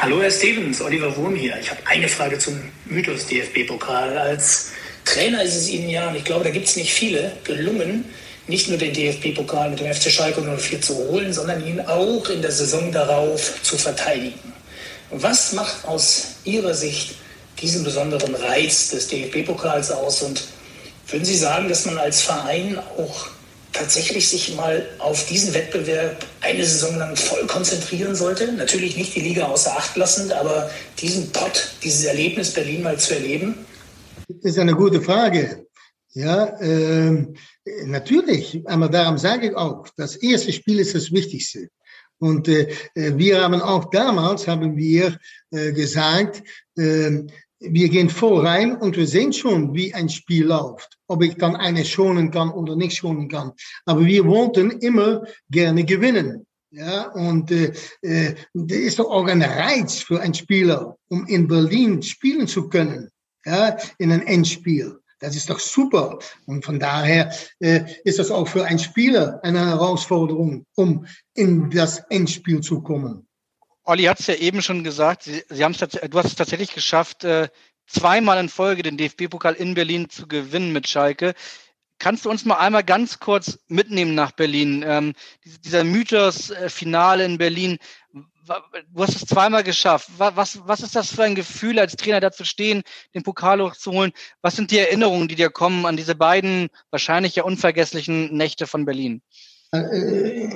Hallo 0.00 0.20
Herr 0.22 0.30
Stevens, 0.30 0.80
Oliver 0.80 1.14
Wurm 1.16 1.34
hier. 1.34 1.58
Ich 1.60 1.70
habe 1.70 1.80
eine 1.86 2.08
Frage 2.08 2.38
zum 2.38 2.60
Mythos 2.86 3.26
DFB-Pokal. 3.26 4.16
Als 4.16 4.72
Trainer 5.04 5.42
ist 5.42 5.56
es 5.56 5.68
Ihnen 5.68 5.88
ja, 5.90 6.08
und 6.08 6.16
ich 6.16 6.24
glaube, 6.24 6.44
da 6.44 6.50
gibt 6.50 6.66
es 6.66 6.76
nicht 6.76 6.92
viele, 6.92 7.32
gelungen, 7.44 8.04
nicht 8.46 8.68
nur 8.68 8.78
den 8.78 8.92
DFB-Pokal 8.92 9.70
mit 9.70 9.80
dem 9.80 9.92
FC 9.92 10.10
Schalke 10.10 10.40
04 10.40 10.80
zu 10.80 10.96
holen, 11.08 11.32
sondern 11.32 11.66
ihn 11.66 11.80
auch 11.80 12.28
in 12.28 12.40
der 12.40 12.52
Saison 12.52 12.92
darauf 12.92 13.62
zu 13.62 13.76
verteidigen. 13.76 14.52
Was 15.10 15.52
macht 15.52 15.84
aus 15.84 16.36
Ihrer 16.44 16.74
Sicht 16.74 17.16
diesen 17.60 17.84
besonderen 17.84 18.34
Reiz 18.34 18.90
des 18.90 19.08
DFB-Pokals 19.08 19.90
aus? 19.90 20.22
Und 20.22 20.44
würden 21.08 21.24
Sie 21.24 21.36
sagen, 21.36 21.68
dass 21.68 21.86
man 21.86 21.98
als 21.98 22.22
Verein 22.22 22.78
auch 22.98 23.28
tatsächlich 23.72 24.28
sich 24.28 24.54
mal 24.56 24.86
auf 24.98 25.26
diesen 25.26 25.52
Wettbewerb 25.54 26.24
eine 26.40 26.64
Saison 26.64 26.96
lang 26.96 27.16
voll 27.16 27.46
konzentrieren 27.46 28.14
sollte? 28.14 28.52
Natürlich 28.52 28.96
nicht 28.96 29.14
die 29.14 29.20
Liga 29.20 29.46
außer 29.46 29.76
Acht 29.76 29.96
lassend, 29.96 30.32
aber 30.32 30.70
diesen 30.98 31.30
Pott, 31.32 31.72
dieses 31.82 32.04
Erlebnis 32.04 32.52
Berlin 32.52 32.82
mal 32.82 32.98
zu 32.98 33.14
erleben? 33.14 33.54
Das 34.28 34.52
ist 34.52 34.58
eine 34.58 34.74
gute 34.74 35.00
Frage. 35.00 35.66
Ja, 36.14 36.58
ähm, 36.60 37.34
natürlich, 37.84 38.62
aber 38.64 38.88
darum 38.88 39.18
sage 39.18 39.48
ich 39.48 39.54
auch, 39.54 39.86
das 39.98 40.16
erste 40.16 40.52
Spiel 40.52 40.80
ist 40.80 40.94
das 40.94 41.12
Wichtigste. 41.12 41.68
Und 42.18 42.48
äh, 42.48 42.68
wir 42.94 43.42
haben 43.42 43.60
auch 43.60 43.90
damals, 43.90 44.48
haben 44.48 44.76
wir 44.76 45.18
äh, 45.50 45.72
gesagt, 45.72 46.42
äh, 46.78 47.22
wir 47.60 47.88
gehen 47.88 48.10
vorein 48.10 48.76
und 48.76 48.96
wir 48.96 49.06
sehen 49.06 49.32
schon, 49.32 49.74
wie 49.74 49.94
ein 49.94 50.08
Spiel 50.08 50.46
läuft. 50.46 50.98
Ob 51.06 51.22
ich 51.22 51.36
dann 51.36 51.56
eine 51.56 51.84
schonen 51.84 52.30
kann 52.30 52.50
oder 52.50 52.76
nicht 52.76 52.96
schonen 52.96 53.28
kann. 53.28 53.52
Aber 53.84 54.04
wir 54.04 54.26
wollten 54.26 54.70
immer 54.70 55.22
gerne 55.50 55.84
gewinnen. 55.84 56.46
Ja, 56.70 57.10
und 57.12 57.50
äh, 57.52 57.72
äh, 58.02 58.34
das 58.52 58.78
ist 58.78 58.98
doch 58.98 59.10
auch 59.10 59.26
ein 59.26 59.40
Reiz 59.40 60.00
für 60.00 60.20
einen 60.20 60.34
Spieler, 60.34 60.96
um 61.08 61.26
in 61.26 61.48
Berlin 61.48 62.02
spielen 62.02 62.46
zu 62.46 62.68
können. 62.68 63.08
Ja, 63.44 63.76
in 63.98 64.12
ein 64.12 64.26
Endspiel. 64.26 64.98
Das 65.20 65.34
ist 65.34 65.48
doch 65.48 65.60
super. 65.60 66.18
Und 66.44 66.64
von 66.64 66.78
daher 66.78 67.32
äh, 67.60 67.84
ist 68.04 68.18
das 68.18 68.30
auch 68.30 68.46
für 68.46 68.64
einen 68.64 68.78
Spieler 68.78 69.40
eine 69.42 69.64
Herausforderung, 69.64 70.66
um 70.74 71.06
in 71.34 71.70
das 71.70 72.00
Endspiel 72.10 72.60
zu 72.60 72.82
kommen. 72.82 73.25
Olli 73.86 74.04
hat 74.04 74.20
es 74.20 74.26
ja 74.26 74.34
eben 74.34 74.62
schon 74.62 74.84
gesagt, 74.84 75.22
Sie, 75.22 75.44
Sie 75.48 75.64
haben's, 75.64 75.78
du 75.78 76.18
hast 76.18 76.26
es 76.26 76.34
tatsächlich 76.34 76.74
geschafft, 76.74 77.24
äh, 77.24 77.48
zweimal 77.86 78.38
in 78.38 78.48
Folge 78.48 78.82
den 78.82 78.96
DFB-Pokal 78.96 79.54
in 79.54 79.74
Berlin 79.74 80.10
zu 80.10 80.26
gewinnen 80.26 80.72
mit 80.72 80.88
Schalke. 80.88 81.34
Kannst 81.98 82.24
du 82.24 82.30
uns 82.30 82.44
mal 82.44 82.56
einmal 82.56 82.84
ganz 82.84 83.20
kurz 83.20 83.58
mitnehmen 83.68 84.14
nach 84.14 84.32
Berlin? 84.32 84.84
Ähm, 84.86 85.14
dieser 85.64 85.84
Mythos-Finale 85.84 87.24
in 87.24 87.38
Berlin, 87.38 87.78
du 88.92 89.02
hast 89.02 89.16
es 89.16 89.24
zweimal 89.24 89.62
geschafft. 89.62 90.10
Was, 90.18 90.60
was 90.66 90.80
ist 90.80 90.94
das 90.94 91.14
für 91.14 91.22
ein 91.22 91.34
Gefühl, 91.34 91.78
als 91.78 91.96
Trainer 91.96 92.20
da 92.20 92.32
zu 92.32 92.44
stehen, 92.44 92.82
den 93.14 93.22
Pokal 93.22 93.62
hochzuholen? 93.62 94.12
Was 94.42 94.56
sind 94.56 94.72
die 94.72 94.78
Erinnerungen, 94.78 95.28
die 95.28 95.36
dir 95.36 95.48
kommen 95.48 95.86
an 95.86 95.96
diese 95.96 96.16
beiden 96.16 96.68
wahrscheinlich 96.90 97.36
ja 97.36 97.44
unvergesslichen 97.44 98.36
Nächte 98.36 98.66
von 98.66 98.84
Berlin? 98.84 99.22
Äh, 99.72 100.48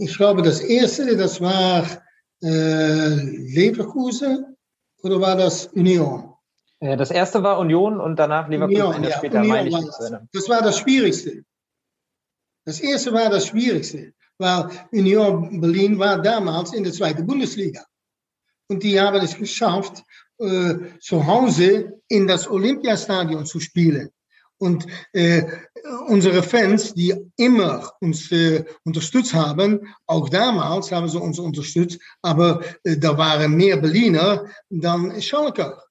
ich 0.00 0.16
glaube, 0.16 0.42
das 0.42 0.60
erste, 0.60 1.16
das 1.16 1.40
war 1.40 1.86
äh, 2.42 3.14
Leverkusen 3.14 4.56
oder 5.02 5.20
war 5.20 5.36
das 5.36 5.66
Union? 5.68 6.32
Ja, 6.80 6.96
das 6.96 7.10
erste 7.10 7.42
war 7.42 7.58
Union 7.58 8.00
und 8.00 8.16
danach 8.16 8.48
Leverkusen 8.48 8.82
Union, 8.82 9.04
ja, 9.04 9.16
später, 9.16 9.40
Union. 9.40 9.72
War 9.72 9.84
das. 9.84 10.20
das 10.32 10.48
war 10.48 10.62
das 10.62 10.78
Schwierigste. 10.78 11.42
Das 12.64 12.80
erste 12.80 13.12
war 13.12 13.30
das 13.30 13.46
Schwierigste, 13.46 14.12
weil 14.38 14.68
Union 14.90 15.60
Berlin 15.60 15.98
war 15.98 16.20
damals 16.20 16.74
in 16.74 16.84
der 16.84 16.92
zweiten 16.92 17.26
Bundesliga. 17.26 17.84
Und 18.68 18.82
die 18.82 19.00
haben 19.00 19.22
es 19.22 19.36
geschafft, 19.36 20.02
äh, 20.38 20.74
zu 21.00 21.26
Hause 21.26 22.00
in 22.08 22.26
das 22.26 22.48
Olympiastadion 22.50 23.46
zu 23.46 23.60
spielen. 23.60 24.10
Und 24.58 24.86
äh, 25.12 25.44
unsere 26.06 26.42
Fans, 26.42 26.94
die 26.94 27.14
immer 27.36 27.92
uns 28.00 28.30
äh, 28.32 28.64
unterstützt 28.84 29.34
haben, 29.34 29.94
auch 30.06 30.28
damals 30.28 30.90
haben 30.92 31.08
sie 31.08 31.18
uns 31.18 31.38
unterstützt, 31.38 31.98
aber 32.22 32.62
äh, 32.84 32.96
da 32.96 33.16
waren 33.16 33.54
mehr 33.56 33.76
Berliner 33.76 34.46
dann 34.68 35.20
Schalker. 35.20 35.82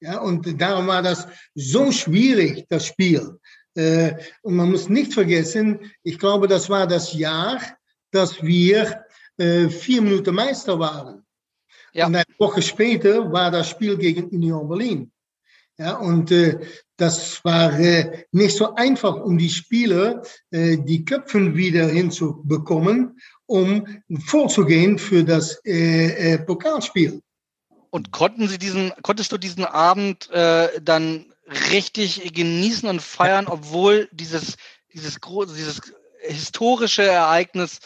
Ja, 0.00 0.20
und 0.20 0.60
darum 0.60 0.86
war 0.86 1.02
das 1.02 1.26
so 1.54 1.90
schwierig, 1.90 2.66
das 2.68 2.86
Spiel. 2.86 3.38
Äh, 3.74 4.14
und 4.42 4.56
man 4.56 4.70
muss 4.70 4.88
nicht 4.88 5.14
vergessen, 5.14 5.90
ich 6.02 6.18
glaube, 6.18 6.46
das 6.46 6.68
war 6.68 6.86
das 6.86 7.12
Jahr, 7.12 7.60
dass 8.10 8.42
wir 8.42 9.04
äh, 9.38 9.68
vier 9.68 10.02
Minuten 10.02 10.34
Meister 10.34 10.78
waren. 10.78 11.24
Ja. 11.92 12.06
Und 12.06 12.16
eine 12.16 12.24
Woche 12.38 12.62
später 12.62 13.32
war 13.32 13.50
das 13.50 13.68
Spiel 13.68 13.96
gegen 13.96 14.28
Union 14.28 14.68
Berlin. 14.68 15.10
Ja, 15.76 15.96
und 15.96 16.30
äh, 16.30 16.60
das 16.96 17.44
war 17.44 17.78
äh, 17.78 18.24
nicht 18.32 18.56
so 18.56 18.74
einfach, 18.74 19.16
um 19.16 19.38
die 19.38 19.50
Spieler 19.50 20.22
äh, 20.50 20.76
die 20.78 21.04
Köpfe 21.04 21.54
wieder 21.54 21.88
hinzubekommen, 21.88 23.18
um 23.46 23.86
vorzugehen 24.26 24.98
für 24.98 25.24
das 25.24 25.60
äh, 25.64 26.34
äh, 26.34 26.38
Pokalspiel. 26.38 27.20
Und 27.90 28.10
konnten 28.10 28.48
Sie 28.48 28.58
diesen, 28.58 28.92
konntest 29.02 29.32
du 29.32 29.38
diesen 29.38 29.64
Abend 29.64 30.30
äh, 30.30 30.80
dann 30.80 31.32
richtig 31.72 32.32
genießen 32.32 32.88
und 32.88 33.02
feiern, 33.02 33.46
obwohl 33.46 34.08
dieses, 34.12 34.56
dieses 34.92 35.18
dieses 35.20 35.80
historische 36.20 37.04
Ereignis 37.04 37.80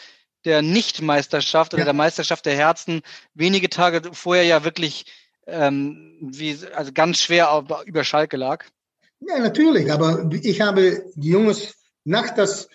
der 0.45 0.61
Nichtmeisterschaft 0.61 1.73
oder 1.73 1.81
ja. 1.81 1.85
der 1.85 1.93
Meisterschaft 1.93 2.45
der 2.45 2.55
Herzen 2.55 3.01
wenige 3.33 3.69
Tage 3.69 4.01
vorher 4.13 4.45
ja 4.45 4.63
wirklich 4.63 5.05
ähm, 5.45 6.17
wie, 6.21 6.57
also 6.75 6.91
ganz 6.93 7.21
schwer 7.21 7.65
über 7.85 8.03
Schalke 8.03 8.37
lag? 8.37 8.65
Ja, 9.21 9.39
natürlich, 9.39 9.91
aber 9.91 10.29
ich 10.31 10.61
habe 10.61 11.03
die 11.15 11.29
Jungs 11.29 11.75
nach 12.03 12.33
das 12.35 12.67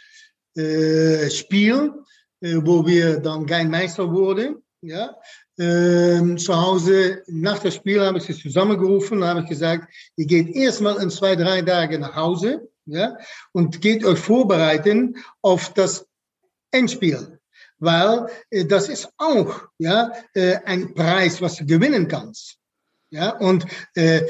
äh, 0.57 1.31
Spiel, 1.31 1.93
äh, 2.41 2.57
wo 2.63 2.87
wir 2.87 3.19
dann 3.19 3.47
kein 3.47 3.71
Meister 3.71 4.11
wurden, 4.13 4.63
ja, 4.83 5.17
äh, 5.57 6.37
zu 6.37 6.55
Hause 6.55 7.23
nach 7.27 7.59
das 7.61 7.77
Spiel 7.77 8.01
habe 8.01 8.19
ich 8.19 8.25
sie 8.25 8.35
zusammengerufen 8.35 9.19
und 9.19 9.29
habe 9.29 9.45
gesagt, 9.45 9.93
ihr 10.17 10.27
geht 10.27 10.55
erstmal 10.55 11.01
in 11.03 11.11
zwei, 11.11 11.35
drei 11.35 11.63
Tage 11.63 11.99
nach 11.99 12.15
Hause, 12.15 12.69
ja, 12.87 13.17
und 13.53 13.81
geht 13.81 14.05
euch 14.05 14.19
vorbereiten 14.19 15.17
auf 15.41 15.73
das 15.73 16.07
Endspiel 16.71 17.39
weil 17.85 18.27
äh, 18.51 18.65
das 18.65 18.89
ist 18.89 19.09
auch 19.19 19.69
ja 19.79 20.13
äh, 20.35 20.57
ein 20.65 20.95
Preis, 20.95 21.41
was 21.41 21.57
du 21.57 21.67
gewinnen 21.67 22.09
kannst. 22.09 22.59
Ja, 23.15 23.37
und 23.37 23.65
äh, 23.95 24.23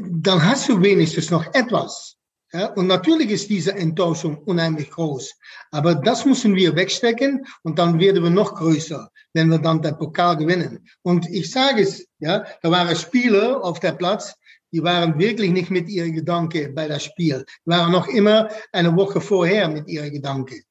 dann 0.00 0.42
hast 0.42 0.66
du 0.70 0.80
wenigstens 0.80 1.30
noch 1.30 1.44
etwas. 1.52 2.16
Ja, 2.54 2.68
und 2.72 2.86
natürlich 2.86 3.30
ist 3.30 3.50
diese 3.50 3.74
Enttäuschung 3.74 4.38
unheimlich 4.44 4.90
groß. 4.90 5.34
Aber 5.72 5.94
das 5.94 6.24
müssen 6.24 6.54
wir 6.54 6.74
wegstecken 6.74 7.44
und 7.64 7.78
dann 7.78 8.00
werden 8.00 8.22
wir 8.22 8.30
noch 8.30 8.54
größer, 8.54 9.10
wenn 9.34 9.50
wir 9.50 9.58
dann 9.58 9.82
den 9.82 9.98
Pokal 9.98 10.38
gewinnen. 10.38 10.88
Und 11.02 11.28
ich 11.28 11.50
sage 11.50 11.82
es, 11.82 12.06
ja, 12.18 12.46
da 12.62 12.70
waren 12.70 12.96
Spieler 12.96 13.62
auf 13.62 13.78
der 13.78 13.92
Platz, 13.92 14.34
die 14.72 14.82
waren 14.82 15.18
wirklich 15.18 15.50
nicht 15.50 15.70
mit 15.70 15.90
ihren 15.90 16.14
Gedanken 16.14 16.74
bei 16.74 16.88
das 16.88 17.04
Spiel. 17.04 17.44
Die 17.66 17.70
waren 17.70 17.92
noch 17.92 18.08
immer 18.08 18.48
eine 18.72 18.96
Woche 18.96 19.20
vorher 19.20 19.68
mit 19.68 19.86
ihren 19.86 20.10
Gedanken. 20.10 20.62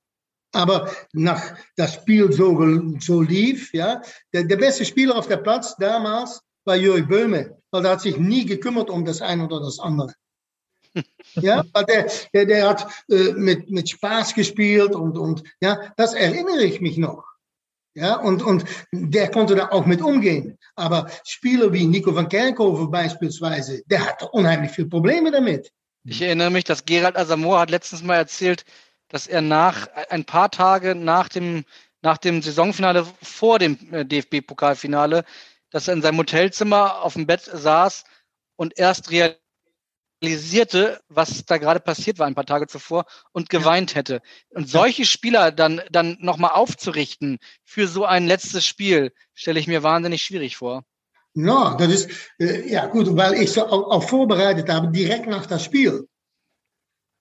Aber 0.53 0.89
nach 1.13 1.55
das 1.75 1.93
Spiel 1.93 2.31
so, 2.31 2.57
so 2.99 3.21
lief, 3.21 3.71
ja, 3.75 4.01
der, 4.33 4.45
der 4.45 4.57
beste 4.57 4.85
Spieler 4.85 5.15
auf 5.15 5.27
der 5.27 5.37
Platz 5.37 5.75
damals 5.77 6.41
war 6.65 6.75
Jörg 6.75 7.07
Böhme, 7.07 7.57
weil 7.71 7.83
der 7.83 7.91
hat 7.91 8.01
sich 8.01 8.17
nie 8.17 8.45
gekümmert 8.45 8.89
um 8.89 9.05
das 9.05 9.21
eine 9.21 9.45
oder 9.45 9.59
das 9.59 9.79
andere. 9.79 10.13
ja, 11.35 11.63
weil 11.73 11.85
der, 11.85 12.11
der, 12.33 12.45
der 12.45 12.69
hat 12.69 12.87
äh, 13.09 13.33
mit, 13.33 13.69
mit 13.69 13.89
Spaß 13.89 14.33
gespielt 14.33 14.95
und, 14.95 15.17
und 15.17 15.43
ja, 15.61 15.93
das 15.97 16.13
erinnere 16.13 16.63
ich 16.63 16.81
mich 16.81 16.97
noch. 16.97 17.23
Ja, 17.95 18.15
und, 18.15 18.41
und 18.43 18.65
der 18.91 19.29
konnte 19.29 19.55
da 19.55 19.69
auch 19.69 19.85
mit 19.85 20.01
umgehen. 20.01 20.57
Aber 20.75 21.09
Spieler 21.25 21.73
wie 21.73 21.85
Nico 21.85 22.15
van 22.15 22.29
Kerkhoven 22.29 22.89
beispielsweise, 22.89 23.81
der 23.87 24.05
hatte 24.05 24.29
unheimlich 24.29 24.71
viele 24.71 24.87
Probleme 24.87 25.31
damit. 25.31 25.71
Ich 26.05 26.21
erinnere 26.21 26.49
mich, 26.49 26.63
dass 26.63 26.85
Gerald 26.85 27.17
Asamoah 27.17 27.61
hat 27.61 27.71
letztens 27.71 28.03
mal 28.03 28.15
erzählt, 28.15 28.63
dass 29.09 29.27
er 29.27 29.41
nach 29.41 29.87
ein 30.09 30.23
paar 30.23 30.49
Tage 30.51 30.95
nach 30.95 31.29
dem, 31.29 31.65
nach 32.01 32.17
dem 32.17 32.41
Saisonfinale 32.41 33.05
vor 33.21 33.59
dem 33.59 33.77
äh, 33.91 34.05
DFB-Pokalfinale 34.05 35.25
dass 35.71 35.87
er 35.87 35.93
in 35.93 36.01
seinem 36.01 36.17
Hotelzimmer 36.17 37.01
auf 37.01 37.13
dem 37.13 37.27
Bett 37.27 37.41
saß 37.41 38.03
und 38.55 38.77
erst 38.77 39.11
realisierte, 40.21 40.99
was 41.07 41.45
da 41.45 41.57
gerade 41.57 41.79
passiert 41.79 42.19
war 42.19 42.27
ein 42.27 42.35
paar 42.35 42.45
Tage 42.45 42.67
zuvor 42.67 43.05
und 43.31 43.49
geweint 43.49 43.95
hätte. 43.95 44.21
Und 44.49 44.69
solche 44.69 45.05
Spieler 45.05 45.51
dann, 45.51 45.81
dann 45.91 46.17
nochmal 46.19 46.51
aufzurichten 46.51 47.39
für 47.63 47.87
so 47.87 48.05
ein 48.05 48.27
letztes 48.27 48.65
Spiel, 48.65 49.13
stelle 49.33 49.59
ich 49.59 49.67
mir 49.67 49.83
wahnsinnig 49.83 50.21
schwierig 50.21 50.57
vor. 50.57 50.83
Ja, 51.35 51.75
das 51.75 51.89
ist, 51.89 52.09
äh, 52.39 52.69
ja 52.69 52.87
gut, 52.87 53.15
weil 53.15 53.35
ich 53.35 53.51
so 53.51 53.65
auch, 53.65 53.91
auch 53.91 54.03
vorbereitet 54.03 54.67
habe, 54.69 54.89
direkt 54.89 55.27
nach 55.27 55.45
das 55.45 55.63
Spiel. 55.63 56.07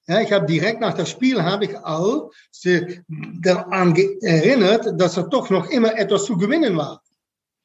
Ja, 0.08 0.22
ich 0.22 0.32
habe 0.32 0.46
direkt 0.46 0.80
nach 0.80 0.94
das 0.94 1.10
Spiel 1.10 1.42
habe 1.42 1.66
ich 1.66 1.76
auch 1.76 2.30
daran 2.58 3.94
erinnert, 4.22 4.98
dass 4.98 5.18
er 5.18 5.24
doch 5.24 5.50
noch 5.50 5.68
immer 5.68 5.98
etwas 5.98 6.24
zu 6.24 6.38
gewinnen 6.38 6.76
war. 6.78 7.02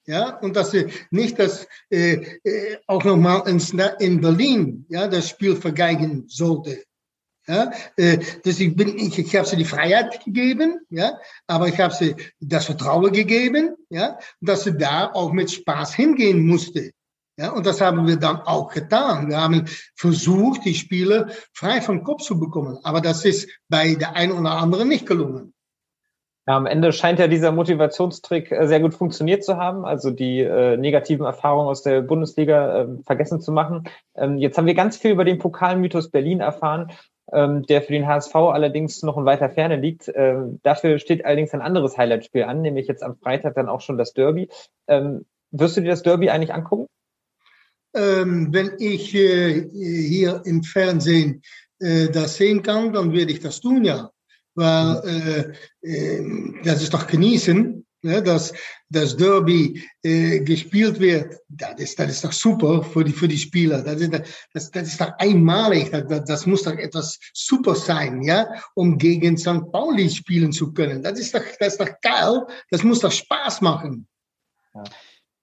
Ja, 0.05 0.37
und 0.39 0.55
dass 0.55 0.71
sie 0.71 0.87
nicht 1.11 1.39
das 1.39 1.65
äh, 1.89 2.15
äh, 2.43 2.77
auch 2.87 3.05
nochmal 3.05 3.43
in 3.99 4.19
Berlin 4.19 4.85
ja, 4.89 5.07
das 5.07 5.29
Spiel 5.29 5.55
vergeigen 5.55 6.25
sollte. 6.27 6.83
Ja, 7.47 7.71
äh, 7.97 8.19
dus 8.43 8.59
ich, 8.59 8.75
bin, 8.75 8.97
ich, 8.97 9.19
ich 9.19 9.35
habe 9.35 9.47
sie 9.47 9.57
die 9.57 9.65
Freiheit 9.65 10.23
gegeben, 10.23 10.79
ja, 10.89 11.19
aber 11.47 11.67
ich 11.67 11.79
habe 11.79 11.93
sie 11.93 12.15
das 12.39 12.65
Vertrauen 12.65 13.11
gegeben, 13.11 13.75
ja, 13.89 14.17
dass 14.39 14.63
sie 14.63 14.77
da 14.77 15.11
auch 15.13 15.31
mit 15.31 15.51
Spaß 15.51 15.93
hingehen 15.95 16.45
musste. 16.45 16.91
Ja, 17.37 17.51
und 17.51 17.65
das 17.65 17.81
haben 17.81 18.05
wir 18.05 18.17
dann 18.17 18.41
auch 18.41 18.71
getan. 18.71 19.27
Wir 19.29 19.41
haben 19.41 19.65
versucht, 19.95 20.65
die 20.65 20.75
Spiele 20.75 21.33
frei 21.53 21.81
vom 21.81 22.03
Kopf 22.03 22.21
zu 22.21 22.39
bekommen. 22.39 22.77
Aber 22.83 23.01
das 23.01 23.25
ist 23.25 23.49
bei 23.69 23.95
der 23.95 24.15
einen 24.15 24.33
oder 24.33 24.51
anderen 24.51 24.87
nicht 24.87 25.07
gelungen. 25.07 25.52
Ja, 26.45 26.57
am 26.57 26.65
Ende 26.65 26.91
scheint 26.91 27.19
ja 27.19 27.27
dieser 27.27 27.53
Motivationstrick 27.53 28.51
äh, 28.51 28.67
sehr 28.67 28.81
gut 28.81 28.93
funktioniert 28.93 29.43
zu 29.45 29.55
haben, 29.57 29.85
also 29.85 30.11
die 30.11 30.41
äh, 30.41 30.75
negativen 30.75 31.25
Erfahrungen 31.25 31.69
aus 31.69 31.83
der 31.83 32.01
Bundesliga 32.01 32.81
äh, 32.81 32.87
vergessen 33.05 33.39
zu 33.39 33.51
machen. 33.53 33.85
Ähm, 34.15 34.37
jetzt 34.37 34.57
haben 34.57 34.65
wir 34.67 34.73
ganz 34.73 34.97
viel 34.97 35.11
über 35.11 35.23
den 35.23 35.39
Pokalmythos 35.39 36.09
Berlin 36.09 36.41
erfahren. 36.41 36.91
ähm, 37.31 37.63
der 37.63 37.81
für 37.81 37.93
den 37.93 38.07
HSV 38.07 38.35
allerdings 38.35 39.01
noch 39.03 39.17
in 39.17 39.25
weiter 39.25 39.49
Ferne 39.49 39.77
liegt. 39.77 40.11
Ähm, 40.13 40.59
dafür 40.63 40.99
steht 40.99 41.23
allerdings 41.25 41.53
ein 41.53 41.61
anderes 41.61 41.97
Highlightspiel 41.97 42.43
an, 42.43 42.61
nämlich 42.61 42.87
jetzt 42.87 43.03
am 43.03 43.15
Freitag 43.15 43.55
dann 43.55 43.69
auch 43.69 43.81
schon 43.81 43.97
das 43.97 44.13
Derby. 44.13 44.49
Ähm, 44.87 45.25
wirst 45.51 45.77
du 45.77 45.81
dir 45.81 45.91
das 45.91 46.03
Derby 46.03 46.29
eigentlich 46.29 46.53
angucken? 46.53 46.87
Ähm, 47.95 48.49
wenn 48.51 48.73
ich 48.79 49.13
äh, 49.15 49.69
hier 49.71 50.41
im 50.45 50.63
Fernsehen 50.63 51.41
äh, 51.79 52.09
das 52.09 52.35
sehen 52.35 52.63
kann, 52.63 52.91
dann 52.91 53.13
werde 53.13 53.31
ich 53.31 53.39
das 53.39 53.61
tun, 53.61 53.85
ja. 53.85 54.09
Weil 54.55 55.55
äh, 55.83 55.87
äh, 55.87 56.53
das 56.63 56.83
ist 56.83 56.93
doch 56.93 57.07
genießen, 57.07 57.85
ne, 58.03 58.21
dass 58.21 58.53
das 58.89 59.15
Derby 59.15 59.83
äh, 60.03 60.41
gespielt 60.41 60.99
wird. 60.99 61.39
Das 61.49 61.79
ist, 61.79 61.99
das 61.99 62.11
ist 62.11 62.23
doch 62.23 62.31
super 62.31 62.83
für 62.83 63.03
die, 63.03 63.11
für 63.11 63.27
die 63.27 63.37
Spieler. 63.37 63.81
Das 63.81 63.99
ist, 63.99 64.13
das, 64.53 64.71
das 64.71 64.87
ist 64.87 65.01
doch 65.01 65.11
einmalig. 65.17 65.89
Das, 65.91 66.23
das 66.25 66.45
muss 66.45 66.63
doch 66.63 66.77
etwas 66.77 67.19
super 67.33 67.75
sein, 67.75 68.21
ja, 68.21 68.47
um 68.75 68.97
gegen 68.97 69.37
St. 69.37 69.71
Pauli 69.71 70.09
spielen 70.09 70.51
zu 70.51 70.73
können. 70.73 71.01
Das 71.01 71.19
ist 71.19 71.33
doch, 71.33 71.43
das 71.59 71.73
ist 71.73 71.81
doch 71.81 71.89
geil. 72.01 72.45
Das 72.69 72.83
muss 72.83 72.99
doch 72.99 73.11
Spaß 73.11 73.61
machen. 73.61 74.07
Ja 74.75 74.83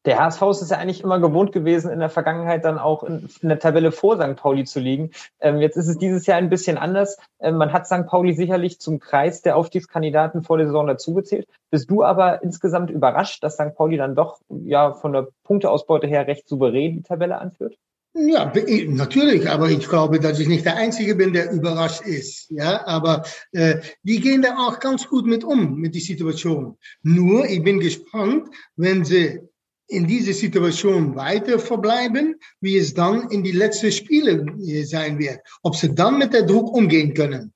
der 0.07 0.18
HSV 0.18 0.42
ist 0.51 0.70
ja 0.70 0.78
eigentlich 0.78 1.03
immer 1.03 1.20
gewohnt 1.20 1.53
gewesen, 1.53 1.90
in 1.90 2.01
der 2.01 2.09
Vergangenheit 2.09 2.64
dann 2.64 2.78
auch 2.78 3.03
in, 3.03 3.28
der 3.42 3.59
Tabelle 3.59 3.92
vor 3.92 4.16
St. 4.16 4.36
Pauli 4.36 4.64
zu 4.64 4.80
liegen. 4.80 5.11
Ähm, 5.40 5.61
jetzt 5.61 5.76
ist 5.76 5.88
es 5.88 5.98
dieses 5.98 6.26
Jahr 6.26 6.38
ein 6.38 6.48
bisschen 6.48 6.78
anders. 6.78 7.18
Ähm, 7.38 7.57
man 7.57 7.72
hat 7.72 7.86
St. 7.86 8.07
Pauli 8.07 8.32
sicherlich 8.32 8.80
zum 8.80 8.98
Kreis 8.98 9.42
der 9.42 9.57
Aufstiegskandidaten 9.57 10.42
vor 10.42 10.57
der 10.57 10.66
Saison 10.66 10.86
dazugezählt. 10.86 11.46
Bist 11.70 11.90
du 11.90 12.03
aber 12.03 12.42
insgesamt 12.42 12.90
überrascht, 12.90 13.42
dass 13.44 13.55
St. 13.55 13.74
Pauli 13.74 13.96
dann 13.96 14.14
doch 14.14 14.40
ja 14.48 14.94
von 14.94 15.12
der 15.12 15.28
Punkteausbeute 15.44 16.07
her 16.07 16.26
recht 16.26 16.48
souverän 16.48 16.94
die 16.94 17.03
Tabelle 17.03 17.38
anführt? 17.38 17.76
Ja, 18.12 18.53
natürlich, 18.88 19.48
aber 19.48 19.70
ich 19.70 19.88
glaube, 19.88 20.18
dass 20.18 20.40
ich 20.40 20.48
nicht 20.48 20.64
der 20.64 20.76
Einzige 20.76 21.14
bin, 21.14 21.32
der 21.32 21.53
überrascht 21.53 22.03
ist. 22.03 22.51
Ja, 22.51 22.84
aber 22.84 23.22
äh, 23.53 23.76
die 24.03 24.20
gehen 24.20 24.42
da 24.42 24.57
auch 24.57 24.80
ganz 24.80 25.07
gut 25.07 25.26
mit 25.26 25.44
um, 25.44 25.76
mit 25.76 25.94
die 25.94 26.01
Situation. 26.01 26.76
Nur, 27.03 27.44
ich 27.44 27.62
bin 27.62 27.78
gespannt, 27.78 28.48
wenn 28.74 29.05
sie 29.05 29.40
in 29.91 30.07
diese 30.07 30.32
Situation 30.32 31.16
weiter 31.16 31.59
verbleiben, 31.59 32.36
wie 32.61 32.78
es 32.78 32.95
dann 32.95 33.28
in 33.30 33.43
die 33.43 33.53
letzten 33.53 33.91
Spiele 33.91 34.47
äh, 34.64 34.84
sein 34.84 35.18
wird. 35.18 35.41
Ob 35.62 35.74
sie 35.76 35.95
dann 35.95 36.18
mit 36.18 36.32
der 36.32 36.45
Druck 36.45 36.72
umgehen 36.72 37.12
können. 37.12 37.53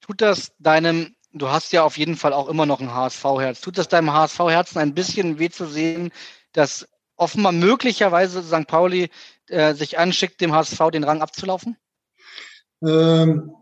Tut 0.00 0.20
das 0.20 0.52
deinem, 0.58 1.16
du 1.32 1.48
hast 1.48 1.72
ja 1.72 1.84
auf 1.84 1.96
jeden 1.96 2.16
Fall 2.16 2.34
auch 2.34 2.48
immer 2.48 2.66
noch 2.66 2.80
ein 2.80 2.92
HSV-Herz, 2.92 3.62
tut 3.62 3.78
das 3.78 3.88
deinem 3.88 4.12
HSV-Herzen 4.12 4.78
ein 4.78 4.94
bisschen 4.94 5.38
weh 5.38 5.48
zu 5.48 5.66
sehen, 5.66 6.12
dass 6.52 6.86
offenbar 7.16 7.52
möglicherweise 7.52 8.42
St. 8.42 8.66
Pauli 8.66 9.08
äh, 9.48 9.72
sich 9.72 9.98
anschickt, 9.98 10.40
dem 10.42 10.52
HSV 10.52 10.90
den 10.92 11.04
Rang 11.04 11.22
abzulaufen? 11.22 11.78
Ähm, 12.86 13.54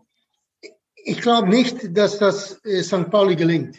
ich 0.95 1.21
glaube 1.21 1.47
nicht, 1.47 1.97
dass 1.97 2.19
das 2.19 2.59
äh, 2.65 2.83
St. 2.83 3.09
Pauli 3.09 3.37
gelingt 3.37 3.77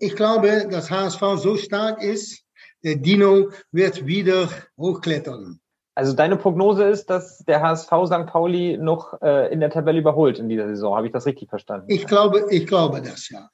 ich 0.00 0.16
glaube, 0.16 0.66
dass 0.70 0.90
HSV 0.90 1.20
so 1.36 1.56
stark 1.56 2.02
ist, 2.02 2.42
der 2.82 2.96
Dino 2.96 3.50
wird 3.70 4.06
wieder 4.06 4.48
hochklettern. 4.78 5.60
Also 5.94 6.14
deine 6.14 6.36
Prognose 6.36 6.84
ist, 6.84 7.10
dass 7.10 7.38
der 7.40 7.60
HSV 7.60 7.90
St. 8.06 8.26
Pauli 8.26 8.78
noch 8.78 9.20
äh, 9.20 9.52
in 9.52 9.60
der 9.60 9.70
Tabelle 9.70 9.98
überholt 9.98 10.38
in 10.38 10.48
dieser 10.48 10.68
Saison. 10.68 10.96
Habe 10.96 11.08
ich 11.08 11.12
das 11.12 11.26
richtig 11.26 11.50
verstanden? 11.50 11.86
Ich 11.88 12.06
glaube, 12.06 12.46
ich 12.50 12.66
glaube 12.66 13.02
das, 13.02 13.28
ja. 13.28 13.50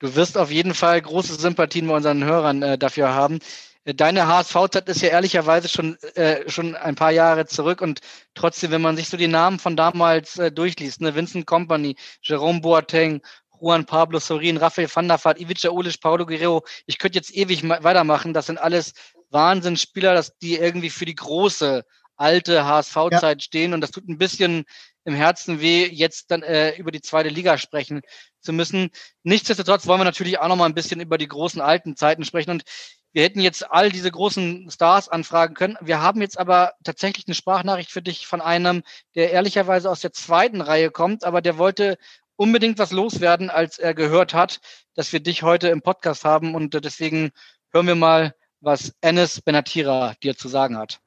Du 0.00 0.14
wirst 0.14 0.38
auf 0.38 0.50
jeden 0.50 0.74
Fall 0.74 1.00
große 1.00 1.34
Sympathien 1.34 1.86
bei 1.86 1.94
unseren 1.94 2.24
Hörern 2.24 2.62
äh, 2.62 2.78
dafür 2.78 3.14
haben. 3.14 3.38
Äh, 3.84 3.94
deine 3.94 4.26
HSV-Zeit 4.26 4.88
ist 4.88 5.02
ja 5.02 5.10
ehrlicherweise 5.10 5.68
schon, 5.68 5.96
äh, 6.14 6.48
schon 6.50 6.74
ein 6.74 6.94
paar 6.94 7.12
Jahre 7.12 7.46
zurück 7.46 7.80
und 7.80 8.00
trotzdem, 8.34 8.70
wenn 8.70 8.82
man 8.82 8.96
sich 8.96 9.08
so 9.08 9.16
die 9.16 9.28
Namen 9.28 9.58
von 9.58 9.76
damals 9.76 10.38
äh, 10.38 10.50
durchliest, 10.50 11.00
ne, 11.00 11.14
Vincent 11.14 11.46
Company, 11.46 11.96
Jerome 12.22 12.60
Boateng, 12.60 13.22
Juan 13.60 13.86
Pablo 13.86 14.18
Sorin, 14.18 14.56
Rafael 14.56 14.88
van 14.92 15.08
der 15.08 15.22
Vaart, 15.22 15.40
Ivica 15.40 15.70
Ulic, 15.70 16.00
Paulo 16.00 16.26
Guerrero. 16.26 16.64
Ich 16.86 16.98
könnte 16.98 17.18
jetzt 17.18 17.34
ewig 17.34 17.68
weitermachen. 17.68 18.32
Das 18.32 18.46
sind 18.46 18.58
alles 18.58 18.92
Wahnsinnsspieler, 19.30 20.14
dass 20.14 20.36
die 20.38 20.56
irgendwie 20.56 20.90
für 20.90 21.04
die 21.04 21.14
große 21.14 21.84
alte 22.16 22.64
HSV-Zeit 22.64 23.40
ja. 23.40 23.44
stehen. 23.44 23.74
Und 23.74 23.80
das 23.80 23.90
tut 23.90 24.08
ein 24.08 24.18
bisschen 24.18 24.64
im 25.04 25.14
Herzen 25.14 25.60
weh, 25.60 25.86
jetzt 25.86 26.30
dann 26.30 26.42
äh, 26.42 26.76
über 26.76 26.90
die 26.90 27.00
zweite 27.00 27.30
Liga 27.30 27.56
sprechen 27.56 28.02
zu 28.40 28.52
müssen. 28.52 28.90
Nichtsdestotrotz 29.22 29.86
wollen 29.86 30.00
wir 30.00 30.04
natürlich 30.04 30.38
auch 30.38 30.48
noch 30.48 30.56
mal 30.56 30.66
ein 30.66 30.74
bisschen 30.74 31.00
über 31.00 31.16
die 31.16 31.28
großen 31.28 31.60
alten 31.60 31.96
Zeiten 31.96 32.24
sprechen. 32.24 32.50
Und 32.50 32.64
wir 33.12 33.22
hätten 33.22 33.40
jetzt 33.40 33.70
all 33.70 33.90
diese 33.90 34.10
großen 34.10 34.70
Stars 34.70 35.08
anfragen 35.08 35.54
können. 35.54 35.78
Wir 35.80 36.02
haben 36.02 36.20
jetzt 36.20 36.38
aber 36.38 36.74
tatsächlich 36.84 37.26
eine 37.26 37.34
Sprachnachricht 37.34 37.90
für 37.90 38.02
dich 38.02 38.26
von 38.26 38.42
einem, 38.42 38.82
der 39.14 39.30
ehrlicherweise 39.32 39.90
aus 39.90 40.00
der 40.00 40.12
zweiten 40.12 40.60
Reihe 40.60 40.90
kommt, 40.90 41.24
aber 41.24 41.40
der 41.40 41.56
wollte 41.56 41.96
unbedingt 42.38 42.78
was 42.78 42.92
loswerden, 42.92 43.50
als 43.50 43.78
er 43.78 43.92
gehört 43.92 44.32
hat, 44.32 44.60
dass 44.94 45.12
wir 45.12 45.20
dich 45.20 45.42
heute 45.42 45.68
im 45.68 45.82
Podcast 45.82 46.24
haben. 46.24 46.54
Und 46.54 46.74
äh, 46.74 46.80
deswegen 46.80 47.30
hören 47.72 47.86
wir 47.86 47.96
mal, 47.96 48.34
was 48.60 48.94
Enes 49.02 49.42
Benatira 49.42 50.14
dir 50.22 50.36
zu 50.36 50.48
sagen 50.48 50.78
hat. 50.78 51.00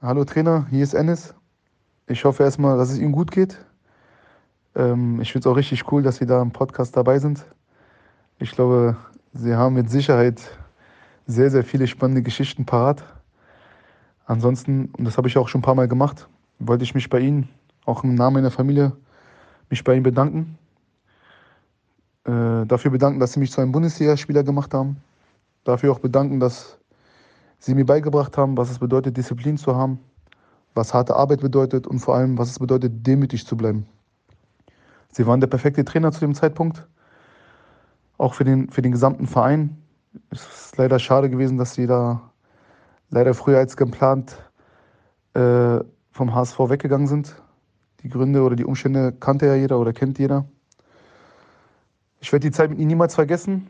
Hallo 0.00 0.24
Trainer, 0.24 0.66
hier 0.70 0.84
ist 0.84 0.94
Enes. 0.94 1.34
Ich 2.06 2.24
hoffe 2.24 2.44
erstmal, 2.44 2.78
dass 2.78 2.90
es 2.90 2.98
Ihnen 2.98 3.12
gut 3.12 3.32
geht. 3.32 3.56
Ähm, 4.76 5.20
ich 5.20 5.32
finde 5.32 5.48
es 5.48 5.52
auch 5.52 5.56
richtig 5.56 5.90
cool, 5.90 6.02
dass 6.02 6.16
Sie 6.16 6.26
da 6.26 6.40
im 6.40 6.52
Podcast 6.52 6.96
dabei 6.96 7.18
sind. 7.18 7.44
Ich 8.38 8.52
glaube, 8.52 8.96
Sie 9.32 9.54
haben 9.54 9.74
mit 9.74 9.90
Sicherheit 9.90 10.40
sehr, 11.26 11.50
sehr 11.50 11.64
viele 11.64 11.86
spannende 11.86 12.22
Geschichten 12.22 12.66
parat. 12.66 13.02
Ansonsten, 14.26 14.92
und 14.96 15.04
das 15.04 15.16
habe 15.16 15.28
ich 15.28 15.38
auch 15.38 15.48
schon 15.48 15.60
ein 15.60 15.64
paar 15.64 15.74
Mal 15.74 15.88
gemacht, 15.88 16.28
wollte 16.58 16.84
ich 16.84 16.94
mich 16.94 17.08
bei 17.08 17.20
Ihnen, 17.20 17.48
auch 17.86 18.04
im 18.04 18.14
Namen 18.14 18.34
meiner 18.34 18.50
Familie, 18.50 18.92
mich 19.70 19.84
bei 19.84 19.94
Ihnen 19.94 20.02
bedanken. 20.02 20.58
Äh, 22.24 22.66
dafür 22.66 22.90
bedanken, 22.90 23.20
dass 23.20 23.32
Sie 23.32 23.40
mich 23.40 23.52
zu 23.52 23.60
einem 23.60 23.72
Bundesligaspieler 23.72 24.42
gemacht 24.42 24.74
haben. 24.74 24.98
Dafür 25.64 25.92
auch 25.92 25.98
bedanken, 25.98 26.40
dass 26.40 26.78
Sie 27.58 27.74
mir 27.74 27.86
beigebracht 27.86 28.36
haben, 28.36 28.56
was 28.56 28.70
es 28.70 28.78
bedeutet, 28.78 29.16
Disziplin 29.16 29.58
zu 29.58 29.74
haben, 29.74 29.98
was 30.74 30.94
harte 30.94 31.16
Arbeit 31.16 31.40
bedeutet 31.40 31.86
und 31.86 31.98
vor 31.98 32.14
allem, 32.14 32.38
was 32.38 32.50
es 32.50 32.58
bedeutet, 32.58 33.06
demütig 33.06 33.46
zu 33.46 33.56
bleiben. 33.56 33.86
Sie 35.10 35.26
waren 35.26 35.40
der 35.40 35.48
perfekte 35.48 35.84
Trainer 35.84 36.12
zu 36.12 36.20
dem 36.20 36.34
Zeitpunkt, 36.34 36.86
auch 38.18 38.34
für 38.34 38.44
den, 38.44 38.70
für 38.70 38.82
den 38.82 38.92
gesamten 38.92 39.26
Verein. 39.26 39.76
Es 40.30 40.66
ist 40.66 40.76
leider 40.76 40.98
schade 40.98 41.30
gewesen, 41.30 41.58
dass 41.58 41.74
Sie 41.74 41.86
da 41.86 42.30
leider 43.10 43.34
früher 43.34 43.58
als 43.58 43.76
geplant 43.76 44.36
äh, 45.34 45.80
vom 46.12 46.34
HSV 46.34 46.58
weggegangen 46.58 47.06
sind. 47.06 47.42
Die 48.02 48.08
Gründe 48.08 48.42
oder 48.42 48.54
die 48.54 48.64
Umstände 48.64 49.12
kannte 49.12 49.46
ja 49.46 49.54
jeder 49.54 49.78
oder 49.78 49.92
kennt 49.92 50.18
jeder. 50.18 50.46
Ich 52.20 52.32
werde 52.32 52.48
die 52.48 52.52
Zeit 52.52 52.70
mit 52.70 52.78
Ihnen 52.78 52.88
niemals 52.88 53.14
vergessen. 53.14 53.68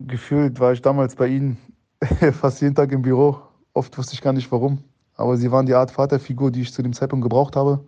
Gefühlt 0.00 0.60
war 0.60 0.72
ich 0.72 0.82
damals 0.82 1.16
bei 1.16 1.28
Ihnen 1.28 1.58
fast 2.32 2.60
jeden 2.60 2.74
Tag 2.74 2.92
im 2.92 3.02
Büro. 3.02 3.40
Oft 3.74 3.96
wusste 3.96 4.14
ich 4.14 4.22
gar 4.22 4.32
nicht 4.32 4.50
warum. 4.50 4.82
Aber 5.14 5.36
Sie 5.36 5.50
waren 5.50 5.66
die 5.66 5.74
Art 5.74 5.90
Vaterfigur, 5.90 6.50
die 6.50 6.62
ich 6.62 6.72
zu 6.72 6.82
dem 6.82 6.92
Zeitpunkt 6.92 7.22
gebraucht 7.22 7.56
habe. 7.56 7.84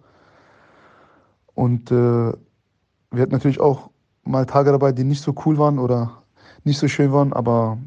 Und 1.55 1.91
äh, 1.91 1.95
wir 1.95 3.23
hatten 3.23 3.33
natürlich 3.33 3.61
auch 3.61 3.91
mal 4.25 4.47
Tage 4.47 4.73
dabei, 4.73 4.93
die 4.93 5.05
nicht 5.05 5.23
so 5.23 5.35
cool 5.45 5.59
waren 5.59 5.79
oder 5.79 6.23
nicht 6.65 6.79
so 6.79 6.89
schön 6.89 7.13
waren. 7.13 7.33
Aber 7.33 7.79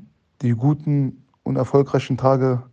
die 0.41 0.51
guten 0.51 1.23
und 1.43 1.55
erfolgreichen 1.55 2.17
Tage, 2.17 2.63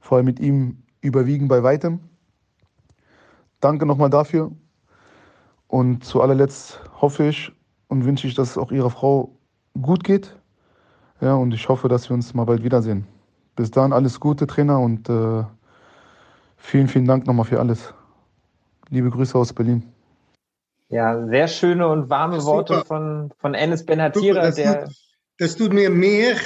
vor 0.00 0.16
allem 0.16 0.26
mit 0.26 0.40
ihm, 0.40 0.82
überwiegen 1.00 1.48
bei 1.48 1.62
weitem. 1.62 2.00
Danke 3.62 3.86
nochmal 3.86 4.10
dafür. 4.10 4.50
Und 5.68 6.04
zu 6.04 6.20
allerletzt 6.20 6.80
hoffe 7.00 7.28
ich 7.28 7.52
und 7.86 8.04
wünsche 8.04 8.26
ich, 8.26 8.34
dass 8.34 8.50
es 8.50 8.58
auch 8.58 8.72
Ihrer 8.72 8.90
Frau 8.90 9.36
gut 9.80 10.02
geht. 10.02 10.36
Ja, 11.20 11.34
und 11.34 11.54
ich 11.54 11.68
hoffe, 11.68 11.88
dass 11.88 12.10
wir 12.10 12.14
uns 12.14 12.34
mal 12.34 12.44
bald 12.44 12.64
wiedersehen. 12.64 13.06
Bis 13.54 13.70
dann 13.70 13.92
alles 13.92 14.18
Gute, 14.18 14.48
Trainer, 14.48 14.80
und 14.80 15.08
äh, 15.08 15.44
vielen, 16.56 16.88
vielen 16.88 17.06
Dank 17.06 17.26
nochmal 17.28 17.46
für 17.46 17.60
alles. 17.60 17.94
Liebe 18.90 19.10
Grüße 19.10 19.38
aus 19.38 19.52
Berlin. 19.52 19.84
Ja, 20.88 21.24
sehr 21.28 21.46
schöne 21.46 21.86
und 21.86 22.10
warme 22.10 22.44
Worte 22.44 22.84
von, 22.84 23.32
von 23.38 23.54
Enes 23.54 23.86
Benatira. 23.86 24.42
Das, 24.42 24.56
der 24.56 24.84
tut, 24.86 24.96
das 25.38 25.54
tut 25.54 25.72
mir 25.72 25.88
mehr 25.88 26.36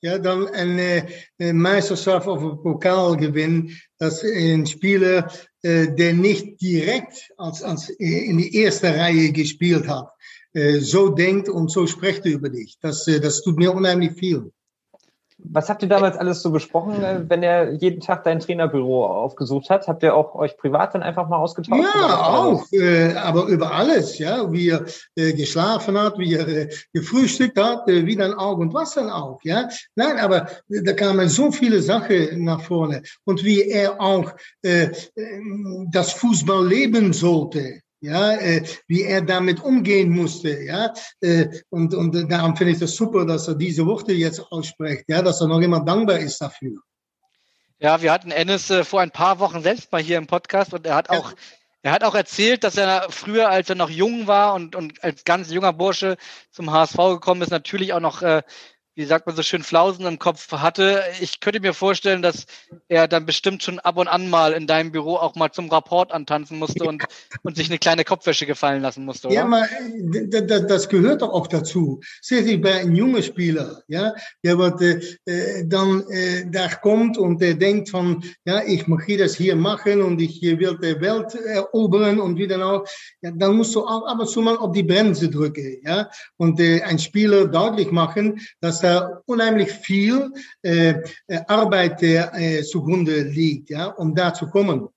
ja, 0.00 0.18
dan 0.18 0.48
een, 0.54 1.08
een 1.36 1.60
Meisterschaft 1.60 2.26
of 2.26 2.42
een 2.42 2.60
Pokalgewinn, 2.60 3.70
dass 3.96 4.22
ein 4.22 4.66
Spieler, 4.66 5.18
äh, 5.18 5.55
der 5.88 6.12
nicht 6.12 6.60
direkt 6.60 7.30
als, 7.36 7.62
als 7.62 7.88
in 7.88 8.38
die 8.38 8.54
erste 8.56 8.94
Reihe 8.94 9.32
gespielt 9.32 9.88
hat, 9.88 10.08
äh, 10.56 10.80
so 10.80 11.10
denkt 11.10 11.50
und 11.50 11.70
so 11.70 11.86
spricht 11.86 12.24
über 12.24 12.48
dich. 12.48 12.78
Das, 12.80 13.06
äh, 13.08 13.20
das 13.20 13.42
tut 13.42 13.58
mir 13.58 13.74
unheimlich 13.74 14.12
viel. 14.12 14.52
Was 15.50 15.68
habt 15.68 15.82
ihr 15.82 15.88
damals 15.88 16.16
alles 16.16 16.42
so 16.42 16.50
besprochen, 16.50 17.02
äh, 17.02 17.20
wenn 17.28 17.42
er 17.42 17.72
jeden 17.72 18.00
Tag 18.00 18.24
dein 18.24 18.40
Trainerbüro 18.40 19.06
aufgesucht 19.06 19.70
hat? 19.70 19.88
Habt 19.88 20.02
ihr 20.02 20.14
auch 20.14 20.34
euch 20.34 20.56
privat 20.56 20.94
dann 20.94 21.02
einfach 21.02 21.28
mal 21.28 21.38
ausgetauscht? 21.38 21.82
Ja, 21.94 22.26
auch, 22.26 22.64
äh, 22.72 23.14
aber 23.14 23.46
über 23.46 23.72
alles, 23.72 24.18
ja, 24.18 24.50
wie 24.52 24.70
er 24.70 24.84
äh, 25.14 25.32
geschlafen 25.32 25.98
hat, 25.98 26.18
wie 26.18 26.34
er 26.34 26.48
äh, 26.48 26.68
gefrühstückt 26.92 27.58
hat, 27.58 27.88
äh, 27.88 28.06
wie 28.06 28.16
dann 28.16 28.34
auch 28.34 28.58
und 28.58 28.74
was 28.74 28.94
dann 28.94 29.10
auch, 29.10 29.40
ja. 29.42 29.68
Nein, 29.94 30.18
aber 30.18 30.48
da 30.68 30.92
kamen 30.92 31.28
so 31.28 31.52
viele 31.52 31.80
Sachen 31.80 32.44
nach 32.44 32.60
vorne 32.60 33.02
und 33.24 33.44
wie 33.44 33.62
er 33.62 34.00
auch 34.00 34.32
äh, 34.62 34.88
das 35.90 36.12
Fußball 36.12 36.66
leben 36.66 37.12
sollte, 37.12 37.80
ja, 38.00 38.32
äh, 38.34 38.64
wie 38.86 39.02
er 39.02 39.22
damit 39.22 39.62
umgehen 39.62 40.10
musste, 40.10 40.62
ja, 40.62 40.92
äh, 41.20 41.48
und, 41.70 41.94
und 41.94 42.30
darum 42.30 42.56
finde 42.56 42.72
ich 42.72 42.78
das 42.78 42.94
super, 42.94 43.24
dass 43.24 43.48
er 43.48 43.54
diese 43.54 43.86
Worte 43.86 44.12
jetzt 44.12 44.40
ausspricht, 44.50 45.04
ja, 45.08 45.22
dass 45.22 45.40
er 45.40 45.48
noch 45.48 45.60
immer 45.60 45.84
dankbar 45.84 46.18
ist 46.18 46.38
dafür. 46.38 46.80
Ja, 47.78 48.00
wir 48.00 48.12
hatten 48.12 48.30
Ennis 48.30 48.70
äh, 48.70 48.84
vor 48.84 49.00
ein 49.00 49.10
paar 49.10 49.38
Wochen 49.38 49.62
selbst 49.62 49.92
mal 49.92 50.02
hier 50.02 50.18
im 50.18 50.26
Podcast 50.26 50.72
und 50.72 50.86
er 50.86 50.94
hat 50.94 51.10
auch, 51.10 51.30
ja. 51.30 51.36
er 51.82 51.92
hat 51.92 52.04
auch 52.04 52.14
erzählt, 52.14 52.64
dass 52.64 52.76
er 52.76 53.06
früher, 53.10 53.50
als 53.50 53.68
er 53.68 53.76
noch 53.76 53.90
jung 53.90 54.26
war 54.26 54.54
und, 54.54 54.74
und 54.74 55.02
als 55.04 55.24
ganz 55.24 55.50
junger 55.50 55.72
Bursche 55.72 56.16
zum 56.50 56.72
HSV 56.72 56.96
gekommen 56.96 57.42
ist, 57.42 57.50
natürlich 57.50 57.92
auch 57.92 58.00
noch 58.00 58.22
äh, 58.22 58.42
wie 58.96 59.04
sagt 59.04 59.26
man 59.26 59.36
so 59.36 59.42
schön, 59.42 59.62
Flausen 59.62 60.06
im 60.06 60.18
Kopf 60.18 60.50
hatte. 60.50 61.02
Ich 61.20 61.40
könnte 61.40 61.60
mir 61.60 61.74
vorstellen, 61.74 62.22
dass 62.22 62.46
er 62.88 63.06
dann 63.06 63.26
bestimmt 63.26 63.62
schon 63.62 63.78
ab 63.78 63.98
und 63.98 64.08
an 64.08 64.30
mal 64.30 64.54
in 64.54 64.66
deinem 64.66 64.90
Büro 64.90 65.16
auch 65.16 65.34
mal 65.34 65.52
zum 65.52 65.68
Rapport 65.68 66.12
antanzen 66.12 66.58
musste 66.58 66.84
und, 66.84 67.04
und 67.42 67.56
sich 67.56 67.68
eine 67.68 67.78
kleine 67.78 68.04
Kopfwäsche 68.04 68.46
gefallen 68.46 68.80
lassen 68.80 69.04
musste, 69.04 69.28
oder? 69.28 69.36
Ja, 69.36 69.44
mal, 69.44 69.68
das 70.66 70.88
gehört 70.88 71.20
doch 71.20 71.28
auch 71.28 71.46
dazu. 71.46 72.00
Sehe 72.22 72.40
ich 72.40 72.60
bei 72.60 72.80
einem 72.80 72.94
jungen 72.94 73.22
Spieler, 73.22 73.82
ja, 73.86 74.14
der 74.42 74.56
wird, 74.56 74.80
äh, 74.80 75.66
dann 75.66 76.02
äh, 76.08 76.46
da 76.50 76.68
kommt 76.68 77.18
und 77.18 77.42
der 77.42 77.54
denkt 77.54 77.90
von, 77.90 78.24
ja, 78.46 78.62
ich 78.64 78.86
möchte 78.86 79.18
das 79.18 79.36
hier 79.36 79.56
machen 79.56 80.00
und 80.00 80.22
ich 80.22 80.40
will 80.40 80.78
die 80.82 81.00
Welt 81.02 81.34
erobern 81.34 82.18
und 82.18 82.38
wie 82.38 82.46
dann 82.46 82.62
auch, 82.62 82.86
ja, 83.20 83.30
dann 83.30 83.56
musst 83.56 83.74
du 83.74 83.84
auch 83.84 84.06
ab 84.06 84.20
und 84.20 84.28
zu 84.28 84.40
mal 84.40 84.56
auf 84.56 84.72
die 84.72 84.84
Bremse 84.84 85.28
drücken, 85.28 85.82
ja, 85.84 86.08
und 86.38 86.58
äh, 86.60 86.80
ein 86.80 86.98
Spieler 86.98 87.46
deutlich 87.46 87.90
machen, 87.90 88.40
dass 88.62 88.85
da 88.86 89.22
unheimlich 89.26 89.70
viel 89.72 90.32
äh, 90.62 90.94
äh, 91.26 91.40
Arbeit 91.48 92.02
äh, 92.02 92.62
zugrunde 92.62 93.22
liegt, 93.22 93.70
ja, 93.70 93.86
um 93.86 94.14
da 94.14 94.32
zu 94.32 94.48
kommen. 94.48 94.88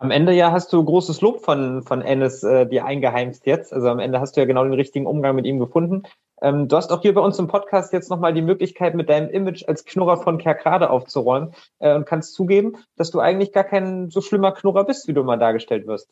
Am 0.00 0.12
Ende 0.12 0.32
ja 0.32 0.52
hast 0.52 0.72
du 0.72 0.84
großes 0.84 1.20
Lob 1.22 1.44
von, 1.44 1.82
von 1.82 2.02
Ennis 2.02 2.44
äh, 2.44 2.66
dir 2.66 2.84
eingeheimst 2.84 3.46
jetzt. 3.46 3.72
Also 3.72 3.88
am 3.88 3.98
Ende 3.98 4.20
hast 4.20 4.36
du 4.36 4.40
ja 4.40 4.46
genau 4.46 4.62
den 4.62 4.74
richtigen 4.74 5.06
Umgang 5.06 5.34
mit 5.34 5.44
ihm 5.44 5.58
gefunden. 5.58 6.04
Ähm, 6.40 6.68
du 6.68 6.76
hast 6.76 6.92
auch 6.92 7.02
hier 7.02 7.14
bei 7.14 7.20
uns 7.20 7.38
im 7.40 7.48
Podcast 7.48 7.92
jetzt 7.92 8.08
nochmal 8.08 8.32
die 8.32 8.42
Möglichkeit, 8.42 8.94
mit 8.94 9.08
deinem 9.08 9.28
Image 9.28 9.64
als 9.66 9.84
Knurrer 9.84 10.18
von 10.18 10.38
Kerkrade 10.38 10.90
aufzuräumen 10.90 11.52
äh, 11.80 11.94
und 11.96 12.06
kannst 12.06 12.34
zugeben, 12.34 12.76
dass 12.96 13.10
du 13.10 13.18
eigentlich 13.18 13.52
gar 13.52 13.64
kein 13.64 14.08
so 14.10 14.20
schlimmer 14.20 14.52
Knurrer 14.52 14.84
bist, 14.84 15.08
wie 15.08 15.14
du 15.14 15.24
mal 15.24 15.38
dargestellt 15.38 15.88
wirst. 15.88 16.08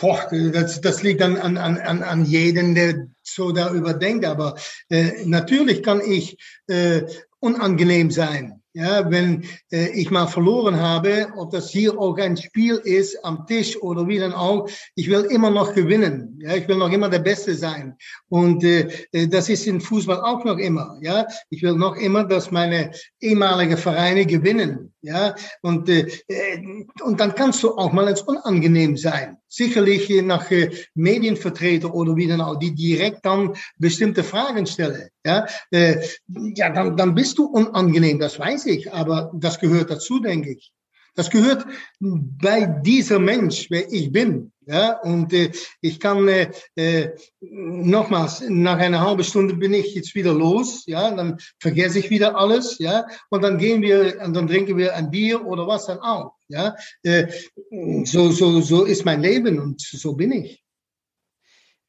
Boah, 0.00 0.28
das, 0.30 0.80
das 0.80 1.02
liegt 1.02 1.22
an, 1.22 1.36
an, 1.36 1.56
an, 1.56 2.02
an 2.02 2.24
jeden, 2.24 2.74
der 2.74 3.08
so 3.22 3.52
darüber 3.52 3.94
denkt. 3.94 4.24
Aber 4.24 4.56
äh, 4.88 5.24
natürlich 5.24 5.82
kann 5.82 6.00
ich 6.00 6.38
äh, 6.66 7.02
unangenehm 7.40 8.10
sein. 8.10 8.62
Ja, 8.74 9.10
wenn 9.10 9.44
äh, 9.70 9.90
ich 9.90 10.10
mal 10.10 10.26
verloren 10.26 10.80
habe, 10.80 11.30
ob 11.36 11.50
das 11.50 11.68
hier 11.68 11.98
auch 11.98 12.16
ein 12.16 12.38
Spiel 12.38 12.76
ist 12.76 13.22
am 13.22 13.46
Tisch 13.46 13.76
oder 13.82 14.08
wie 14.08 14.18
dann 14.18 14.32
auch, 14.32 14.66
ich 14.94 15.10
will 15.10 15.24
immer 15.24 15.50
noch 15.50 15.74
gewinnen. 15.74 16.38
Ja, 16.40 16.54
ich 16.54 16.66
will 16.68 16.76
noch 16.76 16.90
immer 16.90 17.10
der 17.10 17.18
Beste 17.18 17.54
sein. 17.54 17.98
Und 18.30 18.64
äh, 18.64 18.88
äh 19.12 19.28
das 19.28 19.50
ist 19.50 19.66
in 19.66 19.82
Fußball 19.82 20.22
auch 20.22 20.42
noch 20.44 20.56
immer. 20.56 20.96
Ja, 21.02 21.26
ich 21.50 21.62
will 21.62 21.74
noch 21.74 21.96
immer, 21.96 22.24
dass 22.24 22.50
meine 22.50 22.92
ehemalige 23.20 23.76
Vereine 23.76 24.24
gewinnen. 24.24 24.94
Ja, 25.02 25.34
und 25.60 25.90
äh, 25.90 26.08
äh 26.28 26.86
und 27.02 27.20
dann 27.20 27.34
kannst 27.34 27.62
du 27.62 27.76
auch 27.76 27.92
mal 27.92 28.08
ins 28.08 28.22
Unangenehm 28.22 28.96
sein. 28.96 29.36
Sicherlich 29.54 30.08
nach 30.22 30.50
äh, 30.50 30.70
Medienvertreter 30.94 31.92
oder 31.92 32.16
wie 32.16 32.26
dann 32.26 32.40
auch, 32.40 32.58
die 32.58 32.74
direkt 32.74 33.26
dann 33.26 33.54
bestimmte 33.76 34.24
Fragen 34.24 34.64
stellen. 34.64 35.10
Ja, 35.26 35.46
äh, 35.70 36.08
ja, 36.54 36.70
dann, 36.70 36.96
dann 36.96 37.14
bist 37.14 37.36
du 37.36 37.44
unangenehm. 37.44 38.18
Das 38.18 38.38
weiß 38.38 38.64
ich, 38.64 38.90
aber 38.90 39.30
das 39.34 39.60
gehört 39.60 39.90
dazu, 39.90 40.20
denke 40.20 40.52
ich. 40.52 40.72
Das 41.14 41.28
gehört 41.28 41.66
bei 42.00 42.64
dieser 42.82 43.18
Mensch, 43.18 43.66
wer 43.68 43.92
ich 43.92 44.10
bin. 44.10 44.51
Ja, 44.66 45.00
und 45.00 45.32
äh, 45.32 45.50
ich 45.80 45.98
kann 45.98 46.28
äh, 46.28 46.52
äh, 46.76 47.10
nochmals, 47.40 48.44
nach 48.48 48.78
einer 48.78 49.00
halben 49.00 49.24
Stunde 49.24 49.54
bin 49.54 49.74
ich 49.74 49.94
jetzt 49.94 50.14
wieder 50.14 50.32
los, 50.32 50.84
ja, 50.86 51.10
dann 51.10 51.38
vergesse 51.58 51.98
ich 51.98 52.10
wieder 52.10 52.36
alles, 52.36 52.78
ja, 52.78 53.04
und 53.28 53.42
dann 53.42 53.58
gehen 53.58 53.82
wir 53.82 54.20
und 54.24 54.34
dann 54.34 54.46
trinken 54.46 54.76
wir 54.76 54.94
ein 54.94 55.10
Bier 55.10 55.44
oder 55.44 55.66
was 55.66 55.86
dann 55.86 55.98
auch, 55.98 56.34
ja. 56.46 56.76
Äh, 57.02 57.26
so, 58.04 58.30
so, 58.30 58.60
so 58.60 58.84
ist 58.84 59.04
mein 59.04 59.20
Leben 59.20 59.58
und 59.58 59.80
so 59.80 60.14
bin 60.14 60.30
ich. 60.30 60.62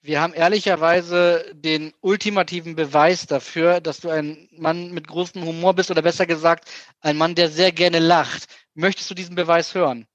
Wir 0.02 0.20
haben 0.20 0.34
ehrlicherweise 0.34 1.46
den 1.54 1.94
ultimativen 2.02 2.76
Beweis 2.76 3.26
dafür, 3.26 3.80
dass 3.80 4.02
du 4.02 4.10
ein 4.10 4.50
Mann 4.52 4.92
mit 4.92 5.08
großem 5.08 5.46
Humor 5.46 5.76
bist 5.76 5.92
oder 5.92 6.02
besser 6.02 6.26
gesagt, 6.26 6.70
ein 7.00 7.16
Mann, 7.16 7.36
der 7.36 7.50
sehr 7.50 7.72
gerne 7.72 8.00
lacht. 8.00 8.48
Möchtest 8.74 9.10
du 9.10 9.14
diesen 9.14 9.36
Beweis 9.36 9.76
hören? 9.76 10.06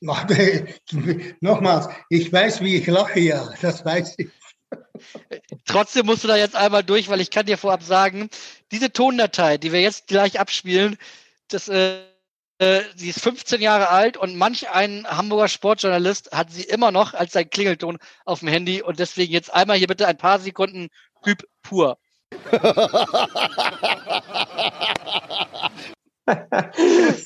Nochmals, 0.00 1.88
ich 2.08 2.32
weiß, 2.32 2.60
wie 2.60 2.76
ich 2.76 2.86
lache, 2.86 3.20
ja, 3.20 3.52
das 3.60 3.84
weiß 3.84 4.14
ich. 4.18 4.28
Trotzdem 5.64 6.06
musst 6.06 6.24
du 6.24 6.28
da 6.28 6.36
jetzt 6.36 6.56
einmal 6.56 6.84
durch, 6.84 7.08
weil 7.08 7.20
ich 7.20 7.30
kann 7.30 7.46
dir 7.46 7.58
vorab 7.58 7.82
sagen, 7.82 8.28
diese 8.70 8.92
Tondatei, 8.92 9.58
die 9.58 9.72
wir 9.72 9.80
jetzt 9.80 10.06
gleich 10.06 10.38
abspielen, 10.38 10.96
das 11.48 11.68
äh, 11.68 12.00
äh, 12.58 12.82
sie 12.96 13.10
ist 13.10 13.20
15 13.20 13.60
Jahre 13.60 13.88
alt 13.88 14.16
und 14.16 14.34
manch 14.36 14.68
ein 14.68 15.06
Hamburger 15.06 15.46
Sportjournalist 15.46 16.32
hat 16.32 16.50
sie 16.50 16.64
immer 16.64 16.90
noch 16.90 17.14
als 17.14 17.32
sein 17.32 17.48
Klingelton 17.48 17.98
auf 18.24 18.40
dem 18.40 18.48
Handy 18.48 18.82
und 18.82 18.98
deswegen 18.98 19.32
jetzt 19.32 19.54
einmal 19.54 19.78
hier 19.78 19.86
bitte 19.86 20.08
ein 20.08 20.16
paar 20.16 20.40
Sekunden 20.40 20.88
Hüb 21.22 21.44
pur. 21.62 21.98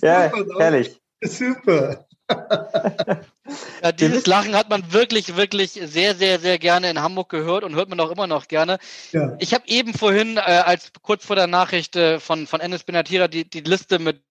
ja, 0.02 0.30
herrlich. 0.58 1.00
Super. 1.22 2.06
Ja, 3.82 3.92
dieses 3.92 4.26
Lachen 4.26 4.54
hat 4.54 4.70
man 4.70 4.92
wirklich, 4.92 5.36
wirklich 5.36 5.72
sehr, 5.72 6.14
sehr, 6.14 6.40
sehr 6.40 6.58
gerne 6.58 6.90
in 6.90 7.02
Hamburg 7.02 7.28
gehört 7.28 7.64
und 7.64 7.74
hört 7.74 7.88
man 7.88 8.00
auch 8.00 8.10
immer 8.10 8.26
noch 8.26 8.48
gerne. 8.48 8.78
Ja. 9.12 9.36
Ich 9.38 9.54
habe 9.54 9.64
eben 9.66 9.94
vorhin, 9.94 10.36
äh, 10.36 10.40
als 10.40 10.92
kurz 11.02 11.24
vor 11.24 11.36
der 11.36 11.46
Nachricht 11.46 11.96
äh, 11.96 12.20
von, 12.20 12.46
von 12.46 12.60
Ennis 12.60 12.84
Benatira, 12.84 13.28
die, 13.28 13.48
die 13.48 13.60
Liste 13.60 13.98
mit 13.98 14.22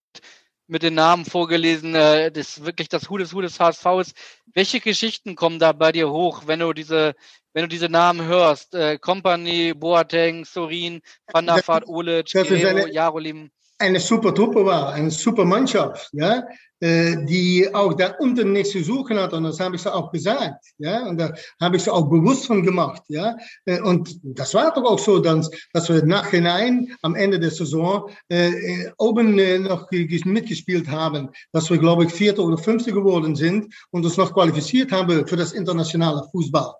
mit 0.71 0.83
den 0.83 0.93
Namen 0.93 1.25
vorgelesen, 1.25 1.95
äh, 1.95 2.31
das 2.31 2.63
wirklich 2.63 2.87
das 2.87 3.09
Hu 3.09 3.17
des 3.17 3.33
Hu 3.33 3.41
des 3.41 3.59
HSV 3.59 3.85
ist. 3.99 4.15
Welche 4.53 4.79
Geschichten 4.79 5.35
kommen 5.35 5.59
da 5.59 5.73
bei 5.73 5.91
dir 5.91 6.09
hoch, 6.09 6.43
wenn 6.45 6.61
du 6.61 6.71
diese, 6.71 7.13
wenn 7.51 7.63
du 7.63 7.67
diese 7.67 7.89
Namen 7.89 8.25
hörst? 8.25 8.73
Äh, 8.73 8.97
Company, 8.97 9.73
Boateng, 9.73 10.45
Sorin, 10.45 11.01
Van 11.27 11.45
der 11.45 11.67
Vaart, 11.67 11.85
Olic, 11.87 12.33
Jarolim 12.33 13.51
eine 13.81 13.99
super 13.99 14.33
Truppe 14.33 14.65
war, 14.65 14.93
eine 14.93 15.11
super 15.11 15.43
Mannschaft, 15.43 16.09
ja, 16.13 16.43
äh, 16.79 17.25
die 17.25 17.69
auch 17.73 17.93
da 17.93 18.15
unten 18.17 18.53
nichts 18.53 18.71
zu 18.71 18.83
suchen 18.83 19.19
hat. 19.19 19.33
Und 19.33 19.43
das 19.43 19.59
habe 19.59 19.75
ich 19.75 19.85
auch 19.85 20.11
gesagt, 20.11 20.65
ja, 20.79 21.07
und 21.07 21.19
da 21.19 21.31
habe 21.59 21.77
ich 21.77 21.87
auch 21.89 22.09
bewusst 22.09 22.47
von 22.47 22.63
gemacht, 22.63 23.03
ja. 23.07 23.35
Äh, 23.65 23.81
und 23.81 24.19
das 24.23 24.53
war 24.55 24.73
doch 24.73 24.83
auch 24.83 24.97
so, 24.99 25.19
dass, 25.19 25.49
dass 25.73 25.89
wir 25.89 26.03
nachhinein 26.03 26.95
am 27.03 27.15
Ende 27.15 27.39
der 27.39 27.51
Saison 27.51 28.09
äh, 28.29 28.49
äh 28.49 28.91
oben 28.97 29.35
noch 29.63 29.91
mitgespielt 29.91 30.87
haben, 30.87 31.29
dass 31.51 31.69
wir, 31.69 31.77
glaube 31.77 32.05
ich, 32.05 32.11
Vierte 32.11 32.41
oder 32.41 32.57
Fünfte 32.57 32.91
geworden 32.91 33.35
sind 33.35 33.73
und 33.91 34.03
uns 34.03 34.17
noch 34.17 34.33
qualifiziert 34.33 34.91
haben 34.91 35.27
für 35.27 35.35
das 35.35 35.53
internationale 35.53 36.23
Fußball. 36.31 36.73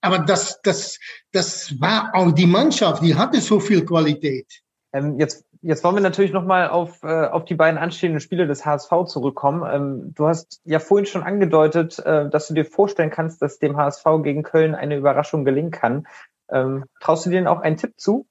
Aber 0.00 0.18
das, 0.18 0.60
das, 0.62 0.98
das 1.32 1.80
war 1.80 2.10
auch 2.14 2.32
die 2.32 2.46
Mannschaft, 2.46 3.02
die 3.02 3.14
hatte 3.14 3.40
so 3.40 3.58
viel 3.58 3.84
Qualität. 3.84 4.46
Ähm, 4.94 5.18
jetzt 5.18 5.43
Jetzt 5.66 5.82
wollen 5.82 5.94
wir 5.94 6.02
natürlich 6.02 6.32
nochmal 6.32 6.68
auf, 6.68 7.02
äh, 7.04 7.26
auf 7.26 7.46
die 7.46 7.54
beiden 7.54 7.78
anstehenden 7.78 8.20
Spiele 8.20 8.46
des 8.46 8.66
HSV 8.66 9.06
zurückkommen. 9.06 9.62
Ähm, 9.66 10.12
du 10.14 10.26
hast 10.26 10.60
ja 10.66 10.78
vorhin 10.78 11.06
schon 11.06 11.22
angedeutet, 11.22 11.98
äh, 12.00 12.28
dass 12.28 12.48
du 12.48 12.54
dir 12.54 12.66
vorstellen 12.66 13.08
kannst, 13.08 13.40
dass 13.40 13.60
dem 13.60 13.78
HSV 13.78 14.04
gegen 14.22 14.42
Köln 14.42 14.74
eine 14.74 14.98
Überraschung 14.98 15.46
gelingen 15.46 15.70
kann. 15.70 16.06
Ähm, 16.50 16.84
traust 17.00 17.24
du 17.24 17.30
dir 17.30 17.36
denn 17.36 17.46
auch 17.46 17.62
einen 17.62 17.78
Tipp 17.78 17.94
zu? 17.96 18.26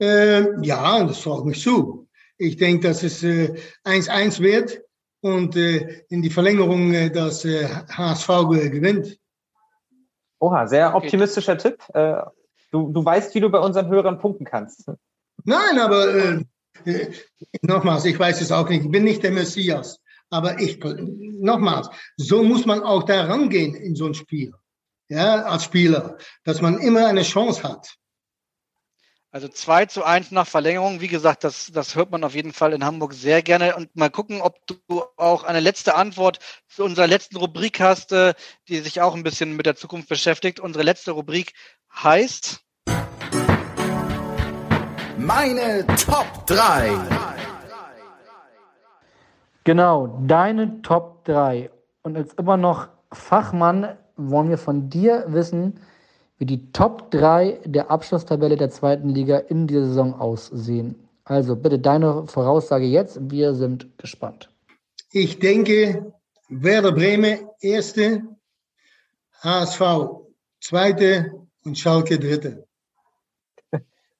Ähm, 0.00 0.62
ja, 0.62 1.02
das 1.02 1.22
traue 1.22 1.38
ich 1.38 1.44
mich 1.46 1.62
zu. 1.62 2.08
Ich 2.36 2.58
denke, 2.58 2.86
dass 2.86 3.02
es 3.02 3.24
1-1 3.24 3.80
äh, 3.86 4.42
wird 4.42 4.82
und 5.22 5.56
äh, 5.56 6.04
in 6.10 6.20
die 6.20 6.28
Verlängerung 6.28 6.92
äh, 6.92 7.10
das 7.10 7.42
HSV 7.42 8.28
äh, 8.28 8.68
gewinnt. 8.68 9.18
Oha, 10.40 10.66
sehr 10.66 10.94
optimistischer 10.94 11.54
okay. 11.54 11.70
Tipp. 11.70 11.94
Äh, 11.94 12.22
du, 12.70 12.92
du 12.92 13.02
weißt, 13.02 13.34
wie 13.34 13.40
du 13.40 13.48
bei 13.48 13.60
unseren 13.60 13.88
Hörern 13.88 14.18
punkten 14.18 14.44
kannst. 14.44 14.90
Nein, 15.48 15.78
aber 15.78 16.14
äh, 16.14 16.44
äh, 16.84 17.10
nochmals, 17.62 18.04
ich 18.04 18.18
weiß 18.18 18.42
es 18.42 18.52
auch 18.52 18.68
nicht. 18.68 18.84
Ich 18.84 18.90
bin 18.90 19.04
nicht 19.04 19.22
der 19.22 19.30
Messias. 19.30 19.98
Aber 20.28 20.60
ich, 20.60 20.78
nochmals, 20.78 21.88
so 22.18 22.42
muss 22.42 22.66
man 22.66 22.82
auch 22.82 23.04
da 23.04 23.24
rangehen 23.24 23.74
in 23.74 23.96
so 23.96 24.04
ein 24.04 24.12
Spiel. 24.12 24.52
Ja, 25.08 25.44
als 25.44 25.64
Spieler, 25.64 26.18
dass 26.44 26.60
man 26.60 26.76
immer 26.78 27.06
eine 27.06 27.22
Chance 27.22 27.62
hat. 27.62 27.94
Also 29.30 29.48
2 29.48 29.86
zu 29.86 30.04
1 30.04 30.32
nach 30.32 30.46
Verlängerung. 30.46 31.00
Wie 31.00 31.08
gesagt, 31.08 31.44
das, 31.44 31.70
das 31.72 31.94
hört 31.94 32.10
man 32.10 32.24
auf 32.24 32.34
jeden 32.34 32.52
Fall 32.52 32.74
in 32.74 32.84
Hamburg 32.84 33.14
sehr 33.14 33.40
gerne. 33.40 33.74
Und 33.74 33.96
mal 33.96 34.10
gucken, 34.10 34.42
ob 34.42 34.58
du 34.66 35.02
auch 35.16 35.44
eine 35.44 35.60
letzte 35.60 35.94
Antwort 35.94 36.40
zu 36.68 36.84
unserer 36.84 37.06
letzten 37.06 37.36
Rubrik 37.38 37.80
hast, 37.80 38.12
äh, 38.12 38.34
die 38.68 38.80
sich 38.80 39.00
auch 39.00 39.14
ein 39.14 39.22
bisschen 39.22 39.56
mit 39.56 39.64
der 39.64 39.76
Zukunft 39.76 40.10
beschäftigt. 40.10 40.60
Unsere 40.60 40.84
letzte 40.84 41.12
Rubrik 41.12 41.54
heißt 41.94 42.67
Meine 45.18 45.84
Top 46.06 46.46
3. 46.46 46.92
Genau, 49.64 50.18
deine 50.26 50.80
Top 50.82 51.24
3. 51.24 51.70
Und 52.02 52.16
als 52.16 52.34
immer 52.34 52.56
noch 52.56 52.88
Fachmann 53.12 53.98
wollen 54.16 54.48
wir 54.48 54.58
von 54.58 54.88
dir 54.88 55.24
wissen, 55.26 55.80
wie 56.38 56.46
die 56.46 56.70
Top 56.70 57.10
3 57.10 57.58
der 57.64 57.90
Abschlusstabelle 57.90 58.56
der 58.56 58.70
zweiten 58.70 59.08
Liga 59.08 59.38
in 59.38 59.66
dieser 59.66 59.86
Saison 59.86 60.14
aussehen. 60.14 60.94
Also 61.24 61.56
bitte 61.56 61.80
deine 61.80 62.26
Voraussage 62.28 62.86
jetzt. 62.86 63.18
Wir 63.28 63.54
sind 63.54 63.98
gespannt. 63.98 64.48
Ich 65.10 65.40
denke, 65.40 66.12
Werder 66.48 66.92
Bremen 66.92 67.40
erste, 67.60 68.22
HSV 69.42 69.82
zweite 70.60 71.32
und 71.64 71.76
Schalke 71.76 72.20
dritte. 72.20 72.67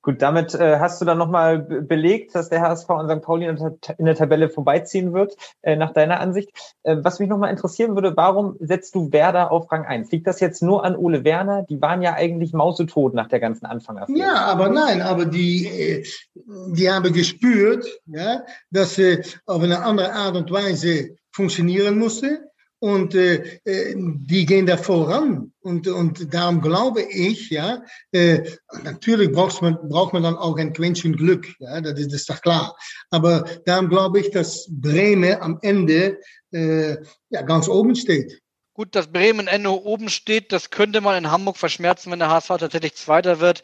Gut, 0.02 0.22
damit 0.22 0.54
äh, 0.54 0.78
hast 0.78 1.00
du 1.00 1.04
dann 1.04 1.18
nochmal 1.18 1.58
belegt, 1.58 2.34
dass 2.34 2.48
der 2.48 2.60
HSV 2.60 2.88
an 2.90 3.08
St. 3.10 3.22
Pauli 3.22 3.46
in 3.46 4.04
der 4.04 4.14
Tabelle 4.14 4.48
vorbeiziehen 4.48 5.12
wird, 5.12 5.36
äh, 5.62 5.74
nach 5.74 5.92
deiner 5.92 6.20
Ansicht. 6.20 6.50
Äh, 6.84 6.98
was 7.00 7.18
mich 7.18 7.28
nochmal 7.28 7.50
interessieren 7.50 7.94
würde, 7.96 8.16
warum 8.16 8.56
setzt 8.60 8.94
du 8.94 9.12
Werder 9.12 9.50
auf 9.50 9.70
Rang 9.72 9.84
1? 9.84 10.12
Liegt 10.12 10.28
das 10.28 10.38
jetzt 10.38 10.62
nur 10.62 10.84
an 10.84 10.96
Ole 10.96 11.24
Werner? 11.24 11.64
Die 11.64 11.82
waren 11.82 12.00
ja 12.00 12.14
eigentlich 12.14 12.52
mausetot 12.52 13.12
nach 13.12 13.28
der 13.28 13.40
ganzen 13.40 13.66
Anfängerphase. 13.66 14.16
Ja, 14.16 14.44
aber 14.46 14.68
nein, 14.68 15.02
aber 15.02 15.26
die, 15.26 15.66
äh, 15.66 16.04
die 16.34 16.88
haben 16.88 17.12
gespürt, 17.12 17.84
ja, 18.06 18.44
dass 18.70 18.94
sie 18.94 19.22
auf 19.46 19.62
eine 19.62 19.82
andere 19.82 20.12
Art 20.12 20.36
und 20.36 20.50
Weise 20.52 21.16
funktionieren 21.32 21.98
musste 21.98 22.47
und 22.80 23.14
äh, 23.14 23.60
äh, 23.64 23.94
die 23.96 24.46
gehen 24.46 24.66
da 24.66 24.76
voran. 24.76 25.52
Und, 25.60 25.88
und 25.88 26.32
darum 26.32 26.60
glaube 26.60 27.02
ich, 27.02 27.50
ja, 27.50 27.82
äh, 28.12 28.42
natürlich 28.84 29.32
braucht 29.32 29.60
man, 29.62 29.76
braucht 29.88 30.12
man 30.12 30.22
dann 30.22 30.36
auch 30.36 30.56
ein 30.56 30.72
Quäntchen 30.72 31.16
Glück, 31.16 31.46
ja, 31.58 31.80
das 31.80 31.98
ist, 31.98 32.12
das 32.12 32.20
ist 32.20 32.30
doch 32.30 32.40
klar. 32.40 32.76
Aber 33.10 33.44
darum 33.66 33.88
glaube 33.88 34.20
ich, 34.20 34.30
dass 34.30 34.66
Bremen 34.70 35.40
am 35.40 35.58
Ende 35.62 36.18
äh, 36.52 36.96
ja, 37.30 37.42
ganz 37.42 37.68
oben 37.68 37.94
steht. 37.96 38.40
Gut, 38.74 38.94
dass 38.94 39.08
Bremen 39.08 39.48
Ende 39.48 39.70
oben 39.70 40.08
steht, 40.08 40.52
das 40.52 40.70
könnte 40.70 41.00
man 41.00 41.18
in 41.18 41.30
Hamburg 41.30 41.56
verschmerzen, 41.56 42.12
wenn 42.12 42.20
der 42.20 42.30
HSV 42.30 42.48
tatsächlich 42.58 42.94
Zweiter 42.94 43.40
wird. 43.40 43.62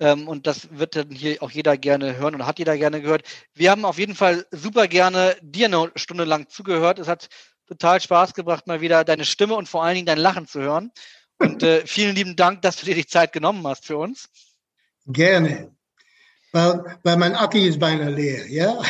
Ähm, 0.00 0.28
und 0.28 0.46
das 0.46 0.68
wird 0.76 0.96
dann 0.96 1.10
hier 1.10 1.42
auch 1.42 1.50
jeder 1.50 1.78
gerne 1.78 2.16
hören 2.16 2.34
und 2.34 2.46
hat 2.46 2.58
jeder 2.58 2.76
gerne 2.76 3.00
gehört. 3.00 3.22
Wir 3.54 3.70
haben 3.70 3.84
auf 3.84 3.98
jeden 3.98 4.14
Fall 4.14 4.44
super 4.50 4.88
gerne 4.88 5.36
dir 5.40 5.66
eine 5.66 5.92
Stunde 5.94 6.24
lang 6.24 6.48
zugehört. 6.48 6.98
Es 6.98 7.08
hat 7.08 7.28
total 7.66 8.00
Spaß 8.00 8.34
gebracht, 8.34 8.66
mal 8.66 8.80
wieder 8.80 9.04
deine 9.04 9.24
Stimme 9.24 9.54
und 9.54 9.68
vor 9.68 9.84
allen 9.84 9.94
Dingen 9.94 10.06
dein 10.06 10.18
Lachen 10.18 10.46
zu 10.46 10.60
hören. 10.60 10.92
Und 11.38 11.62
äh, 11.62 11.82
vielen 11.86 12.14
lieben 12.14 12.36
Dank, 12.36 12.62
dass 12.62 12.76
du 12.76 12.86
dir 12.86 12.94
die 12.94 13.06
Zeit 13.06 13.32
genommen 13.32 13.66
hast 13.66 13.86
für 13.86 13.96
uns. 13.96 14.28
Gerne. 15.06 15.70
Weil, 16.52 16.98
weil 17.02 17.16
mein 17.16 17.34
Akki 17.34 17.68
ist 17.68 17.78
beinahe 17.78 18.10
leer, 18.10 18.46
ja? 18.48 18.80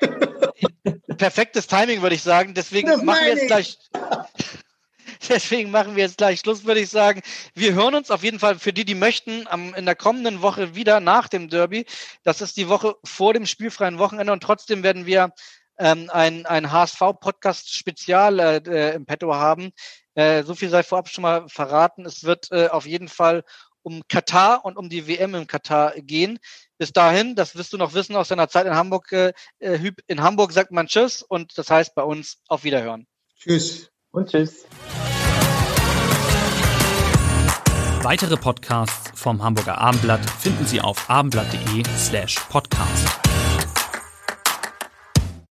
Perfektes 1.16 1.66
Timing, 1.66 2.02
würde 2.02 2.14
ich 2.14 2.22
sagen. 2.22 2.54
Deswegen 2.54 2.88
das 2.88 3.02
machen 3.02 3.24
wir 3.24 3.34
jetzt 3.34 3.46
gleich. 3.46 3.78
Deswegen 5.28 5.70
machen 5.70 5.96
wir 5.96 6.04
jetzt 6.04 6.18
gleich 6.18 6.40
Schluss, 6.40 6.64
würde 6.64 6.80
ich 6.80 6.90
sagen. 6.90 7.22
Wir 7.54 7.74
hören 7.74 7.94
uns 7.94 8.10
auf 8.10 8.22
jeden 8.22 8.38
Fall 8.38 8.58
für 8.58 8.72
die, 8.72 8.84
die 8.84 8.94
möchten, 8.94 9.46
am, 9.48 9.74
in 9.74 9.86
der 9.86 9.96
kommenden 9.96 10.42
Woche 10.42 10.74
wieder 10.74 11.00
nach 11.00 11.28
dem 11.28 11.48
Derby. 11.48 11.86
Das 12.22 12.40
ist 12.42 12.56
die 12.56 12.68
Woche 12.68 12.96
vor 13.02 13.32
dem 13.32 13.46
spielfreien 13.46 13.98
Wochenende 13.98 14.32
und 14.32 14.42
trotzdem 14.42 14.82
werden 14.82 15.06
wir 15.06 15.32
ähm, 15.78 16.10
ein, 16.10 16.46
ein 16.46 16.70
HSV-Podcast-Spezial 16.70 18.38
äh, 18.38 18.56
äh, 18.56 18.94
im 18.94 19.06
Petto 19.06 19.34
haben. 19.34 19.72
Äh, 20.14 20.42
so 20.44 20.54
viel 20.54 20.70
sei 20.70 20.82
vorab 20.82 21.08
schon 21.08 21.22
mal 21.22 21.48
verraten. 21.48 22.06
Es 22.06 22.24
wird 22.24 22.50
äh, 22.50 22.68
auf 22.68 22.86
jeden 22.86 23.08
Fall 23.08 23.44
um 23.82 24.02
Katar 24.08 24.64
und 24.64 24.76
um 24.76 24.88
die 24.88 25.06
WM 25.06 25.34
im 25.34 25.46
Katar 25.46 25.92
gehen. 25.96 26.38
Bis 26.78 26.92
dahin, 26.92 27.36
das 27.36 27.54
wirst 27.54 27.72
du 27.72 27.76
noch 27.76 27.94
wissen 27.94 28.16
aus 28.16 28.28
deiner 28.28 28.48
Zeit 28.48 28.66
in 28.66 28.74
Hamburg, 28.74 29.12
äh, 29.12 29.32
äh 29.60 29.92
in 30.08 30.22
Hamburg 30.22 30.52
sagt 30.52 30.72
man 30.72 30.88
Tschüss 30.88 31.22
und 31.22 31.56
das 31.56 31.70
heißt 31.70 31.94
bei 31.94 32.02
uns 32.02 32.38
auf 32.48 32.64
Wiederhören. 32.64 33.06
Tschüss. 33.38 33.90
Und 34.10 34.30
Tschüss. 34.30 34.66
Weitere 38.02 38.36
Podcasts 38.36 39.10
vom 39.14 39.42
Hamburger 39.42 39.78
Abendblatt 39.78 40.28
finden 40.38 40.64
Sie 40.66 40.80
auf 40.80 41.10
abendblatt.de 41.10 41.82
slash 41.96 42.36
podcast. 42.48 43.08